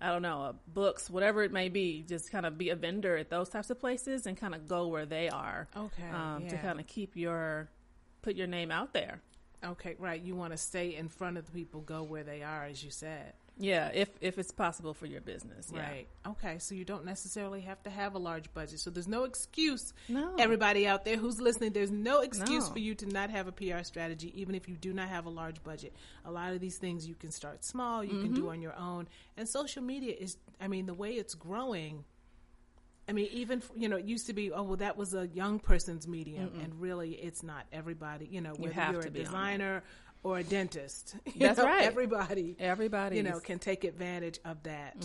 i 0.00 0.08
don't 0.08 0.22
know 0.22 0.42
a 0.42 0.54
books 0.72 1.10
whatever 1.10 1.42
it 1.42 1.52
may 1.52 1.68
be 1.68 2.04
just 2.08 2.30
kind 2.30 2.46
of 2.46 2.56
be 2.56 2.70
a 2.70 2.76
vendor 2.76 3.16
at 3.16 3.28
those 3.28 3.48
types 3.48 3.70
of 3.70 3.80
places 3.80 4.26
and 4.26 4.36
kind 4.36 4.54
of 4.54 4.68
go 4.68 4.86
where 4.86 5.06
they 5.06 5.28
are 5.28 5.66
Okay, 5.76 6.08
um, 6.14 6.46
to 6.46 6.56
kind 6.58 6.78
of 6.78 6.86
keep 6.86 7.16
your 7.16 7.68
put 8.22 8.36
your 8.36 8.46
name 8.46 8.70
out 8.70 8.92
there 8.92 9.20
Okay, 9.64 9.96
right. 9.98 10.20
You 10.20 10.36
want 10.36 10.52
to 10.52 10.56
stay 10.56 10.94
in 10.94 11.08
front 11.08 11.36
of 11.36 11.46
the 11.46 11.52
people, 11.52 11.80
go 11.80 12.02
where 12.02 12.22
they 12.22 12.42
are, 12.42 12.64
as 12.64 12.82
you 12.84 12.90
said. 12.90 13.32
Yeah, 13.60 13.90
if 13.92 14.08
if 14.20 14.38
it's 14.38 14.52
possible 14.52 14.94
for 14.94 15.06
your 15.06 15.20
business. 15.20 15.70
Yeah. 15.74 15.80
Right. 15.80 16.08
Okay. 16.26 16.58
So 16.60 16.74
you 16.76 16.84
don't 16.84 17.04
necessarily 17.04 17.60
have 17.62 17.82
to 17.82 17.90
have 17.90 18.14
a 18.14 18.18
large 18.18 18.52
budget. 18.54 18.78
So 18.80 18.90
there's 18.90 19.08
no 19.08 19.24
excuse. 19.24 19.92
No. 20.08 20.34
Everybody 20.38 20.86
out 20.86 21.04
there 21.04 21.16
who's 21.16 21.40
listening, 21.40 21.72
there's 21.72 21.90
no 21.90 22.20
excuse 22.20 22.66
No. 22.68 22.72
for 22.72 22.78
you 22.78 22.94
to 22.94 23.06
not 23.06 23.30
have 23.30 23.48
a 23.48 23.52
PR 23.52 23.82
strategy, 23.82 24.32
even 24.40 24.54
if 24.54 24.68
you 24.68 24.76
do 24.76 24.92
not 24.92 25.08
have 25.08 25.26
a 25.26 25.30
large 25.30 25.62
budget. 25.64 25.92
A 26.24 26.30
lot 26.30 26.52
of 26.52 26.60
these 26.60 26.78
things 26.78 27.06
you 27.08 27.16
can 27.16 27.32
start 27.32 27.64
small, 27.64 28.04
you 28.04 28.10
can 28.10 28.28
Mm-hmm. 28.28 28.34
do 28.34 28.50
on 28.50 28.62
your 28.62 28.76
own. 28.76 29.08
And 29.36 29.48
social 29.48 29.82
media 29.82 30.14
is, 30.18 30.36
I 30.60 30.68
mean, 30.68 30.86
the 30.86 30.94
way 30.94 31.12
it's 31.14 31.34
growing. 31.34 32.04
I 33.08 33.12
mean, 33.12 33.28
even 33.32 33.62
you 33.74 33.88
know, 33.88 33.96
it 33.96 34.04
used 34.04 34.26
to 34.26 34.34
be, 34.34 34.52
oh 34.52 34.62
well, 34.64 34.76
that 34.76 34.98
was 34.98 35.14
a 35.14 35.26
young 35.28 35.58
person's 35.60 36.06
medium, 36.06 36.60
and 36.62 36.78
really, 36.78 37.12
it's 37.12 37.42
not. 37.42 37.64
Everybody, 37.72 38.26
you 38.30 38.42
know, 38.42 38.52
whether 38.58 38.74
have 38.74 38.92
you're 38.92 39.02
to 39.02 39.08
a 39.08 39.10
designer 39.10 39.82
or 40.22 40.38
a 40.38 40.42
dentist, 40.42 41.16
you 41.26 41.32
That's 41.40 41.58
know, 41.58 41.64
right. 41.64 41.82
Everybody, 41.84 42.56
Everybody, 42.58 43.16
you 43.16 43.22
know, 43.22 43.40
can 43.40 43.58
take 43.58 43.84
advantage 43.84 44.38
of 44.44 44.62
that, 44.64 44.96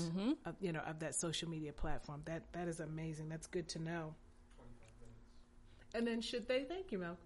of, 0.46 0.56
you 0.60 0.72
know, 0.72 0.82
of 0.88 1.00
that 1.00 1.16
social 1.16 1.50
media 1.50 1.72
platform. 1.72 2.22
That 2.26 2.44
that 2.54 2.68
is 2.68 2.80
amazing. 2.80 3.30
That's 3.30 3.48
good 3.48 3.68
to 3.70 3.80
know. 3.80 4.16
And 5.96 6.08
then, 6.08 6.22
should 6.22 6.48
they? 6.48 6.64
Thank 6.64 6.92
you, 6.92 6.98
Malcolm. 7.00 7.18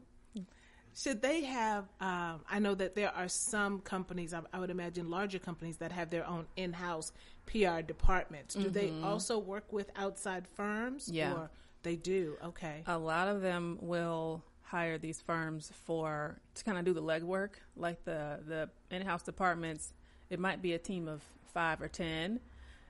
Should 0.95 1.21
they 1.21 1.43
have? 1.43 1.85
Um, 2.01 2.41
I 2.49 2.57
know 2.59 2.73
that 2.73 2.95
there 2.95 3.13
are 3.15 3.27
some 3.27 3.79
companies. 3.81 4.33
I, 4.33 4.41
I 4.51 4.59
would 4.59 4.71
imagine 4.71 5.09
larger 5.11 5.37
companies 5.37 5.77
that 5.77 5.91
have 5.91 6.09
their 6.09 6.27
own 6.27 6.47
in-house 6.55 7.13
PR 7.45 7.81
departments. 7.81 8.55
Do 8.55 8.69
they 8.69 8.91
also 9.03 9.37
work 9.37 9.71
with 9.71 9.91
outside 9.95 10.47
firms? 10.47 11.07
Yeah. 11.11 11.33
or 11.33 11.51
they 11.83 11.95
do. 11.95 12.35
Okay. 12.43 12.83
a 12.87 12.97
lot 12.97 13.27
of 13.27 13.41
them 13.41 13.77
will 13.79 14.43
hire 14.69 14.97
these 14.97 15.21
firms 15.21 15.71
for 15.85 16.37
to 16.55 16.63
kind 16.63 16.77
of 16.77 16.85
do 16.85 16.93
the 16.93 17.01
legwork, 17.01 17.51
like 17.75 18.03
the 18.05 18.39
the 18.47 18.69
in-house 18.91 19.23
departments. 19.23 19.93
It 20.29 20.39
might 20.39 20.61
be 20.61 20.73
a 20.73 20.77
team 20.77 21.07
of 21.07 21.21
five 21.53 21.81
or 21.81 21.87
ten, 21.87 22.39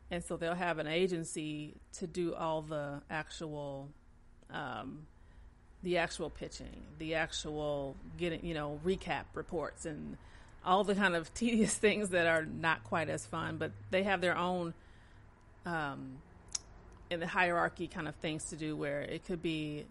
and 0.10 0.24
so 0.24 0.38
they'll 0.38 0.56
have 0.56 0.80
an 0.80 0.88
agency 0.88 1.76
to 1.94 2.08
do 2.08 2.34
all 2.34 2.62
the 2.63 3.02
actual, 3.10 3.90
um, 4.52 5.06
the 5.84 5.98
actual 5.98 6.30
pitching, 6.30 6.82
the 6.98 7.16
actual 7.16 7.96
getting, 8.18 8.44
you 8.44 8.56
know, 8.56 8.80
recap 8.84 9.26
reports 9.36 9.86
and 9.86 10.18
all 10.66 10.84
the 10.84 10.96
kind 10.96 11.16
of 11.16 11.32
tedious 11.36 11.76
things 11.76 12.10
that 12.10 12.26
are 12.26 12.46
not 12.46 12.84
quite 12.84 13.10
as 13.10 13.26
fun. 13.26 13.58
But 13.58 13.72
they 13.92 14.04
have 14.04 14.20
their 14.20 14.38
own 14.38 14.74
um, 15.68 16.18
in 17.12 17.20
the 17.20 17.28
hierarchy 17.28 17.88
kind 17.88 18.08
of 18.08 18.16
things 18.16 18.46
to 18.46 18.56
do 18.56 18.76
where 18.76 19.02
it 19.02 19.26
could 19.26 19.44
be 19.44 19.86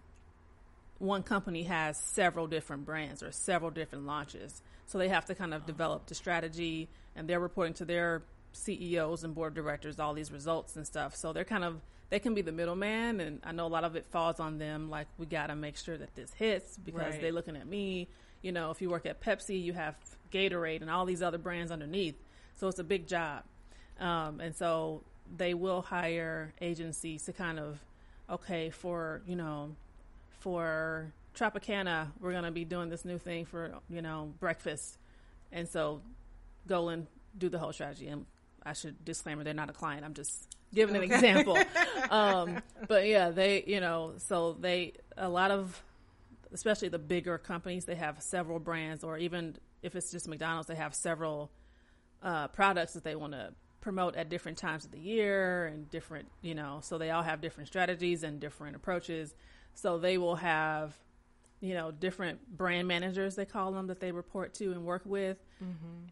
one 0.98 1.22
company 1.22 1.64
has 1.64 1.98
several 1.98 2.46
different 2.46 2.84
brands 2.84 3.22
or 3.22 3.30
several 3.32 3.70
different 3.70 4.06
launches. 4.06 4.62
So 4.86 4.98
they 4.98 5.08
have 5.08 5.26
to 5.26 5.34
kind 5.34 5.52
of 5.52 5.66
develop 5.66 6.06
the 6.06 6.14
strategy 6.14 6.88
and 7.14 7.28
they're 7.28 7.40
reporting 7.40 7.74
to 7.74 7.84
their 7.84 8.22
CEOs 8.52 9.24
and 9.24 9.34
board 9.34 9.52
of 9.52 9.64
directors 9.64 9.98
all 9.98 10.14
these 10.14 10.32
results 10.32 10.76
and 10.76 10.86
stuff. 10.86 11.14
So 11.16 11.32
they're 11.32 11.44
kind 11.44 11.64
of 11.64 11.80
they 12.08 12.18
can 12.20 12.34
be 12.34 12.42
the 12.42 12.52
middleman 12.52 13.20
and 13.20 13.40
I 13.44 13.52
know 13.52 13.66
a 13.66 13.68
lot 13.68 13.82
of 13.84 13.96
it 13.96 14.06
falls 14.06 14.38
on 14.38 14.58
them 14.58 14.88
like 14.90 15.08
we 15.18 15.26
got 15.26 15.48
to 15.48 15.56
make 15.56 15.76
sure 15.76 15.96
that 15.98 16.14
this 16.14 16.32
hits 16.34 16.76
because 16.78 17.00
Right. 17.12 17.20
they're 17.20 17.32
looking 17.32 17.56
at 17.56 17.66
me. 17.66 18.08
You 18.42 18.52
know, 18.52 18.70
if 18.70 18.80
you 18.80 18.88
work 18.90 19.06
at 19.06 19.20
Pepsi, 19.20 19.60
you 19.60 19.72
have 19.72 19.96
Gatorade 20.32 20.82
and 20.82 20.90
all 20.90 21.04
these 21.04 21.20
other 21.22 21.38
brands 21.38 21.72
underneath. 21.72 22.14
So 22.54 22.68
it's 22.68 22.78
a 22.78 22.84
big 22.84 23.06
job. 23.08 23.42
Um, 23.98 24.40
and 24.40 24.54
so 24.54 25.02
they 25.36 25.52
will 25.54 25.82
hire 25.82 26.54
agencies 26.60 27.24
to 27.24 27.32
kind 27.32 27.58
of, 27.58 27.80
okay, 28.30 28.70
for, 28.70 29.22
you 29.26 29.34
know, 29.34 29.74
for 30.40 31.12
Tropicana, 31.34 32.08
we're 32.20 32.32
going 32.32 32.44
to 32.44 32.50
be 32.50 32.64
doing 32.64 32.88
this 32.88 33.04
new 33.04 33.18
thing 33.18 33.44
for, 33.44 33.74
you 33.88 34.02
know, 34.02 34.32
breakfast. 34.40 34.98
And 35.52 35.68
so 35.68 36.00
go 36.66 36.88
and 36.88 37.06
do 37.36 37.48
the 37.48 37.58
whole 37.58 37.72
strategy. 37.72 38.08
And 38.08 38.26
I 38.62 38.72
should 38.72 39.04
disclaimer, 39.04 39.44
they're 39.44 39.54
not 39.54 39.70
a 39.70 39.74
client. 39.74 40.04
I'm 40.04 40.14
just 40.14 40.56
giving 40.74 40.96
an 40.96 41.02
example. 41.02 41.58
um, 42.10 42.62
but 42.88 43.06
yeah, 43.06 43.30
they, 43.30 43.64
you 43.66 43.80
know, 43.80 44.14
so 44.18 44.56
they, 44.58 44.94
a 45.16 45.28
lot 45.28 45.50
of, 45.50 45.82
especially 46.52 46.88
the 46.88 46.98
bigger 46.98 47.38
companies, 47.38 47.84
they 47.84 47.94
have 47.94 48.22
several 48.22 48.58
brands, 48.58 49.04
or 49.04 49.18
even 49.18 49.56
if 49.82 49.94
it's 49.94 50.10
just 50.10 50.26
McDonald's, 50.28 50.68
they 50.68 50.74
have 50.74 50.94
several 50.94 51.50
uh, 52.22 52.48
products 52.48 52.94
that 52.94 53.04
they 53.04 53.14
want 53.14 53.32
to 53.32 53.52
promote 53.80 54.16
at 54.16 54.28
different 54.28 54.58
times 54.58 54.84
of 54.84 54.90
the 54.90 54.98
year 54.98 55.66
and 55.66 55.88
different, 55.90 56.28
you 56.42 56.54
know, 56.54 56.80
so 56.82 56.98
they 56.98 57.10
all 57.10 57.22
have 57.22 57.40
different 57.40 57.68
strategies 57.68 58.24
and 58.24 58.40
different 58.40 58.74
approaches. 58.74 59.34
So 59.76 59.98
they 59.98 60.18
will 60.18 60.36
have, 60.36 60.96
you 61.60 61.74
know, 61.74 61.90
different 61.92 62.56
brand 62.56 62.88
managers 62.88 63.36
they 63.36 63.44
call 63.44 63.70
them 63.72 63.86
that 63.86 64.00
they 64.00 64.10
report 64.10 64.52
to 64.54 64.72
and 64.72 64.84
work 64.84 65.02
with, 65.04 65.38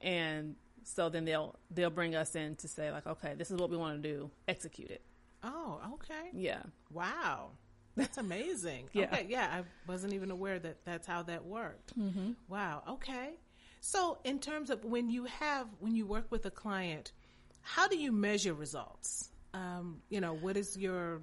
and 0.00 0.54
so 0.84 1.08
then 1.08 1.24
they'll 1.24 1.56
they'll 1.70 1.90
bring 1.90 2.14
us 2.14 2.36
in 2.36 2.56
to 2.56 2.68
say 2.68 2.90
like, 2.92 3.06
okay, 3.06 3.34
this 3.36 3.50
is 3.50 3.58
what 3.58 3.70
we 3.70 3.76
want 3.76 4.00
to 4.02 4.08
do, 4.08 4.30
execute 4.46 4.90
it. 4.90 5.02
Oh, 5.42 5.80
okay. 5.94 6.30
Yeah, 6.32 6.62
Wow. 6.90 7.50
That's 7.96 8.18
amazing. 8.18 8.88
Yeah. 8.92 9.04
Okay, 9.04 9.26
yeah, 9.28 9.48
I 9.52 9.62
wasn't 9.90 10.12
even 10.14 10.30
aware 10.30 10.58
that 10.58 10.84
that's 10.84 11.06
how 11.06 11.22
that 11.24 11.44
worked. 11.44 11.98
Mm-hmm. 11.98 12.32
Wow. 12.48 12.82
Okay. 12.88 13.34
So, 13.80 14.18
in 14.24 14.38
terms 14.40 14.70
of 14.70 14.84
when 14.84 15.10
you 15.10 15.24
have 15.26 15.66
when 15.78 15.94
you 15.94 16.06
work 16.06 16.26
with 16.30 16.44
a 16.46 16.50
client, 16.50 17.12
how 17.60 17.86
do 17.86 17.96
you 17.96 18.10
measure 18.12 18.54
results? 18.54 19.30
Um, 19.52 20.00
you 20.08 20.20
know, 20.20 20.34
what 20.34 20.56
is 20.56 20.76
your? 20.76 21.20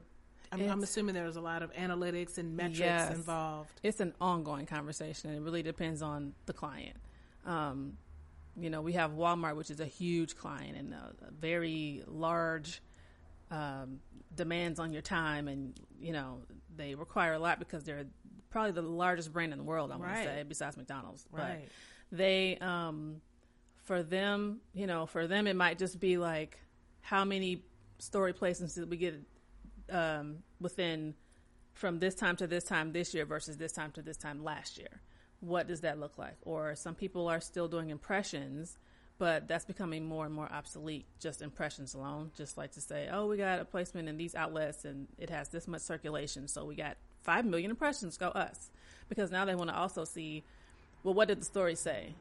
I'm, 0.52 0.70
I'm 0.70 0.84
assuming 0.84 1.16
there's 1.16 1.36
a 1.38 1.42
lot 1.42 1.64
of 1.64 1.72
analytics 1.74 2.38
and 2.38 2.56
metrics 2.56 2.80
Yes. 2.80 3.12
involved. 3.12 3.80
it's 3.84 4.00
an 4.00 4.14
ongoing 4.20 4.66
conversation 4.66 5.30
and 5.30 5.40
it 5.40 5.42
really 5.44 5.64
depends 5.64 6.02
on 6.02 6.34
the 6.46 6.54
client 6.54 6.98
um, 7.46 7.98
you 8.58 8.70
know 8.70 8.82
we 8.82 8.94
have 8.94 9.12
walmart 9.12 9.56
which 9.56 9.70
is 9.70 9.80
a 9.80 9.86
huge 9.86 10.36
client 10.36 10.76
and 10.78 10.94
a, 10.94 11.14
a 11.28 11.32
very 11.32 12.04
large 12.08 12.82
um, 13.50 14.00
demands 14.36 14.80
on 14.80 14.92
your 14.92 15.02
time 15.02 15.48
and 15.48 15.74
you 16.00 16.12
know 16.14 16.40
they 16.76 16.96
require 16.96 17.34
a 17.34 17.40
lot 17.40 17.60
because 17.60 17.84
they're 17.84 18.06
probably 18.50 18.72
the 18.72 18.82
largest 18.82 19.32
brand 19.32 19.52
in 19.54 19.58
the 19.58 19.64
world 19.64 19.92
i 19.92 19.96
want 19.96 20.12
Right. 20.12 20.18
to 20.24 20.30
say 20.30 20.44
besides 20.48 20.76
mcdonald's 20.78 21.26
Right. 21.32 21.66
but 22.12 22.18
they 22.18 22.58
um, 22.60 23.22
for 23.84 24.04
them 24.04 24.60
you 24.74 24.86
know 24.88 25.06
for 25.06 25.28
them 25.28 25.48
it 25.48 25.56
might 25.56 25.78
just 25.80 26.00
be 26.00 26.18
like 26.18 26.60
how 27.02 27.24
many 27.26 27.64
story 28.00 28.34
placements 28.34 28.76
did 28.76 28.90
we 28.90 28.98
get 28.98 29.16
um, 29.92 30.38
within 30.60 31.14
from 31.74 32.00
this 32.00 32.16
time 32.16 32.36
to 32.38 32.48
this 32.48 32.64
time 32.64 32.92
this 32.92 33.14
year 33.14 33.26
versus 33.26 33.58
this 33.58 33.72
time 33.72 33.92
to 33.92 34.02
this 34.02 34.18
time 34.18 34.44
last 34.44 34.78
year. 34.78 35.02
What 35.40 35.68
does 35.68 35.82
that 35.82 36.00
look 36.00 36.18
like? 36.18 36.38
Or 36.44 36.76
some 36.76 36.96
people 36.96 37.28
are 37.28 37.42
still 37.42 37.68
doing 37.68 37.90
impressions, 37.90 38.78
but 39.18 39.48
that's 39.48 39.66
becoming 39.66 40.06
more 40.06 40.26
and 40.26 40.34
more 40.34 40.52
obsolete, 40.52 41.06
just 41.20 41.42
impressions 41.42 41.94
alone. 41.94 42.32
Just 42.38 42.58
like 42.58 42.72
to 42.74 42.82
say, 42.82 43.10
oh, 43.12 43.28
we 43.28 43.38
got 43.38 43.60
a 43.60 43.66
placement 43.66 44.08
in 44.08 44.18
these 44.18 44.36
outlets 44.36 44.86
and 44.86 45.08
it 45.18 45.30
has 45.30 45.50
this 45.50 45.68
much 45.68 45.82
circulation, 45.82 46.48
so 46.48 46.66
we 46.66 46.76
got 46.76 46.98
5 47.24 47.46
million 47.46 47.72
impressions, 47.72 48.18
go 48.18 48.28
us. 48.30 48.70
Because 49.10 49.32
now 49.32 49.46
they 49.46 49.56
want 49.56 49.70
to 49.70 49.76
also 49.76 50.06
see, 50.06 50.44
well, 51.04 51.14
what 51.14 51.28
did 51.28 51.42
the 51.42 51.46
story 51.46 51.76
say? 51.76 52.14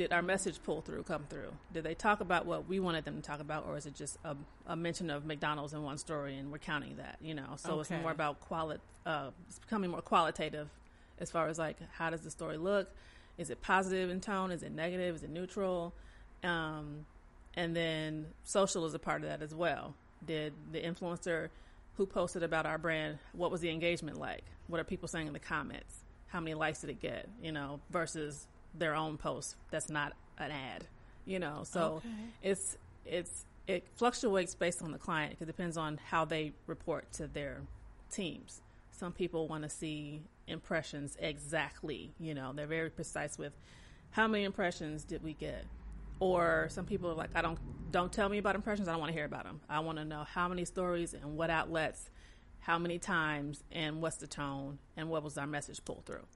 Did 0.00 0.14
our 0.14 0.22
message 0.22 0.62
pull 0.62 0.80
through, 0.80 1.02
come 1.02 1.26
through? 1.28 1.52
Did 1.74 1.84
they 1.84 1.92
talk 1.92 2.22
about 2.22 2.46
what 2.46 2.66
we 2.66 2.80
wanted 2.80 3.04
them 3.04 3.16
to 3.16 3.20
talk 3.20 3.38
about, 3.38 3.66
or 3.66 3.76
is 3.76 3.84
it 3.84 3.94
just 3.94 4.16
a, 4.24 4.34
a 4.66 4.74
mention 4.74 5.10
of 5.10 5.26
McDonald's 5.26 5.74
in 5.74 5.82
one 5.82 5.98
story 5.98 6.38
and 6.38 6.50
we're 6.50 6.56
counting 6.56 6.96
that? 6.96 7.18
You 7.20 7.34
know, 7.34 7.56
so 7.58 7.80
it's 7.80 7.90
more 7.90 8.10
about 8.10 8.40
quality. 8.40 8.80
uh, 9.04 9.28
It's 9.46 9.58
becoming 9.58 9.90
more 9.90 10.00
qualitative 10.00 10.70
as 11.18 11.30
far 11.30 11.48
as 11.48 11.58
like 11.58 11.76
how 11.98 12.08
does 12.08 12.22
the 12.22 12.30
story 12.30 12.56
look? 12.56 12.88
Is 13.36 13.50
it 13.50 13.60
positive 13.60 14.08
in 14.08 14.22
tone? 14.22 14.52
Is 14.52 14.62
it 14.62 14.72
negative? 14.72 15.16
Is 15.16 15.22
it 15.22 15.28
neutral? 15.28 15.92
Um, 16.42 17.04
and 17.54 17.76
then 17.76 18.24
social 18.44 18.86
is 18.86 18.94
a 18.94 18.98
part 18.98 19.20
of 19.22 19.28
that 19.28 19.42
as 19.42 19.54
well. 19.54 19.92
Did 20.26 20.54
the 20.72 20.80
influencer 20.80 21.50
who 21.98 22.06
posted 22.06 22.42
about 22.42 22.64
our 22.64 22.78
brand, 22.78 23.18
what 23.34 23.50
was 23.50 23.60
the 23.60 23.68
engagement 23.68 24.18
like? 24.18 24.44
What 24.66 24.80
are 24.80 24.84
people 24.84 25.08
saying 25.08 25.26
in 25.26 25.34
the 25.34 25.38
comments? 25.38 25.94
How 26.28 26.40
many 26.40 26.54
likes 26.54 26.80
did 26.80 26.88
it 26.88 27.00
get? 27.00 27.28
You 27.42 27.52
know, 27.52 27.80
versus 27.90 28.46
their 28.74 28.94
own 28.94 29.16
post 29.16 29.56
that's 29.70 29.88
not 29.88 30.12
an 30.38 30.50
ad. 30.50 30.86
You 31.24 31.38
know, 31.38 31.62
so 31.64 31.96
Okay. 31.96 32.08
it's 32.42 32.76
it's 33.04 33.44
it 33.66 33.86
fluctuates 33.96 34.54
based 34.54 34.82
on 34.82 34.92
the 34.92 34.98
client. 34.98 35.36
It 35.40 35.46
depends 35.46 35.76
on 35.76 35.98
how 36.10 36.24
they 36.24 36.52
report 36.66 37.12
to 37.14 37.26
their 37.28 37.62
teams. 38.10 38.62
Some 38.90 39.12
people 39.12 39.48
want 39.48 39.62
to 39.62 39.68
see 39.70 40.22
impressions 40.46 41.16
exactly. 41.20 42.12
You 42.18 42.34
know, 42.34 42.52
they're 42.52 42.66
very 42.66 42.90
precise 42.90 43.38
with 43.38 43.52
how 44.10 44.26
many 44.26 44.44
impressions 44.44 45.04
did 45.04 45.22
we 45.22 45.34
get 45.34 45.64
or 46.18 46.68
some 46.70 46.84
people 46.84 47.08
are 47.10 47.14
like 47.14 47.30
i 47.34 47.40
don't 47.40 47.58
don't 47.92 48.12
tell 48.12 48.28
me 48.28 48.38
about 48.38 48.54
impressions 48.54 48.88
i 48.88 48.90
don't 48.90 49.00
want 49.00 49.08
to 49.10 49.14
hear 49.14 49.24
about 49.24 49.44
them 49.44 49.60
i 49.70 49.78
want 49.78 49.96
to 49.96 50.04
know 50.04 50.24
how 50.34 50.48
many 50.48 50.64
stories 50.64 51.14
and 51.14 51.36
what 51.36 51.48
outlets 51.48 52.10
how 52.58 52.78
many 52.78 52.98
times 52.98 53.62
and 53.72 54.02
what's 54.02 54.16
the 54.16 54.26
tone 54.26 54.78
and 54.96 55.08
what 55.08 55.22
was 55.22 55.38
our 55.38 55.46
message 55.46 55.82
pull 55.84 56.02
through 56.04 56.26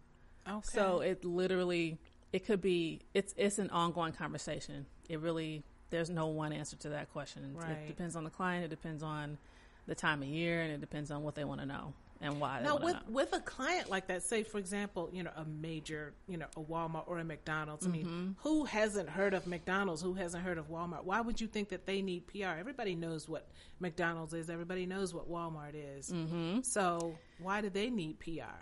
Okay. 0.49 0.61
so 0.63 1.01
it 1.01 1.25
literally 1.25 1.99
it 2.35 2.45
could 2.45 2.61
be 2.61 3.01
it's 3.15 3.33
it's 3.37 3.59
an 3.59 3.71
ongoing 3.71 4.13
conversation 4.13 4.85
it 5.09 5.21
really 5.21 5.63
there's 5.91 6.11
no 6.11 6.27
one 6.27 6.53
answer 6.53 6.77
to 6.77 6.89
that 6.91 7.13
question 7.13 7.55
Right. 7.55 7.71
it 7.71 7.87
depends 7.87 8.17
on 8.17 8.25
the 8.25 8.31
client 8.31 8.65
it 8.65 8.69
depends 8.69 9.03
on 9.03 9.39
the 9.87 9.95
time 9.95 10.21
of 10.23 10.29
year 10.29 10.61
and 10.63 10.73
it 10.73 10.81
depends 10.81 11.11
on 11.11 11.23
what 11.23 11.35
they 11.35 11.45
want 11.45 11.61
to 11.61 11.67
know 11.67 11.93
and 12.21 12.41
why. 12.41 12.61
Now, 12.63 12.77
with 12.77 12.95
know. 12.95 13.01
with 13.09 13.33
a 13.35 13.41
client 13.41 13.91
like 13.91 14.07
that, 14.07 14.23
say 14.23 14.45
for 14.45 14.59
example, 14.59 15.11
you 15.13 15.23
know, 15.25 15.33
a 15.37 15.45
major, 15.45 16.15
you 16.27 16.39
know, 16.39 16.47
a 16.57 16.61
Walmart 16.61 17.05
or 17.07 17.19
a 17.19 17.25
McDonald's. 17.25 17.87
I 17.87 17.91
mean, 17.91 18.07
Mm-hmm. 18.07 18.31
who 18.39 18.65
hasn't 18.65 19.11
heard 19.11 19.35
of 19.35 19.47
McDonald's? 19.47 20.01
Who 20.01 20.15
hasn't 20.15 20.43
heard 20.43 20.57
of 20.57 20.71
Walmart? 20.71 21.05
Why 21.05 21.21
would 21.21 21.41
you 21.41 21.47
think 21.49 21.69
that 21.71 21.87
they 21.87 22.01
need 22.03 22.27
PR? 22.29 22.57
Everybody 22.59 22.95
knows 22.95 23.29
what 23.29 23.47
McDonald's 23.81 24.33
is. 24.33 24.49
Everybody 24.49 24.87
knows 24.87 25.13
what 25.13 25.29
Walmart 25.31 25.75
is. 25.75 26.11
Mm-hmm. 26.11 26.61
So 26.63 27.19
why 27.41 27.61
do 27.61 27.69
they 27.69 27.91
need 27.91 28.19
PR? 28.21 28.57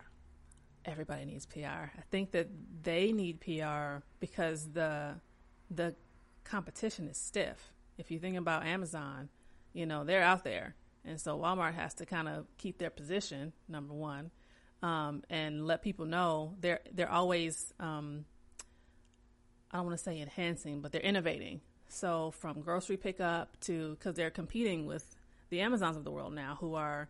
Everybody 0.85 1.25
needs 1.25 1.47
PR. 1.47 1.59
I 1.67 2.03
think 2.11 2.33
that 2.33 2.49
they 2.83 3.13
need 3.13 3.41
PR 3.41 4.03
because 4.21 4.73
the 4.73 5.15
the 5.71 5.95
competition 6.45 7.09
is 7.09 7.17
stiff. 7.17 7.73
If 7.99 8.11
you 8.11 8.19
think 8.19 8.37
about 8.37 8.65
Amazon, 8.65 9.29
you 9.73 9.87
know 9.87 10.05
they're 10.05 10.23
out 10.23 10.45
there, 10.45 10.75
and 11.05 11.21
so 11.21 11.39
Walmart 11.39 11.75
has 11.75 11.95
to 11.95 12.07
kind 12.07 12.29
of 12.29 12.47
keep 12.59 12.79
their 12.79 12.91
position 12.91 13.53
number 13.69 13.95
one, 13.95 14.31
um, 14.83 15.23
and 15.31 15.67
let 15.67 15.83
people 15.83 16.07
know 16.07 16.55
they're 16.61 16.81
they're 16.93 17.11
always 17.11 17.73
um, 17.81 18.25
I 19.71 19.79
don't 19.79 19.87
want 19.87 19.99
to 19.99 20.05
say 20.05 20.21
enhancing, 20.21 20.81
but 20.81 20.93
they're 20.93 21.01
innovating. 21.01 21.61
So 21.89 22.31
from 22.33 22.61
grocery 22.61 22.97
pickup 22.97 23.59
to 23.63 23.91
because 23.93 24.15
they're 24.15 24.31
competing 24.31 24.87
with 24.87 25.05
the 25.51 25.61
Amazons 25.61 25.97
of 25.97 26.05
the 26.05 26.11
world 26.11 26.35
now, 26.35 26.57
who 26.61 26.75
are 26.75 27.09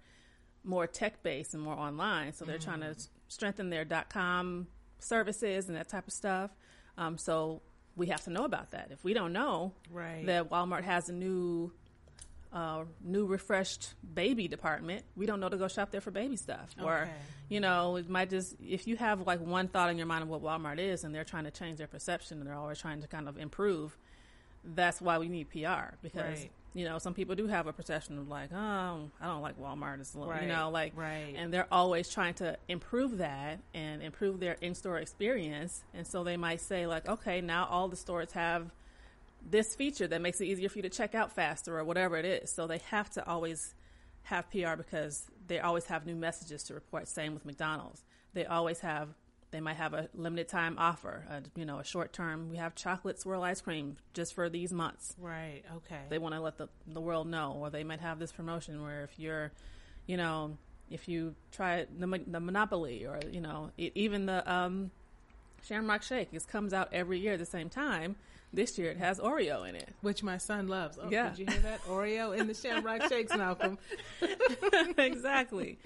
more 0.64 0.86
tech 0.86 1.22
based 1.22 1.54
and 1.54 1.62
more 1.62 1.74
online. 1.74 2.32
So 2.32 2.44
they're 2.44 2.58
trying 2.58 2.80
to 2.80 2.94
strengthen 3.32 3.70
their 3.70 3.84
dot 3.84 4.08
com 4.10 4.66
services 4.98 5.68
and 5.68 5.76
that 5.76 5.88
type 5.88 6.06
of 6.06 6.12
stuff. 6.12 6.50
Um, 6.98 7.18
so 7.18 7.62
we 7.96 8.06
have 8.08 8.22
to 8.24 8.30
know 8.30 8.44
about 8.44 8.70
that. 8.70 8.88
If 8.90 9.02
we 9.04 9.14
don't 9.14 9.32
know 9.32 9.72
Right. 9.90 10.24
that 10.26 10.50
Walmart 10.50 10.84
has 10.84 11.08
a 11.08 11.12
new 11.12 11.72
uh, 12.52 12.84
new 13.02 13.24
refreshed 13.24 13.94
baby 14.14 14.46
department, 14.46 15.04
we 15.16 15.24
don't 15.24 15.40
know 15.40 15.48
to 15.48 15.56
go 15.56 15.68
shop 15.68 15.90
there 15.90 16.02
for 16.02 16.10
baby 16.10 16.36
stuff. 16.36 16.74
Or, 16.82 17.08
you 17.48 17.60
know, 17.60 17.96
it 17.96 18.10
might 18.10 18.28
just 18.28 18.54
if 18.60 18.86
you 18.86 18.96
have 18.96 19.26
like 19.26 19.40
one 19.40 19.68
thought 19.68 19.88
in 19.88 19.96
your 19.96 20.06
mind 20.06 20.22
of 20.22 20.28
what 20.28 20.42
Walmart 20.42 20.78
is, 20.78 21.02
and 21.04 21.14
they're 21.14 21.24
trying 21.24 21.44
to 21.44 21.50
change 21.50 21.78
their 21.78 21.86
perception, 21.86 22.38
and 22.38 22.46
they're 22.46 22.54
always 22.54 22.78
trying 22.78 23.00
to 23.00 23.08
kind 23.08 23.26
of 23.26 23.38
improve. 23.38 23.96
That's 24.64 25.00
why 25.00 25.16
we 25.18 25.28
need 25.30 25.48
PR 25.50 25.96
because 26.02 26.40
Right. 26.40 26.50
You 26.74 26.84
know 26.84 26.98
some 26.98 27.14
people 27.14 27.34
do 27.34 27.46
have 27.46 27.66
a 27.66 27.72
perception 27.72 28.18
of 28.18 28.28
like, 28.28 28.50
oh, 28.52 29.10
I 29.20 29.26
don't 29.26 29.42
like 29.42 29.58
Walmart. 29.60 30.00
It's 30.00 30.14
a 30.14 30.18
little, 30.18 30.32
Right. 30.32 30.42
you 30.42 30.48
know, 30.48 30.70
like, 30.70 30.92
Right. 30.96 31.34
and 31.36 31.52
they're 31.52 31.68
always 31.72 32.08
trying 32.08 32.34
to 32.34 32.56
improve 32.68 33.18
that 33.18 33.58
and 33.74 34.02
improve 34.02 34.40
their 34.40 34.54
in-store 34.60 34.98
experience. 34.98 35.82
And 35.94 36.06
so 36.06 36.24
they 36.24 36.36
might 36.36 36.60
say 36.60 36.86
like, 36.86 37.06
okay, 37.08 37.40
now 37.40 37.66
all 37.66 37.88
the 37.88 37.96
stores 37.96 38.32
have 38.32 38.70
this 39.44 39.74
feature 39.74 40.06
that 40.06 40.20
makes 40.20 40.40
it 40.40 40.46
easier 40.46 40.68
for 40.68 40.78
you 40.78 40.82
to 40.82 40.88
check 40.88 41.14
out 41.14 41.32
faster 41.32 41.78
or 41.78 41.84
whatever 41.84 42.16
it 42.16 42.24
is. 42.24 42.50
So 42.52 42.66
they 42.66 42.78
have 42.90 43.10
to 43.10 43.26
always 43.28 43.74
have 44.24 44.48
PR 44.50 44.76
because 44.76 45.28
they 45.48 45.58
always 45.58 45.86
have 45.86 46.06
new 46.06 46.14
messages 46.14 46.62
to 46.64 46.74
report. 46.74 47.08
Same 47.08 47.34
with 47.34 47.44
McDonald's. 47.44 48.02
They 48.34 48.46
always 48.46 48.80
have. 48.80 49.08
They 49.52 49.60
might 49.60 49.76
have 49.76 49.94
a 49.94 50.08
limited 50.14 50.48
time 50.48 50.76
offer. 50.78 51.24
A, 51.30 51.42
you 51.58 51.64
know, 51.64 51.78
a 51.78 51.84
short 51.84 52.12
term. 52.12 52.50
We 52.50 52.56
have 52.56 52.74
chocolate 52.74 53.20
swirl 53.20 53.42
ice 53.44 53.60
cream 53.60 53.96
just 54.14 54.34
for 54.34 54.48
these 54.48 54.72
months. 54.72 55.14
Right. 55.20 55.62
Okay. 55.76 56.00
They 56.08 56.18
want 56.18 56.34
to 56.34 56.40
let 56.40 56.58
the 56.58 56.68
the 56.86 57.00
world 57.00 57.28
know, 57.28 57.56
or 57.60 57.70
they 57.70 57.84
might 57.84 58.00
have 58.00 58.18
this 58.18 58.32
promotion 58.32 58.82
where 58.82 59.04
if 59.04 59.18
you're, 59.18 59.52
you 60.06 60.16
know, 60.16 60.56
if 60.90 61.06
you 61.06 61.34
try 61.52 61.86
the 61.98 62.06
the 62.26 62.40
Monopoly 62.40 63.06
or 63.06 63.20
you 63.30 63.40
know 63.40 63.70
e- 63.78 63.92
even 63.94 64.26
the 64.26 64.50
um, 64.52 64.90
Shamrock 65.64 66.02
Shake, 66.02 66.28
it 66.32 66.48
comes 66.48 66.72
out 66.72 66.88
every 66.92 67.18
year 67.20 67.34
at 67.34 67.38
the 67.38 67.46
same 67.46 67.68
time. 67.68 68.16
This 68.54 68.78
year 68.78 68.90
it 68.90 68.98
has 68.98 69.18
Oreo 69.18 69.66
in 69.66 69.74
it. 69.76 69.88
Which 70.02 70.22
my 70.22 70.36
son 70.36 70.68
loves. 70.68 70.98
Oh, 71.02 71.08
Yeah. 71.10 71.30
Did 71.30 71.38
you 71.38 71.46
hear 71.46 71.60
that? 71.60 71.82
Oreo 71.84 72.36
in 72.36 72.46
the 72.48 72.52
Shamrock 72.54 73.02
Shakes, 73.08 73.34
Malcolm. 73.34 73.78
exactly. 74.98 75.78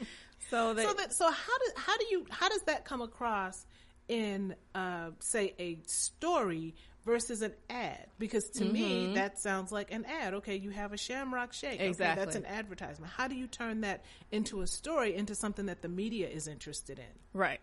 So 0.51 0.75
they 0.75 0.85
so 0.85 0.93
that 0.95 1.13
so 1.13 1.31
how 1.31 1.59
do 1.59 1.65
how 1.77 1.97
do 1.97 2.05
you 2.11 2.27
how 2.31 2.49
does 2.49 2.63
that 2.63 2.85
come 2.85 3.03
across 3.03 3.67
in 4.09 4.55
uh, 4.75 5.11
say 5.19 5.55
a 5.59 5.79
story 5.87 6.75
versus 7.05 7.43
an 7.43 7.53
ad? 7.71 8.07
Because 8.19 8.51
to 8.51 8.65
me 8.65 9.15
that 9.15 9.39
sounds 9.41 9.73
like 9.73 9.93
an 9.93 10.05
ad. 10.05 10.35
Okay, 10.35 10.57
you 10.57 10.71
have 10.71 10.93
a 10.93 10.97
Shamrock 10.97 11.53
Shake. 11.53 11.75
Okay, 11.81 11.89
Exactly. 11.89 12.25
that's 12.25 12.37
an 12.37 12.47
advertisement. 12.47 13.13
How 13.13 13.29
do 13.29 13.35
you 13.35 13.47
turn 13.47 13.81
that 13.83 14.05
into 14.31 14.61
a 14.61 14.67
story 14.67 15.15
into 15.15 15.35
something 15.35 15.67
that 15.67 15.83
the 15.83 15.89
media 15.89 16.29
is 16.29 16.47
interested 16.47 16.99
in? 16.99 17.05
Right. 17.33 17.61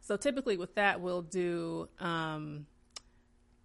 So 0.00 0.16
typically 0.16 0.56
with 0.56 0.74
that, 0.74 1.00
we'll 1.00 1.22
do 1.22 1.88
um, 2.00 2.66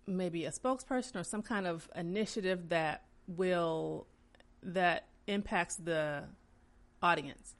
maybe 0.05 0.45
a 0.45 0.51
spokesperson 0.51 1.15
or 1.15 1.23
some 1.23 1.41
kind 1.41 1.65
of 1.65 1.89
initiative 1.95 2.69
that 2.69 3.03
will 3.27 4.07
that 4.63 5.07
impacts 5.27 5.75
the 5.75 6.23
audience. 7.01 7.55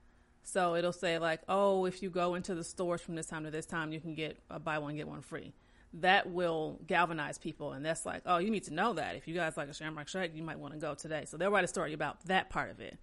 So 0.47 0.75
it'll 0.75 0.93
say 0.93 1.19
like, 1.19 1.41
oh, 1.49 1.83
if 1.83 2.01
you 2.01 2.09
go 2.09 2.35
into 2.35 2.55
the 2.55 2.63
stores 2.63 3.01
from 3.01 3.15
this 3.15 3.25
time 3.25 3.43
to 3.43 3.51
this 3.51 3.65
time, 3.65 3.91
you 3.91 3.99
can 3.99 4.15
get 4.15 4.37
a 4.49 4.59
buy 4.59 4.77
one 4.77 4.95
get 4.95 5.05
one 5.05 5.19
free. 5.19 5.51
That 5.95 6.31
will 6.31 6.79
galvanize 6.87 7.37
people, 7.37 7.73
and 7.73 7.85
that's 7.85 8.05
like, 8.05 8.21
oh, 8.25 8.37
you 8.37 8.49
need 8.49 8.63
to 8.63 8.73
know 8.73 8.93
that. 8.93 9.17
If 9.17 9.27
you 9.27 9.35
guys 9.35 9.57
like 9.57 9.67
a 9.67 9.73
Shamrock 9.73 10.07
Shake, 10.07 10.33
you 10.33 10.43
might 10.43 10.57
want 10.57 10.73
to 10.73 10.79
go 10.79 10.93
today. 10.93 11.25
So 11.25 11.35
they'll 11.35 11.51
write 11.51 11.65
a 11.65 11.67
story 11.67 11.91
about 11.91 12.25
that 12.27 12.49
part 12.49 12.71
of 12.71 12.79
it, 12.79 12.97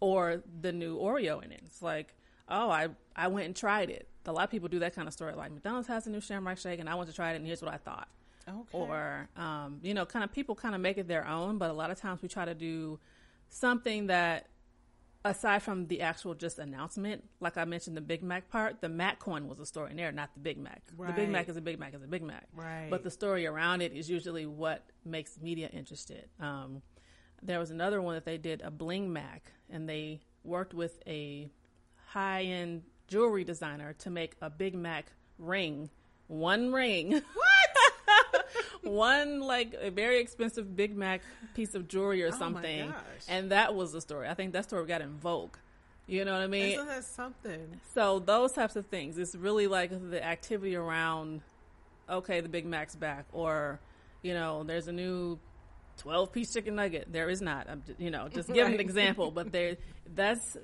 or 0.00 0.42
the 0.60 0.72
new 0.72 0.98
Oreo 0.98 1.42
in 1.42 1.52
it. 1.52 1.62
It's 1.64 1.80
like, 1.80 2.14
oh, 2.50 2.68
I 2.68 2.88
I 3.16 3.28
went 3.28 3.46
and 3.46 3.56
tried 3.56 3.88
it. 3.88 4.06
A 4.26 4.32
lot 4.32 4.44
of 4.44 4.50
people 4.50 4.68
do 4.68 4.80
that 4.80 4.94
kind 4.94 5.08
of 5.08 5.14
story. 5.14 5.32
Like 5.32 5.52
McDonald's 5.52 5.88
has 5.88 6.06
a 6.06 6.10
new 6.10 6.20
Shamrock 6.20 6.58
Shake, 6.58 6.80
and 6.80 6.88
I 6.88 6.96
went 6.96 7.08
to 7.08 7.16
try 7.16 7.32
it, 7.32 7.36
and 7.36 7.46
here's 7.46 7.62
what 7.62 7.72
I 7.72 7.78
thought. 7.78 8.08
Okay. 8.46 8.58
Or 8.72 9.26
um, 9.38 9.80
you 9.82 9.94
know, 9.94 10.04
kind 10.04 10.22
of 10.22 10.32
people 10.32 10.54
kind 10.54 10.74
of 10.74 10.82
make 10.82 10.98
it 10.98 11.08
their 11.08 11.26
own. 11.26 11.56
But 11.56 11.70
a 11.70 11.74
lot 11.74 11.90
of 11.90 11.98
times 11.98 12.20
we 12.20 12.28
try 12.28 12.44
to 12.44 12.54
do 12.54 12.98
something 13.48 14.08
that 14.08 14.49
aside 15.24 15.62
from 15.62 15.86
the 15.86 16.00
actual 16.00 16.34
just 16.34 16.58
announcement, 16.58 17.24
like 17.40 17.56
I 17.56 17.64
mentioned, 17.64 17.96
the 17.96 18.00
Big 18.02 18.22
Mac 18.22 18.48
part, 18.48 18.80
the 18.80 18.88
Mac 18.88 19.18
coin 19.18 19.48
was 19.48 19.58
a 19.58 19.66
story 19.66 19.90
in 19.90 19.96
there, 19.96 20.12
not 20.12 20.32
the 20.34 20.40
Big 20.40 20.58
Mac. 20.58 20.82
The 21.08 21.12
Big 21.12 21.28
Mac 21.28 21.48
is 21.48 21.56
a 21.56 21.60
Big 21.60 21.78
Mac 21.78 21.94
is 21.94 22.02
a 22.02 22.06
Big 22.06 22.22
Mac. 22.22 22.46
Right. 22.54 22.88
But 22.90 23.02
the 23.02 23.10
story 23.10 23.46
around 23.46 23.82
it 23.82 23.92
is 23.92 24.08
usually 24.08 24.46
what 24.46 24.86
makes 25.04 25.38
media 25.40 25.68
interested. 25.72 26.28
Um, 26.38 26.82
there 27.42 27.58
was 27.58 27.70
another 27.70 28.00
one 28.02 28.14
that 28.14 28.24
they 28.24 28.38
did, 28.38 28.62
a 28.62 28.70
Bling 28.70 29.12
Mac, 29.12 29.52
and 29.68 29.88
they 29.88 30.20
worked 30.44 30.74
with 30.74 31.02
a 31.06 31.50
high 32.06 32.42
end 32.42 32.82
jewelry 33.08 33.44
designer 33.44 33.94
to 33.98 34.10
make 34.10 34.36
a 34.40 34.50
Big 34.50 34.74
Mac 34.74 35.12
ring. 35.38 35.90
One 36.28 36.72
ring. 36.72 37.22
One 38.82 39.40
like 39.40 39.74
a 39.80 39.90
very 39.90 40.20
expensive 40.20 40.74
Big 40.76 40.96
Mac 40.96 41.22
piece 41.54 41.74
of 41.74 41.88
jewelry 41.88 42.22
or 42.22 42.28
Oh 42.28 42.30
my 42.32 42.38
something, 42.38 42.88
gosh. 42.88 42.96
and 43.28 43.50
that 43.52 43.74
was 43.74 43.92
the 43.92 44.00
story. 44.00 44.28
I 44.28 44.34
think 44.34 44.52
that 44.52 44.64
story 44.64 44.86
got 44.86 45.00
in 45.02 45.16
Vogue. 45.18 45.56
You 46.06 46.24
know 46.24 46.32
what 46.32 46.42
I 46.42 46.46
mean? 46.48 46.72
Isn't 46.72 46.86
that 46.88 47.04
something? 47.04 47.80
So 47.94 48.18
those 48.18 48.52
types 48.52 48.74
of 48.76 48.86
things. 48.86 49.16
It's 49.18 49.34
really 49.36 49.66
like 49.68 49.90
the 50.10 50.24
activity 50.24 50.74
around. 50.76 51.42
Okay, 52.08 52.40
the 52.40 52.48
Big 52.48 52.66
Mac's 52.66 52.96
back, 52.96 53.26
or 53.32 53.78
you 54.22 54.34
know, 54.34 54.64
there's 54.64 54.88
a 54.88 54.92
new 54.92 55.38
twelve 55.98 56.32
piece 56.32 56.52
chicken 56.52 56.74
nugget. 56.74 57.12
There 57.12 57.28
is 57.30 57.40
not. 57.40 57.68
I'm, 57.70 57.82
ju- 57.86 57.94
you 57.98 58.10
know, 58.10 58.28
just 58.28 58.52
giving 58.52 58.74
an 58.74 58.80
example, 58.80 59.30
but 59.30 59.52
there, 59.52 59.76
that's 60.14 60.56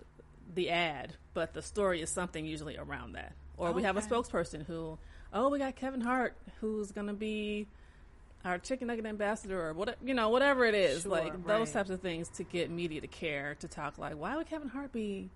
the 0.55 0.71
ad, 0.71 1.13
but 1.35 1.55
the 1.55 1.63
story 1.63 2.01
is 2.03 2.11
something 2.11 2.45
usually 2.45 2.77
around 2.77 3.13
that. 3.13 3.33
Or 3.57 3.71
we 3.73 3.85
have 3.85 3.97
a 3.97 4.01
spokesperson 4.03 4.67
who, 4.67 4.99
oh, 5.33 5.49
we 5.49 5.59
got 5.59 5.77
Kevin 5.77 6.01
Hart 6.01 6.37
who's 6.61 6.91
going 6.93 7.07
to 7.07 7.13
be 7.15 7.69
our 8.47 8.59
chicken 8.59 8.87
nugget 8.89 9.05
ambassador 9.07 9.61
or 9.69 9.73
what, 9.75 9.97
you 10.05 10.15
know, 10.15 10.29
whatever 10.31 10.65
it 10.65 10.75
is. 10.75 11.03
Sure, 11.03 11.11
like 11.13 11.47
those 11.47 11.71
types 11.73 11.91
of 11.91 12.01
things 12.01 12.29
to 12.31 12.45
get 12.45 12.71
media 12.71 13.01
to 13.01 13.07
care 13.09 13.57
to 13.61 13.69
talk 13.69 13.99
like, 13.99 14.15
why 14.19 14.37
would 14.37 14.49
Kevin 14.49 14.69
Hart 14.69 14.93
be? 14.93 15.31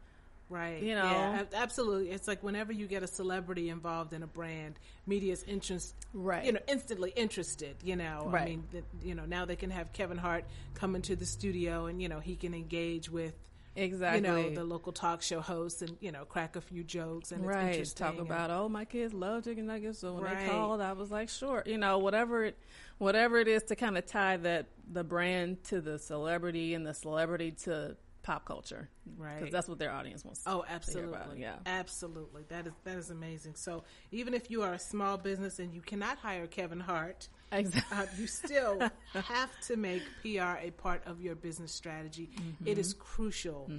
Right. 0.48 0.82
You 0.82 0.94
know? 0.96 1.04
Yeah, 1.04 1.42
absolutely. 1.54 2.11
It's 2.11 2.26
like 2.26 2.42
whenever 2.42 2.72
you 2.72 2.86
get 2.88 3.02
a 3.04 3.06
celebrity 3.06 3.68
involved 3.68 4.12
in 4.12 4.22
a 4.24 4.26
brand, 4.26 4.74
media's 5.06 5.44
interest, 5.44 5.94
Right. 6.12 6.44
You 6.44 6.52
know, 6.52 6.61
instantly 6.66 7.12
interested. 7.14 7.76
You 7.84 7.94
know, 7.96 8.32
I 8.34 8.44
mean, 8.46 8.64
th- 8.72 8.82
you 9.04 9.14
know, 9.14 9.26
now 9.26 9.44
they 9.44 9.54
can 9.54 9.70
have 9.70 9.92
Kevin 9.92 10.18
Hart 10.18 10.44
come 10.74 10.96
into 10.96 11.14
the 11.14 11.24
studio 11.26 11.86
and 11.86 12.02
you 12.02 12.08
know 12.08 12.18
he 12.20 12.34
can 12.36 12.52
engage 12.54 13.08
with. 13.11 13.34
Exactly. 13.76 14.28
You 14.28 14.50
know 14.50 14.50
the 14.52 14.64
local 14.64 14.90
talk 14.90 15.22
show 15.22 15.40
hosts 15.40 15.80
and 15.82 15.96
you 16.00 16.11
know 16.11 16.24
crack 16.24 16.56
a 16.56 16.61
few 16.61 16.82
jokes 16.82 17.30
and 17.30 17.42
it's 17.42 17.48
right 17.48 17.68
interesting. 17.68 18.04
talk 18.04 18.18
and- 18.18 18.26
about 18.26 18.50
oh 18.50 18.68
my 18.68 18.84
kids 18.84 19.14
love 19.14 19.44
chicken 19.44 19.66
nuggets 19.66 20.00
so 20.00 20.14
when 20.14 20.24
Right. 20.24 20.40
they 20.40 20.48
called 20.52 20.80
i 20.80 20.92
was 20.92 21.08
like 21.12 21.28
sure 21.28 21.62
you 21.64 21.78
know 21.78 21.98
whatever 21.98 22.44
it 22.44 22.58
whatever 23.01 23.38
it 23.38 23.48
is 23.48 23.64
to 23.64 23.74
kind 23.76 23.98
of 23.98 24.07
tie 24.07 24.36
that 24.36 24.66
the 24.92 25.03
brand 25.03 25.64
to 25.64 25.80
the 25.80 25.98
celebrity 25.98 26.74
and 26.74 26.86
the 26.86 26.94
celebrity 26.94 27.51
to 27.64 27.96
pop 28.22 28.44
culture 28.44 28.88
Right. 29.16 29.38
because 29.38 29.51
that's 29.53 29.66
what 29.68 29.78
their 29.78 29.90
audience 29.90 30.24
wants 30.24 30.42
Oh, 30.46 30.62
absolutely. 30.68 31.40
yeah 31.40 31.57
Absolutely. 31.66 32.42
That 32.48 32.66
is 32.66 32.72
that 32.84 32.96
is 32.98 33.11
amazing. 33.11 33.55
So 33.57 33.82
even 34.12 34.34
if 34.34 34.51
you 34.51 34.62
are 34.62 34.74
a 34.74 34.78
small 34.78 35.16
business 35.16 35.59
and 35.59 35.72
you 35.74 35.80
cannot 35.80 36.18
hire 36.18 36.46
Kevin 36.46 36.80
Hart, 36.80 37.28
exactly 37.51 37.96
uh, 37.98 38.07
you 38.18 38.26
still 38.26 38.78
have 39.14 39.51
to 39.68 39.76
make 39.76 40.03
PR 40.22 40.59
a 40.61 40.70
part 40.76 41.03
of 41.07 41.20
your 41.22 41.34
business 41.34 41.72
strategy. 41.72 42.28
It 42.66 42.76
is 42.78 42.92
crucial 42.94 43.70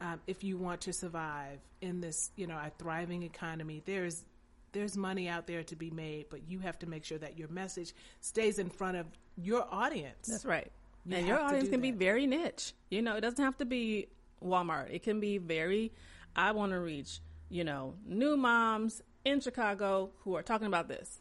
um, 0.00 0.20
if 0.26 0.42
you 0.42 0.56
want 0.56 0.80
to 0.82 0.92
survive 0.94 1.60
in 1.82 2.00
this, 2.00 2.30
you 2.36 2.46
know, 2.46 2.56
a 2.56 2.72
thriving 2.78 3.22
economy. 3.22 3.82
There's 3.84 4.24
there's 4.72 4.96
money 4.96 5.28
out 5.28 5.46
there 5.46 5.62
to 5.64 5.76
be 5.76 5.90
made, 5.90 6.26
but 6.30 6.40
you 6.48 6.58
have 6.60 6.78
to 6.80 6.86
make 6.86 7.04
sure 7.04 7.18
that 7.18 7.38
your 7.38 7.48
message 7.48 7.94
stays 8.20 8.58
in 8.58 8.68
front 8.68 8.96
of 8.96 9.06
your 9.36 9.66
audience. 9.70 10.28
that's 10.28 10.44
right 10.44 10.70
You 11.06 11.16
and 11.16 11.26
your 11.26 11.40
audience 11.40 11.68
can 11.68 11.80
be 11.80 11.92
very 11.92 12.26
niche 12.26 12.74
you 12.90 13.00
know 13.00 13.16
it 13.16 13.22
doesn't 13.22 13.42
have 13.42 13.56
to 13.58 13.64
be 13.64 14.08
walmart 14.44 14.92
it 14.92 15.02
can 15.02 15.18
be 15.18 15.38
very 15.38 15.92
i 16.36 16.52
want 16.52 16.72
to 16.72 16.78
reach 16.78 17.20
you 17.50 17.64
know, 17.64 17.94
new 18.06 18.36
moms 18.36 19.02
in 19.24 19.40
Chicago 19.40 20.10
who 20.20 20.36
are 20.36 20.42
talking 20.42 20.68
about 20.68 20.88
this. 20.88 21.20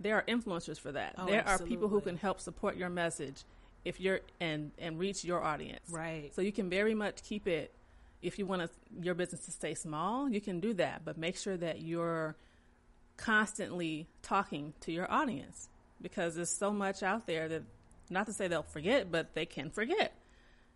There 0.00 0.16
are 0.16 0.22
influencers 0.22 0.80
for 0.80 0.90
that. 0.92 1.14
Oh, 1.16 1.26
there 1.26 1.46
are 1.46 1.58
people 1.58 1.88
who 1.88 2.00
can 2.00 2.16
help 2.16 2.40
support 2.40 2.76
your 2.76 2.90
message 2.90 3.44
if 3.84 4.00
you're 4.00 4.20
and 4.40 4.72
and 4.78 4.98
reach 4.98 5.24
your 5.24 5.42
audience. 5.42 5.88
Right. 5.90 6.34
So 6.34 6.42
you 6.42 6.52
can 6.52 6.68
very 6.68 6.94
much 6.94 7.22
keep 7.22 7.46
it 7.46 7.72
if 8.22 8.38
you 8.38 8.46
want 8.46 8.62
to, 8.62 8.70
your 9.00 9.14
business 9.14 9.44
to 9.44 9.50
stay 9.50 9.74
small, 9.74 10.28
you 10.28 10.40
can 10.40 10.58
do 10.58 10.74
that, 10.74 11.04
but 11.04 11.16
make 11.18 11.36
sure 11.36 11.56
that 11.56 11.82
you're 11.82 12.34
constantly 13.16 14.06
talking 14.22 14.72
to 14.80 14.92
your 14.92 15.10
audience 15.10 15.68
because 16.00 16.34
there's 16.34 16.50
so 16.50 16.72
much 16.72 17.02
out 17.02 17.26
there 17.26 17.48
that 17.48 17.62
not 18.10 18.26
to 18.26 18.32
say 18.32 18.48
they'll 18.48 18.62
forget, 18.62 19.10
but 19.10 19.34
they 19.34 19.46
can 19.46 19.70
forget. 19.70 20.12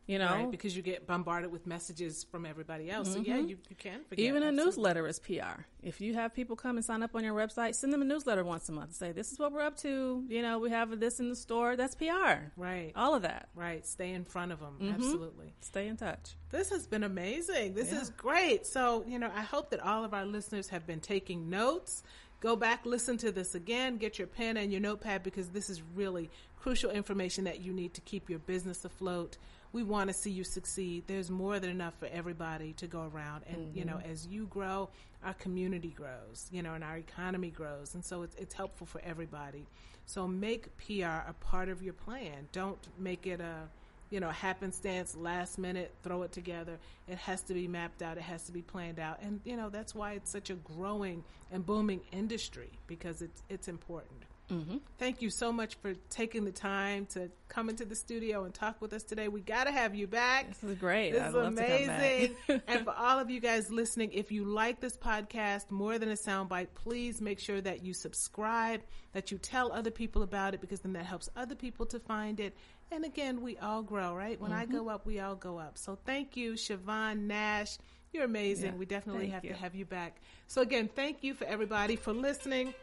You 0.06 0.18
know, 0.18 0.26
Right, 0.26 0.50
because 0.50 0.74
you 0.76 0.82
get 0.82 1.06
bombarded 1.06 1.52
with 1.52 1.68
messages 1.68 2.26
from 2.32 2.44
everybody 2.44 2.90
else. 2.90 3.12
So 3.12 3.20
yeah, 3.20 3.36
you, 3.36 3.58
you 3.68 3.76
can 3.78 4.00
forget. 4.08 4.24
even 4.24 4.42
a 4.42 4.46
Absolutely. 4.46 4.64
newsletter 4.64 5.06
is 5.06 5.20
PR. 5.20 5.62
If 5.84 6.00
you 6.00 6.14
have 6.14 6.34
people 6.34 6.56
come 6.56 6.76
and 6.78 6.84
sign 6.84 7.04
up 7.04 7.14
on 7.14 7.22
your 7.22 7.34
website, 7.34 7.76
send 7.76 7.92
them 7.92 8.02
a 8.02 8.04
newsletter 8.04 8.42
once 8.42 8.68
a 8.68 8.72
month. 8.72 8.94
Say, 8.96 9.12
this 9.12 9.30
is 9.30 9.38
what 9.38 9.52
we're 9.52 9.60
up 9.62 9.76
to. 9.82 10.24
You 10.28 10.42
know, 10.42 10.58
we 10.58 10.70
have 10.70 10.98
this 10.98 11.20
in 11.20 11.28
the 11.28 11.36
store. 11.36 11.76
That's 11.76 11.94
PR. 11.94 12.48
Right. 12.56 12.90
All 12.96 13.14
of 13.14 13.22
that. 13.22 13.50
Right. 13.54 13.86
Stay 13.86 14.10
in 14.10 14.24
front 14.24 14.50
of 14.50 14.58
them. 14.58 14.78
Mm-hmm. 14.82 14.94
Absolutely. 14.94 15.52
Stay 15.60 15.86
in 15.86 15.96
touch. 15.96 16.34
This 16.50 16.70
has 16.70 16.88
been 16.88 17.04
amazing. 17.04 17.74
This 17.74 17.92
Yeah. 17.92 18.00
is 18.00 18.10
great. 18.10 18.66
So, 18.66 19.04
you 19.06 19.20
know, 19.20 19.30
I 19.32 19.42
hope 19.42 19.70
that 19.70 19.78
all 19.78 20.02
of 20.04 20.12
our 20.12 20.26
listeners 20.26 20.70
have 20.70 20.88
been 20.88 21.00
taking 21.00 21.50
notes. 21.50 22.02
Go 22.40 22.56
back, 22.56 22.86
listen 22.86 23.18
to 23.18 23.30
this 23.30 23.54
again, 23.54 23.98
get 23.98 24.18
your 24.18 24.26
pen 24.26 24.56
and 24.56 24.72
your 24.72 24.80
notepad 24.80 25.22
because 25.22 25.50
this 25.50 25.68
is 25.68 25.82
really 25.94 26.30
crucial 26.58 26.90
information 26.90 27.44
that 27.44 27.60
you 27.60 27.72
need 27.72 27.92
to 27.94 28.00
keep 28.00 28.30
your 28.30 28.38
business 28.38 28.84
afloat. 28.84 29.36
We 29.72 29.82
want 29.82 30.08
to 30.08 30.14
see 30.14 30.30
you 30.30 30.42
succeed. 30.42 31.04
There's 31.06 31.30
more 31.30 31.60
than 31.60 31.70
enough 31.70 31.94
for 31.98 32.06
everybody 32.06 32.72
to 32.74 32.86
go 32.86 33.02
around. 33.02 33.44
And, 33.46 33.76
you 33.76 33.84
know, 33.84 33.96
mm-hmm. 33.96 34.10
as 34.10 34.26
you 34.26 34.46
grow, 34.46 34.88
our 35.24 35.34
community 35.34 35.94
grows, 35.94 36.48
you 36.50 36.62
know, 36.62 36.74
and 36.74 36.82
our 36.82 36.96
economy 36.96 37.50
grows. 37.50 37.94
And 37.94 38.04
so 38.04 38.22
it's, 38.22 38.34
it's 38.36 38.54
helpful 38.54 38.86
for 38.86 39.00
everybody. 39.04 39.66
So 40.06 40.26
make 40.26 40.76
PR 40.78 41.28
a 41.28 41.34
part 41.40 41.68
of 41.68 41.82
your 41.82 41.92
plan. 41.92 42.48
Don't 42.52 42.78
make 42.98 43.26
it 43.26 43.40
a, 43.40 43.68
you 44.10 44.20
know, 44.20 44.28
happenstance, 44.28 45.16
last 45.16 45.58
minute, 45.58 45.94
throw 46.02 46.22
it 46.22 46.32
together. 46.32 46.78
It 47.08 47.18
has 47.18 47.42
to 47.42 47.54
be 47.54 47.68
mapped 47.68 48.02
out. 48.02 48.16
It 48.16 48.22
has 48.24 48.44
to 48.44 48.52
be 48.52 48.62
planned 48.62 48.98
out, 48.98 49.20
and 49.22 49.40
you 49.44 49.56
know 49.56 49.70
that's 49.70 49.94
why 49.94 50.12
it's 50.12 50.30
such 50.30 50.50
a 50.50 50.54
growing 50.54 51.24
and 51.50 51.64
booming 51.64 52.00
industry 52.12 52.70
because 52.86 53.22
it's 53.22 53.42
it's 53.48 53.68
important. 53.68 54.24
Mm-hmm. 54.50 54.78
Thank 54.98 55.22
you 55.22 55.30
so 55.30 55.52
much 55.52 55.76
for 55.76 55.94
taking 56.10 56.44
the 56.44 56.52
time 56.52 57.06
to 57.14 57.30
come 57.48 57.68
into 57.68 57.84
the 57.84 57.94
studio 57.94 58.44
and 58.44 58.52
talk 58.52 58.80
with 58.80 58.92
us 58.92 59.02
today. 59.02 59.28
We 59.28 59.40
got 59.40 59.64
to 59.64 59.72
have 59.72 59.94
you 59.94 60.06
back. 60.06 60.48
This 60.48 60.70
is 60.70 60.78
great. 60.78 61.12
This 61.12 61.22
I'd 61.22 61.28
is 61.28 61.34
love 61.34 61.54
to 61.54 61.62
come 61.62 61.86
back. 61.86 61.88
amazing. 61.88 62.36
and 62.66 62.84
for 62.84 62.92
all 62.96 63.18
of 63.18 63.30
you 63.30 63.40
guys 63.40 63.70
listening, 63.70 64.12
if 64.12 64.32
you 64.32 64.44
like 64.44 64.80
this 64.80 64.96
podcast 64.96 65.70
more 65.70 65.98
than 65.98 66.10
a 66.10 66.14
soundbite, 66.14 66.68
please 66.74 67.20
make 67.20 67.38
sure 67.38 67.60
that 67.60 67.84
you 67.84 67.94
subscribe, 67.94 68.82
that 69.12 69.30
you 69.30 69.38
tell 69.38 69.72
other 69.72 69.90
people 69.90 70.22
about 70.22 70.54
it, 70.54 70.60
because 70.60 70.80
then 70.80 70.94
that 70.94 71.06
helps 71.06 71.28
other 71.36 71.54
people 71.54 71.86
to 71.86 72.00
find 72.00 72.40
it. 72.40 72.56
And 72.92 73.04
again, 73.04 73.40
we 73.40 73.56
all 73.58 73.82
grow, 73.82 74.14
right? 74.14 74.40
When 74.40 74.52
I 74.52 74.64
Mm-hmm. 74.64 74.76
go 74.76 74.88
up, 74.88 75.06
we 75.06 75.20
all 75.20 75.36
go 75.36 75.58
up. 75.58 75.78
So 75.78 75.96
thank 76.04 76.36
you, 76.36 76.54
Siobhan 76.54 77.22
Nash. 77.26 77.78
You're 78.12 78.24
amazing. 78.24 78.72
Yeah, 78.72 78.78
we 78.78 78.86
definitely 78.86 79.28
have 79.28 79.44
you. 79.44 79.50
to 79.50 79.56
have 79.56 79.74
you 79.76 79.84
back. 79.84 80.20
So 80.48 80.62
again, 80.62 80.88
thank 80.94 81.22
you 81.22 81.34
for 81.34 81.44
everybody 81.44 81.94
for 81.96 82.12
listening. 82.12 82.74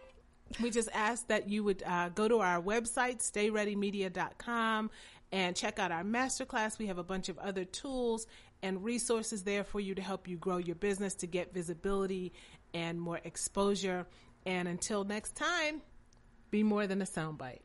We 0.62 0.70
just 0.70 0.88
ask 0.94 1.28
that 1.28 1.50
you 1.50 1.66
would 1.66 1.84
uh, 1.86 2.08
go 2.10 2.30
to 2.30 2.40
our 2.40 2.62
website, 2.62 3.20
stayreadymedia.com, 3.20 4.90
and 5.34 5.56
check 5.58 5.80
out 5.80 5.92
our 5.92 6.04
masterclass. 6.04 6.80
We 6.80 6.88
have 6.88 6.98
a 6.98 7.04
bunch 7.04 7.28
of 7.28 7.38
other 7.40 7.66
tools 7.66 8.28
and 8.64 8.82
resources 8.84 9.44
there 9.44 9.66
for 9.66 9.82
you 9.82 9.94
to 9.96 10.02
help 10.02 10.26
you 10.30 10.38
grow 10.38 10.56
your 10.58 10.76
business, 10.76 11.14
to 11.16 11.28
get 11.28 11.54
visibility 11.54 12.32
and 12.74 13.00
more 13.00 13.20
exposure. 13.26 14.08
And 14.46 14.70
until 14.70 15.04
next 15.04 15.36
time, 15.36 15.82
be 16.50 16.64
more 16.64 16.88
than 16.88 17.02
a 17.02 17.06
soundbite. 17.06 17.60